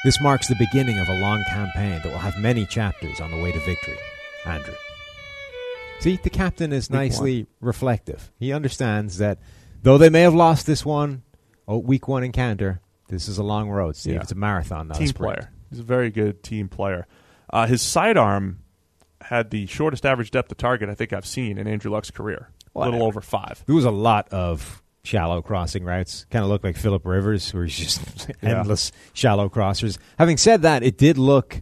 This 0.04 0.20
marks 0.20 0.48
the 0.48 0.56
beginning 0.56 0.98
of 0.98 1.08
a 1.08 1.20
long 1.20 1.44
campaign 1.44 2.02
that 2.02 2.12
will 2.12 2.18
have 2.18 2.40
many 2.40 2.66
chapters 2.66 3.22
on 3.22 3.30
the 3.30 3.38
way 3.38 3.52
to 3.52 3.60
victory. 3.60 4.00
Andrew. 4.48 4.74
See, 6.00 6.18
the 6.22 6.32
captain 6.32 6.74
is 6.74 6.90
nicely 6.90 7.46
reflective. 7.62 8.32
He 8.40 8.52
understands 8.52 9.20
that 9.20 9.38
though 9.84 10.00
they 10.00 10.10
may 10.10 10.22
have 10.22 10.34
lost 10.34 10.66
this 10.66 10.84
one, 10.84 11.22
oh, 11.68 11.78
week 11.78 12.08
one 12.08 12.24
encounter, 12.24 12.82
this 13.08 13.28
is 13.28 13.38
a 13.38 13.44
long 13.44 13.70
road, 13.70 13.96
Steve. 13.96 14.16
Yeah. 14.16 14.22
It's 14.22 14.32
a 14.32 14.36
marathon, 14.36 14.88
not 14.88 14.98
team 14.98 15.12
a 15.12 15.14
player. 15.14 15.52
He's 15.70 15.80
a 15.80 15.84
very 15.84 16.10
good 16.10 16.42
team 16.42 16.70
player. 16.70 17.06
Uh, 17.52 17.68
his 17.68 17.84
sidearm 17.84 18.64
had 19.22 19.52
the 19.52 19.68
shortest 19.68 20.08
average 20.08 20.32
depth 20.32 20.52
of 20.52 20.58
target 20.58 20.90
I 20.90 20.96
think 20.96 21.14
I've 21.14 21.26
seen 21.26 21.60
in 21.60 21.68
Andrew 21.68 21.92
Luck's 21.92 22.10
career 22.10 22.50
a 22.76 22.80
little 22.80 23.04
over 23.04 23.22
five. 23.22 23.64
There 23.66 23.76
was 23.76 23.86
a 23.86 23.92
lot 23.92 24.30
of 24.30 24.82
shallow 25.04 25.42
crossing 25.42 25.84
routes. 25.84 26.26
Kind 26.30 26.44
of 26.44 26.50
looked 26.50 26.64
like 26.64 26.78
Philip 26.78 27.06
Rivers, 27.06 27.54
where 27.54 27.66
he's 27.66 27.78
just 27.78 28.32
endless 28.42 28.92
yeah. 28.94 29.10
shallow 29.14 29.50
crossers. 29.50 29.98
Having 30.18 30.38
said 30.38 30.62
that, 30.64 30.84
it 30.84 30.98
did 30.98 31.18
look 31.18 31.62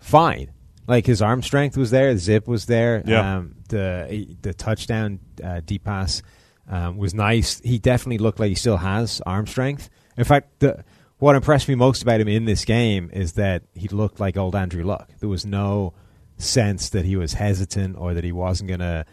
fine. 0.00 0.50
Like 0.86 1.06
his 1.06 1.22
arm 1.22 1.42
strength 1.42 1.76
was 1.76 1.90
there, 1.90 2.12
the 2.12 2.20
zip 2.20 2.46
was 2.46 2.66
there. 2.66 3.02
Yeah. 3.06 3.36
Um, 3.36 3.56
the 3.68 4.36
the 4.42 4.52
touchdown 4.52 5.20
uh, 5.42 5.60
deep 5.64 5.84
pass 5.84 6.22
um, 6.68 6.98
was 6.98 7.14
nice. 7.14 7.60
He 7.60 7.78
definitely 7.78 8.18
looked 8.18 8.38
like 8.38 8.50
he 8.50 8.54
still 8.54 8.76
has 8.76 9.22
arm 9.24 9.46
strength. 9.46 9.88
In 10.16 10.24
fact, 10.24 10.60
the, 10.60 10.84
what 11.18 11.36
impressed 11.36 11.68
me 11.68 11.74
most 11.74 12.02
about 12.02 12.20
him 12.20 12.28
in 12.28 12.44
this 12.44 12.64
game 12.64 13.10
is 13.12 13.32
that 13.32 13.62
he 13.74 13.88
looked 13.88 14.20
like 14.20 14.36
old 14.36 14.54
Andrew 14.54 14.84
Luck. 14.84 15.10
There 15.20 15.28
was 15.28 15.46
no 15.46 15.94
sense 16.36 16.90
that 16.90 17.04
he 17.04 17.16
was 17.16 17.34
hesitant 17.34 17.96
or 17.96 18.12
that 18.12 18.24
he 18.24 18.32
wasn't 18.32 18.68
going 18.68 18.80
to 18.80 19.06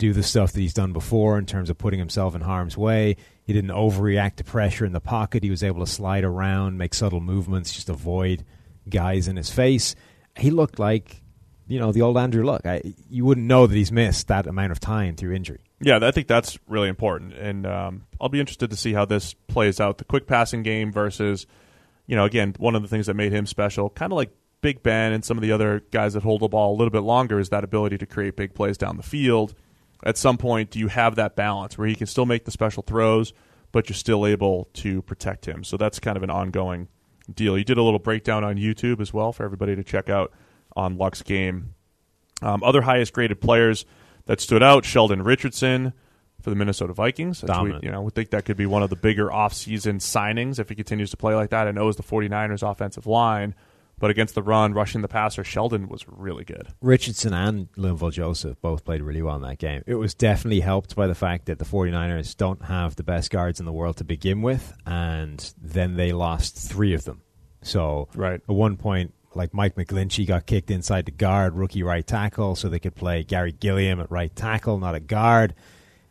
do 0.00 0.12
the 0.12 0.22
stuff 0.22 0.52
that 0.52 0.60
he's 0.60 0.74
done 0.74 0.92
before 0.92 1.38
in 1.38 1.46
terms 1.46 1.70
of 1.70 1.78
putting 1.78 2.00
himself 2.00 2.34
in 2.34 2.40
harm's 2.40 2.76
way. 2.76 3.16
He 3.44 3.52
didn't 3.52 3.70
overreact 3.70 4.36
to 4.36 4.44
pressure 4.44 4.84
in 4.84 4.92
the 4.92 5.00
pocket. 5.00 5.44
He 5.44 5.50
was 5.50 5.62
able 5.62 5.84
to 5.84 5.90
slide 5.90 6.24
around, 6.24 6.78
make 6.78 6.94
subtle 6.94 7.20
movements, 7.20 7.72
just 7.72 7.88
avoid 7.88 8.44
guys 8.88 9.28
in 9.28 9.36
his 9.36 9.50
face. 9.50 9.94
He 10.36 10.50
looked 10.50 10.78
like, 10.78 11.22
you 11.68 11.78
know, 11.78 11.92
the 11.92 12.02
old 12.02 12.16
Andrew 12.16 12.44
Luck. 12.44 12.62
I, 12.64 12.94
you 13.08 13.24
wouldn't 13.24 13.46
know 13.46 13.66
that 13.66 13.76
he's 13.76 13.92
missed 13.92 14.28
that 14.28 14.46
amount 14.46 14.72
of 14.72 14.80
time 14.80 15.14
through 15.14 15.34
injury. 15.34 15.60
Yeah, 15.80 15.98
I 16.02 16.10
think 16.10 16.26
that's 16.26 16.58
really 16.66 16.88
important, 16.88 17.32
and 17.34 17.66
um, 17.66 18.06
I'll 18.20 18.28
be 18.28 18.40
interested 18.40 18.68
to 18.70 18.76
see 18.76 18.92
how 18.92 19.06
this 19.06 19.34
plays 19.48 19.80
out. 19.80 19.96
The 19.98 20.04
quick 20.04 20.26
passing 20.26 20.62
game 20.62 20.92
versus, 20.92 21.46
you 22.06 22.16
know, 22.16 22.24
again, 22.24 22.54
one 22.58 22.74
of 22.74 22.82
the 22.82 22.88
things 22.88 23.06
that 23.06 23.14
made 23.14 23.32
him 23.32 23.46
special, 23.46 23.88
kind 23.88 24.12
of 24.12 24.16
like 24.16 24.30
Big 24.60 24.82
Ben 24.82 25.12
and 25.12 25.24
some 25.24 25.38
of 25.38 25.42
the 25.42 25.52
other 25.52 25.80
guys 25.90 26.12
that 26.12 26.22
hold 26.22 26.42
the 26.42 26.48
ball 26.48 26.74
a 26.74 26.76
little 26.76 26.90
bit 26.90 27.02
longer, 27.02 27.38
is 27.38 27.48
that 27.48 27.64
ability 27.64 27.96
to 27.96 28.06
create 28.06 28.36
big 28.36 28.54
plays 28.54 28.76
down 28.76 28.98
the 28.98 29.02
field 29.02 29.54
at 30.02 30.16
some 30.16 30.38
point 30.38 30.70
do 30.70 30.78
you 30.78 30.88
have 30.88 31.16
that 31.16 31.36
balance 31.36 31.76
where 31.76 31.86
he 31.86 31.94
can 31.94 32.06
still 32.06 32.26
make 32.26 32.44
the 32.44 32.50
special 32.50 32.82
throws, 32.82 33.32
but 33.72 33.88
you're 33.88 33.94
still 33.94 34.26
able 34.26 34.68
to 34.74 35.02
protect 35.02 35.46
him? 35.46 35.64
So 35.64 35.76
that's 35.76 35.98
kind 35.98 36.16
of 36.16 36.22
an 36.22 36.30
ongoing 36.30 36.88
deal. 37.32 37.56
You 37.56 37.64
did 37.64 37.78
a 37.78 37.82
little 37.82 37.98
breakdown 37.98 38.44
on 38.44 38.56
YouTube 38.56 39.00
as 39.00 39.12
well 39.12 39.32
for 39.32 39.44
everybody 39.44 39.76
to 39.76 39.84
check 39.84 40.08
out 40.08 40.32
on 40.76 40.96
Luck's 40.96 41.22
game. 41.22 41.74
Um, 42.42 42.62
other 42.62 42.82
highest 42.82 43.12
graded 43.12 43.40
players 43.40 43.84
that 44.26 44.40
stood 44.40 44.62
out: 44.62 44.84
Sheldon 44.84 45.22
Richardson 45.22 45.92
for 46.40 46.50
the 46.50 46.56
Minnesota 46.56 46.92
Vikings. 46.92 47.42
We, 47.82 47.88
you 47.88 47.92
know, 47.92 48.02
we 48.02 48.10
think 48.10 48.30
that 48.30 48.44
could 48.44 48.56
be 48.56 48.66
one 48.66 48.82
of 48.82 48.90
the 48.90 48.96
bigger 48.96 49.28
offseason 49.28 49.96
signings 49.96 50.58
if 50.58 50.68
he 50.70 50.74
continues 50.74 51.10
to 51.10 51.16
play 51.16 51.34
like 51.34 51.50
that. 51.50 51.68
I 51.68 51.70
know 51.72 51.88
it's 51.88 51.98
the 51.98 52.02
49ers 52.02 52.68
offensive 52.68 53.06
line, 53.06 53.54
But 54.00 54.10
against 54.10 54.34
the 54.34 54.42
run, 54.42 54.72
rushing 54.74 55.02
the 55.02 55.08
passer, 55.08 55.44
Sheldon 55.44 55.86
was 55.88 56.04
really 56.08 56.42
good. 56.44 56.68
Richardson 56.80 57.32
and 57.34 57.70
Linval 57.74 58.10
Joseph 58.12 58.60
both 58.60 58.84
played 58.84 59.02
really 59.02 59.22
well 59.22 59.36
in 59.36 59.42
that 59.42 59.58
game. 59.58 59.84
It 59.86 59.94
was 59.94 60.14
definitely 60.14 60.60
helped 60.60 60.96
by 60.96 61.06
the 61.06 61.14
fact 61.14 61.46
that 61.46 61.58
the 61.58 61.64
49ers 61.64 62.36
don't 62.36 62.64
have 62.64 62.96
the 62.96 63.02
best 63.04 63.30
guards 63.30 63.60
in 63.60 63.66
the 63.66 63.72
world 63.72 63.98
to 63.98 64.04
begin 64.04 64.42
with, 64.42 64.72
and 64.86 65.52
then 65.60 65.96
they 65.96 66.12
lost 66.12 66.56
three 66.56 66.94
of 66.94 67.04
them. 67.04 67.20
So 67.62 68.08
Right. 68.14 68.40
at 68.40 68.48
one 68.48 68.76
point, 68.76 69.12
like 69.34 69.52
Mike 69.54 69.76
McGlinchey 69.76 70.26
got 70.26 70.46
kicked 70.46 70.70
inside 70.70 71.04
the 71.04 71.12
guard, 71.12 71.54
rookie 71.54 71.82
right 71.82 72.04
tackle, 72.06 72.56
so 72.56 72.68
they 72.68 72.78
could 72.80 72.96
play 72.96 73.22
Garry 73.22 73.52
Gilliam 73.52 74.00
at 74.00 74.10
right 74.10 74.34
tackle, 74.34 74.78
not 74.78 74.94
a 74.94 75.00
guard. 75.00 75.54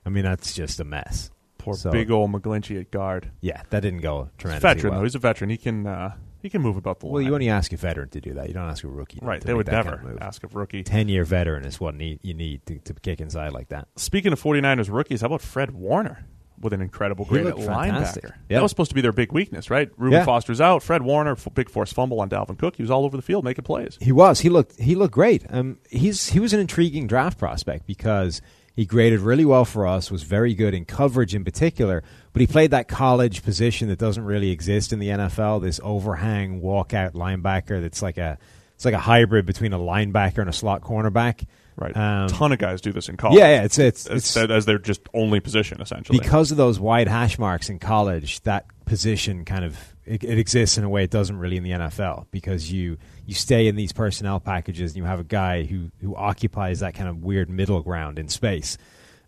I 0.05 0.09
mean, 0.09 0.23
that's 0.23 0.53
just 0.53 0.79
a 0.79 0.83
mess. 0.85 1.31
Poor 1.57 1.73
So- 1.73 1.91
big 1.91 2.09
old 2.11 2.31
McGlinchey 2.31 2.79
at 2.79 2.91
guard. 2.91 3.31
Yeah, 3.41 3.63
that 3.71 3.81
didn't 3.81 4.01
go 4.01 4.25
He's 4.25 4.31
tremendously 4.37 4.69
veteran 4.69 4.91
well. 4.91 4.99
though. 4.99 5.03
He's 5.05 5.15
a 5.15 5.19
veteran. 5.19 5.49
He 5.49 5.57
can 5.57 5.85
uh, 5.87 6.13
he 6.41 6.49
can 6.49 6.61
move 6.61 6.77
about 6.77 6.99
the 6.99 7.05
line. 7.07 7.13
well, 7.13 7.21
you 7.21 7.33
only 7.33 7.49
ask 7.49 7.71
a 7.73 7.77
veteran 7.77 8.09
to 8.09 8.21
do 8.21 8.33
that. 8.35 8.47
You 8.47 8.53
don't 8.53 8.69
ask 8.69 8.83
a 8.83 8.87
rookie. 8.87 9.19
right. 9.21 9.41
They 9.41 9.53
would 9.53 9.65
that 9.67 9.85
kind 9.85 10.01
never 10.01 10.11
of 10.13 10.21
ask 10.21 10.43
a 10.43 10.47
rookie. 10.47 10.83
Ten 10.83 11.07
year 11.09 11.23
veteran 11.25 11.65
is 11.65 11.79
what 11.79 11.95
need, 11.95 12.19
you 12.23 12.33
need 12.33 12.65
to, 12.67 12.79
to 12.79 12.93
kick 12.93 13.19
inside 13.21 13.51
like 13.53 13.69
that. 13.69 13.87
Speaking 13.95 14.33
of 14.33 14.41
49ers 14.41 14.91
rookies, 14.91 15.21
how 15.21 15.27
about 15.27 15.41
Fred 15.41 15.71
Warner 15.71 16.25
with 16.61 16.73
an 16.73 16.81
incredible 16.81 17.23
grade 17.23 17.45
at 17.47 17.57
fantastic. 17.57 18.23
linebacker? 18.25 18.33
Yeah. 18.49 18.57
That 18.57 18.63
was 18.63 18.71
supposed 18.71 18.91
to 18.91 18.95
be 18.95 18.99
their 19.01 19.13
big 19.13 19.31
weakness, 19.31 19.69
right? 19.69 19.89
Reuben 19.97 20.19
Yeah. 20.19 20.25
Foster's 20.25 20.59
out. 20.59 20.83
Fred 20.83 21.01
Warner, 21.03 21.31
f- 21.31 21.47
big 21.53 21.69
force 21.69 21.93
fumble 21.93 22.19
on 22.19 22.29
Dalvin 22.29 22.57
Cook. 22.57 22.75
He 22.75 22.83
was 22.83 22.91
all 22.91 23.05
over 23.05 23.15
the 23.15 23.23
field 23.23 23.45
making 23.45 23.63
plays. 23.63 23.97
He 24.01 24.11
was. 24.11 24.41
He 24.41 24.49
looked. 24.49 24.77
He 24.79 24.93
looked 24.95 25.13
great. 25.13 25.45
Um, 25.49 25.77
he's 25.89 26.27
he 26.29 26.39
was 26.39 26.53
an 26.53 26.59
intriguing 26.59 27.07
draft 27.07 27.37
prospect 27.37 27.87
because 27.87 28.41
he 28.75 28.85
graded 28.85 29.19
really 29.19 29.45
well 29.45 29.65
for 29.65 29.87
us. 29.87 30.11
Was 30.11 30.23
very 30.23 30.53
good 30.53 30.73
in 30.73 30.85
coverage 30.85 31.35
in 31.35 31.43
particular. 31.43 32.03
But 32.33 32.41
he 32.41 32.47
played 32.47 32.71
that 32.71 32.87
college 32.87 33.43
position 33.43 33.89
that 33.89 33.99
doesn't 33.99 34.23
really 34.23 34.51
exist 34.51 34.93
in 34.93 34.99
the 34.99 35.09
NFL. 35.09 35.61
This 35.61 35.79
overhang 35.83 36.61
walkout 36.61 37.11
linebacker. 37.11 37.81
That's 37.81 38.01
like 38.01 38.17
a 38.17 38.37
it's 38.75 38.85
like 38.85 38.93
a 38.93 38.99
hybrid 38.99 39.45
between 39.45 39.73
a 39.73 39.79
linebacker 39.79 40.37
and 40.37 40.49
a 40.49 40.53
slot 40.53 40.81
cornerback. 40.81 41.45
Right. 41.75 41.95
Um, 41.95 42.27
ton 42.27 42.51
of 42.51 42.59
guys 42.59 42.81
do 42.81 42.91
this 42.91 43.09
in 43.09 43.17
college. 43.17 43.39
yeah, 43.39 43.55
yeah. 43.55 43.63
It's 43.63 43.79
it's, 43.79 44.05
as, 44.07 44.35
it's 44.35 44.37
as 44.37 44.65
their 44.65 44.79
just 44.79 45.01
only 45.13 45.39
position 45.39 45.81
essentially. 45.81 46.19
because 46.19 46.51
of 46.51 46.57
those 46.57 46.79
wide 46.79 47.07
hash 47.07 47.39
marks 47.39 47.69
in 47.69 47.79
college, 47.79 48.41
that 48.41 48.65
position 48.85 49.45
kind 49.45 49.63
of 49.63 49.77
it, 50.09 50.23
it 50.23 50.39
exists 50.39 50.77
in 50.77 50.83
a 50.83 50.89
way 50.89 51.03
it 51.03 51.11
doesn't 51.11 51.37
really 51.37 51.57
in 51.57 51.63
the 51.63 51.71
NFL 51.71 52.25
because 52.31 52.71
you 52.71 52.97
you 53.27 53.35
stay 53.35 53.67
in 53.67 53.75
these 53.75 53.93
personnel 53.93 54.39
packages 54.39 54.91
and 54.91 54.97
you 54.97 55.03
have 55.03 55.19
a 55.19 55.23
guy 55.23 55.63
who 55.63 55.91
who 56.01 56.15
occupies 56.15 56.79
that 56.79 56.95
kind 56.95 57.07
of 57.07 57.23
weird 57.23 57.49
middle 57.49 57.81
ground 57.81 58.17
in 58.17 58.27
space. 58.27 58.77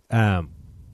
Um, 0.09 0.49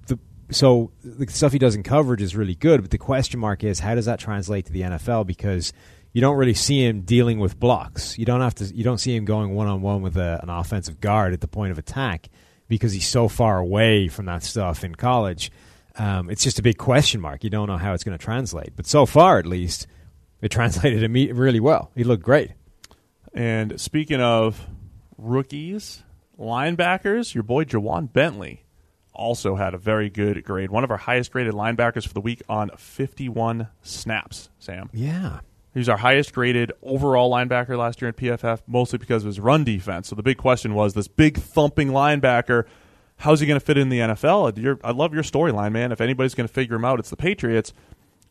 the 0.07 0.19
so 0.51 0.91
the 1.03 1.31
stuff 1.31 1.53
he 1.53 1.59
does 1.59 1.73
in 1.73 1.83
coverage 1.83 2.21
is 2.21 2.35
really 2.35 2.55
good, 2.55 2.81
but 2.81 2.91
the 2.91 2.97
question 2.97 3.39
mark 3.39 3.63
is 3.63 3.79
how 3.79 3.95
does 3.95 4.05
that 4.05 4.19
translate 4.19 4.65
to 4.65 4.73
the 4.73 4.81
NFL 4.81 5.25
because 5.25 5.71
you 6.11 6.19
don't 6.19 6.35
really 6.35 6.53
see 6.53 6.85
him 6.85 7.01
dealing 7.01 7.39
with 7.39 7.57
blocks. 7.57 8.17
You 8.17 8.25
don't 8.25 8.41
have 8.41 8.55
to. 8.55 8.65
You 8.65 8.83
don't 8.83 8.97
see 8.97 9.15
him 9.15 9.23
going 9.23 9.55
one 9.55 9.67
on 9.67 9.81
one 9.81 10.01
with 10.01 10.17
a, 10.17 10.39
an 10.43 10.49
offensive 10.49 10.99
guard 10.99 11.31
at 11.31 11.39
the 11.39 11.47
point 11.47 11.71
of 11.71 11.77
attack 11.77 12.27
because 12.67 12.91
he's 12.91 13.07
so 13.07 13.29
far 13.29 13.57
away 13.57 14.09
from 14.09 14.25
that 14.25 14.43
stuff 14.43 14.83
in 14.83 14.95
college. 14.95 15.49
Um, 15.97 16.29
it's 16.29 16.43
just 16.43 16.59
a 16.59 16.61
big 16.61 16.77
question 16.77 17.21
mark. 17.21 17.43
You 17.43 17.49
don't 17.49 17.67
know 17.67 17.77
how 17.77 17.93
it's 17.93 18.03
going 18.03 18.17
to 18.17 18.23
translate. 18.23 18.75
But 18.75 18.85
so 18.85 19.05
far, 19.05 19.39
at 19.39 19.45
least, 19.45 19.87
it 20.41 20.49
translated 20.51 21.09
imme- 21.09 21.37
really 21.37 21.59
well. 21.59 21.91
He 21.95 22.03
looked 22.03 22.23
great. 22.23 22.51
And 23.33 23.79
speaking 23.79 24.21
of 24.21 24.65
rookies, 25.17 26.03
linebackers, 26.39 27.33
your 27.33 27.43
boy 27.43 27.65
Ja'Whaun 27.65 28.11
Bentley 28.11 28.63
also 29.13 29.55
had 29.55 29.73
a 29.73 29.77
very 29.77 30.09
good 30.09 30.43
grade. 30.43 30.69
One 30.69 30.83
of 30.83 30.91
our 30.91 30.97
highest 30.97 31.31
graded 31.31 31.53
linebackers 31.53 32.07
for 32.07 32.13
the 32.13 32.21
week 32.21 32.41
on 32.47 32.69
51 32.77 33.67
snaps, 33.81 34.49
Sam. 34.59 34.89
Yeah. 34.93 35.39
He 35.73 35.79
was 35.79 35.89
our 35.89 35.97
highest 35.97 36.33
graded 36.33 36.71
overall 36.81 37.31
linebacker 37.31 37.77
last 37.77 38.01
year 38.01 38.09
in 38.09 38.15
PFF, 38.15 38.61
mostly 38.65 38.97
because 38.97 39.23
of 39.23 39.27
his 39.27 39.39
run 39.39 39.63
defense. 39.63 40.07
So 40.07 40.15
the 40.15 40.23
big 40.23 40.37
question 40.37 40.73
was 40.73 40.93
this 40.93 41.07
big 41.07 41.37
thumping 41.37 41.89
linebacker, 41.89 42.65
how's 43.17 43.39
he 43.39 43.45
going 43.45 43.59
to 43.59 43.65
fit 43.65 43.77
in 43.77 43.89
the 43.89 43.99
NFL? 43.99 44.79
I 44.83 44.91
love 44.91 45.13
your 45.13 45.23
storyline, 45.23 45.71
man. 45.71 45.91
If 45.91 46.01
anybody's 46.01 46.35
going 46.35 46.47
to 46.47 46.53
figure 46.53 46.75
him 46.75 46.85
out, 46.85 46.99
it's 46.99 47.09
the 47.09 47.17
Patriots. 47.17 47.73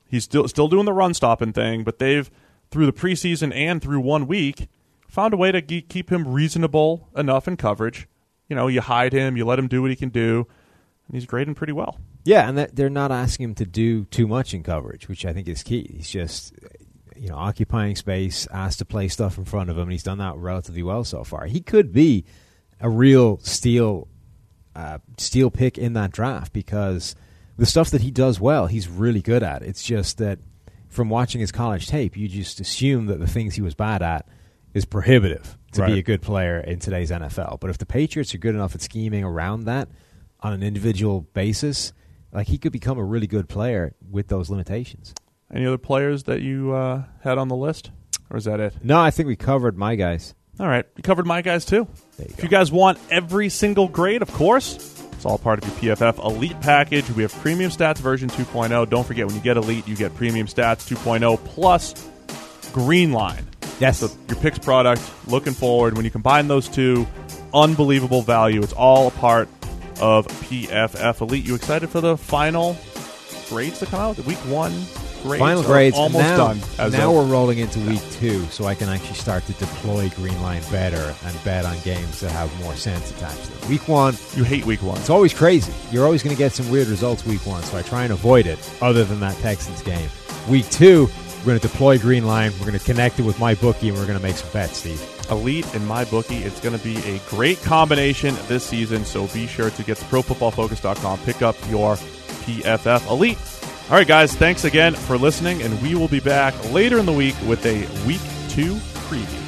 He's 0.08 0.24
still 0.24 0.46
still 0.48 0.68
doing 0.68 0.84
the 0.84 0.92
run 0.92 1.14
stopping 1.14 1.52
thing, 1.52 1.84
but 1.84 1.98
they've 1.98 2.30
through 2.70 2.86
the 2.86 2.92
preseason 2.92 3.54
and 3.54 3.82
through 3.82 4.00
one 4.00 4.26
week 4.26 4.68
found 5.08 5.34
a 5.34 5.36
way 5.36 5.52
to 5.52 5.62
keep 5.62 6.10
him 6.10 6.26
reasonable 6.26 7.08
enough 7.16 7.46
in 7.48 7.56
coverage. 7.56 8.08
You 8.48 8.56
know, 8.56 8.68
you 8.68 8.80
hide 8.80 9.12
him, 9.12 9.36
you 9.36 9.44
let 9.44 9.58
him 9.58 9.68
do 9.68 9.82
what 9.82 9.90
he 9.90 9.96
can 9.96 10.10
do, 10.10 10.46
and 11.08 11.14
he's 11.14 11.26
grading 11.26 11.56
pretty 11.56 11.72
well. 11.72 11.98
Yeah, 12.24 12.48
and 12.48 12.58
that 12.58 12.74
they're 12.74 12.90
not 12.90 13.12
asking 13.12 13.44
him 13.44 13.54
to 13.56 13.64
do 13.64 14.04
too 14.06 14.26
much 14.26 14.54
in 14.54 14.62
coverage, 14.62 15.08
which 15.08 15.24
I 15.24 15.32
think 15.32 15.48
is 15.48 15.62
key. 15.62 15.90
He's 15.96 16.10
just, 16.10 16.52
you 17.16 17.28
know, 17.28 17.36
occupying 17.36 17.96
space, 17.96 18.46
asked 18.52 18.78
to 18.80 18.84
play 18.84 19.08
stuff 19.08 19.38
in 19.38 19.44
front 19.44 19.70
of 19.70 19.76
him, 19.76 19.84
and 19.84 19.92
he's 19.92 20.02
done 20.02 20.18
that 20.18 20.36
relatively 20.36 20.82
well 20.82 21.04
so 21.04 21.24
far. 21.24 21.46
He 21.46 21.60
could 21.60 21.92
be 21.92 22.24
a 22.80 22.90
real 22.90 23.38
steal, 23.38 24.08
uh, 24.76 24.98
steal 25.16 25.50
pick 25.50 25.78
in 25.78 25.94
that 25.94 26.12
draft 26.12 26.52
because 26.52 27.14
the 27.56 27.66
stuff 27.66 27.90
that 27.90 28.02
he 28.02 28.10
does 28.10 28.38
well, 28.38 28.66
he's 28.66 28.88
really 28.88 29.22
good 29.22 29.42
at. 29.42 29.62
It's 29.62 29.82
just 29.82 30.18
that 30.18 30.38
from 30.88 31.08
watching 31.08 31.40
his 31.40 31.50
college 31.50 31.88
tape, 31.88 32.16
you 32.16 32.28
just 32.28 32.60
assume 32.60 33.06
that 33.06 33.18
the 33.18 33.26
things 33.26 33.54
he 33.54 33.62
was 33.62 33.74
bad 33.74 34.02
at 34.02 34.28
is 34.74 34.84
prohibitive 34.84 35.56
to 35.72 35.80
Right. 35.82 35.92
be 35.94 35.98
a 35.98 36.02
good 36.02 36.20
player 36.22 36.58
in 36.60 36.78
today's 36.78 37.10
NFL. 37.10 37.58
But 37.60 37.70
if 37.70 37.78
the 37.78 37.86
Patriots 37.86 38.34
are 38.34 38.38
good 38.38 38.54
enough 38.54 38.74
at 38.74 38.82
scheming 38.82 39.24
around 39.24 39.64
that 39.64 39.88
on 40.40 40.52
an 40.52 40.62
individual 40.62 41.22
basis, 41.32 41.92
like 42.32 42.46
he 42.48 42.58
could 42.58 42.72
become 42.72 42.98
a 42.98 43.04
really 43.04 43.26
good 43.26 43.48
player 43.48 43.94
with 44.10 44.28
those 44.28 44.50
limitations. 44.50 45.14
Any 45.52 45.64
other 45.66 45.78
players 45.78 46.24
that 46.24 46.42
you 46.42 46.72
uh, 46.74 47.04
had 47.22 47.38
on 47.38 47.48
the 47.48 47.56
list, 47.56 47.90
or 48.30 48.36
is 48.36 48.44
that 48.44 48.60
it? 48.60 48.74
No, 48.82 49.00
I 49.00 49.10
think 49.10 49.26
we 49.28 49.36
covered 49.36 49.78
my 49.78 49.94
guys. 49.94 50.34
All 50.60 50.66
right, 50.66 50.84
you 50.96 51.02
covered 51.02 51.26
my 51.26 51.40
guys 51.42 51.64
too. 51.64 51.86
You 52.18 52.24
if 52.28 52.36
go. 52.36 52.42
you 52.44 52.48
guys 52.48 52.72
want 52.72 52.98
every 53.10 53.48
single 53.48 53.88
grade, 53.88 54.22
of 54.22 54.32
course, 54.32 54.76
it's 55.12 55.24
all 55.24 55.38
part 55.38 55.62
of 55.62 55.82
your 55.82 55.96
PFF 55.96 56.24
Elite 56.24 56.60
package. 56.60 57.10
We 57.10 57.22
have 57.22 57.32
Premium 57.34 57.70
Stats 57.70 57.98
version 57.98 58.28
2.0. 58.28 58.88
Don't 58.88 59.06
forget, 59.06 59.26
when 59.26 59.34
you 59.34 59.40
get 59.40 59.56
Elite, 59.56 59.86
you 59.88 59.96
get 59.96 60.14
Premium 60.14 60.46
Stats 60.46 60.86
2.0 60.88 61.42
plus 61.44 61.94
Green 62.72 63.12
Line. 63.12 63.46
Yes. 63.80 63.98
So 63.98 64.10
your 64.28 64.38
picks 64.38 64.58
product, 64.58 65.02
looking 65.26 65.52
forward. 65.52 65.96
When 65.96 66.04
you 66.04 66.10
combine 66.10 66.48
those 66.48 66.68
two, 66.68 67.06
unbelievable 67.54 68.22
value. 68.22 68.62
It's 68.62 68.72
all 68.72 69.08
a 69.08 69.10
part 69.12 69.48
of 70.00 70.26
PFF 70.26 71.20
Elite. 71.20 71.44
You 71.44 71.54
excited 71.54 71.88
for 71.88 72.00
the 72.00 72.16
final 72.16 72.76
grades 73.48 73.78
to 73.80 73.86
come 73.86 74.00
out? 74.00 74.16
The 74.16 74.22
week 74.22 74.38
one 74.38 74.72
grades 75.26 75.40
Final 75.40 75.62
are 75.62 75.66
grades 75.66 75.96
almost 75.96 76.24
now, 76.24 76.36
done. 76.36 76.60
As 76.78 76.92
now 76.92 77.10
of- 77.10 77.16
we're 77.16 77.32
rolling 77.32 77.58
into 77.58 77.78
week 77.80 78.02
two, 78.12 78.44
so 78.46 78.64
I 78.66 78.74
can 78.74 78.88
actually 78.88 79.16
start 79.16 79.44
to 79.46 79.52
deploy 79.54 80.08
Green 80.16 80.40
Line 80.42 80.62
better 80.70 81.14
and 81.24 81.44
bet 81.44 81.64
on 81.64 81.76
games 81.80 82.20
that 82.20 82.30
have 82.32 82.50
more 82.62 82.74
sense 82.74 83.10
attached 83.10 83.44
to 83.44 83.52
them. 83.60 83.68
Week 83.70 83.86
one, 83.88 84.16
you 84.34 84.44
hate 84.44 84.64
week 84.64 84.82
one. 84.82 84.96
It's 84.98 85.10
always 85.10 85.34
crazy. 85.34 85.72
You're 85.90 86.04
always 86.04 86.22
going 86.22 86.34
to 86.34 86.38
get 86.38 86.52
some 86.52 86.70
weird 86.70 86.88
results 86.88 87.26
week 87.26 87.44
one, 87.46 87.62
so 87.64 87.76
I 87.76 87.82
try 87.82 88.04
and 88.04 88.12
avoid 88.12 88.46
it, 88.46 88.58
other 88.80 89.04
than 89.04 89.20
that 89.20 89.36
Texans 89.38 89.82
game. 89.82 90.08
Week 90.48 90.68
two, 90.70 91.08
we're 91.40 91.46
going 91.52 91.60
to 91.60 91.68
deploy 91.68 91.98
Green 91.98 92.26
Line. 92.26 92.52
We're 92.60 92.66
going 92.66 92.78
to 92.78 92.84
connect 92.84 93.18
it 93.20 93.22
with 93.22 93.38
my 93.38 93.54
bookie, 93.54 93.88
and 93.88 93.96
we're 93.98 94.06
going 94.06 94.18
to 94.18 94.22
make 94.22 94.36
some 94.36 94.50
bets, 94.52 94.78
Steve. 94.78 95.00
Elite 95.30 95.66
and 95.74 95.86
my 95.86 96.04
bookie. 96.04 96.36
It's 96.38 96.60
going 96.60 96.76
to 96.78 96.84
be 96.84 96.98
a 96.98 97.18
great 97.28 97.60
combination 97.62 98.34
this 98.46 98.64
season. 98.64 99.04
So 99.04 99.26
be 99.28 99.46
sure 99.46 99.70
to 99.70 99.82
get 99.82 99.96
to 99.98 100.04
ProFootballFocus.com. 100.06 101.18
Pick 101.20 101.42
up 101.42 101.56
your 101.68 101.96
PFF 101.96 103.08
Elite. 103.10 103.38
All 103.88 103.92
right, 103.92 104.06
guys. 104.06 104.34
Thanks 104.34 104.64
again 104.64 104.94
for 104.94 105.16
listening, 105.16 105.62
and 105.62 105.80
we 105.80 105.94
will 105.94 106.08
be 106.08 106.18
back 106.18 106.72
later 106.72 106.98
in 106.98 107.06
the 107.06 107.12
week 107.12 107.36
with 107.46 107.64
a 107.64 107.86
Week 108.04 108.20
Two 108.48 108.74
preview. 109.06 109.46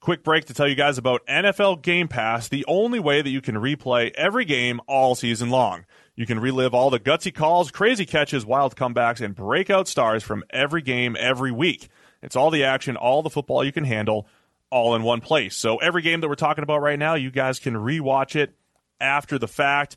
Quick 0.00 0.24
break 0.24 0.46
to 0.46 0.54
tell 0.54 0.66
you 0.66 0.74
guys 0.74 0.98
about 0.98 1.24
NFL 1.28 1.80
Game 1.82 2.08
Pass, 2.08 2.48
the 2.48 2.64
only 2.66 2.98
way 2.98 3.22
that 3.22 3.30
you 3.30 3.40
can 3.40 3.54
replay 3.54 4.10
every 4.14 4.44
game 4.44 4.80
all 4.88 5.14
season 5.14 5.48
long. 5.48 5.84
You 6.16 6.26
can 6.26 6.40
relive 6.40 6.74
all 6.74 6.90
the 6.90 6.98
gutsy 6.98 7.32
calls, 7.32 7.70
crazy 7.70 8.04
catches, 8.04 8.44
wild 8.44 8.74
comebacks, 8.74 9.20
and 9.20 9.36
breakout 9.36 9.86
stars 9.86 10.24
from 10.24 10.42
every 10.50 10.82
game 10.82 11.16
every 11.20 11.52
week. 11.52 11.88
It's 12.20 12.34
all 12.34 12.50
the 12.50 12.64
action, 12.64 12.96
all 12.96 13.22
the 13.22 13.30
football 13.30 13.62
you 13.62 13.70
can 13.70 13.84
handle, 13.84 14.26
all 14.70 14.96
in 14.96 15.04
one 15.04 15.20
place. 15.20 15.54
So 15.54 15.76
every 15.76 16.02
game 16.02 16.20
that 16.20 16.28
we're 16.28 16.34
talking 16.34 16.64
about 16.64 16.82
right 16.82 16.98
now, 16.98 17.14
you 17.14 17.30
guys 17.30 17.60
can 17.60 17.74
rewatch 17.74 18.34
it 18.34 18.56
after 19.00 19.38
the 19.38 19.48
fact. 19.48 19.96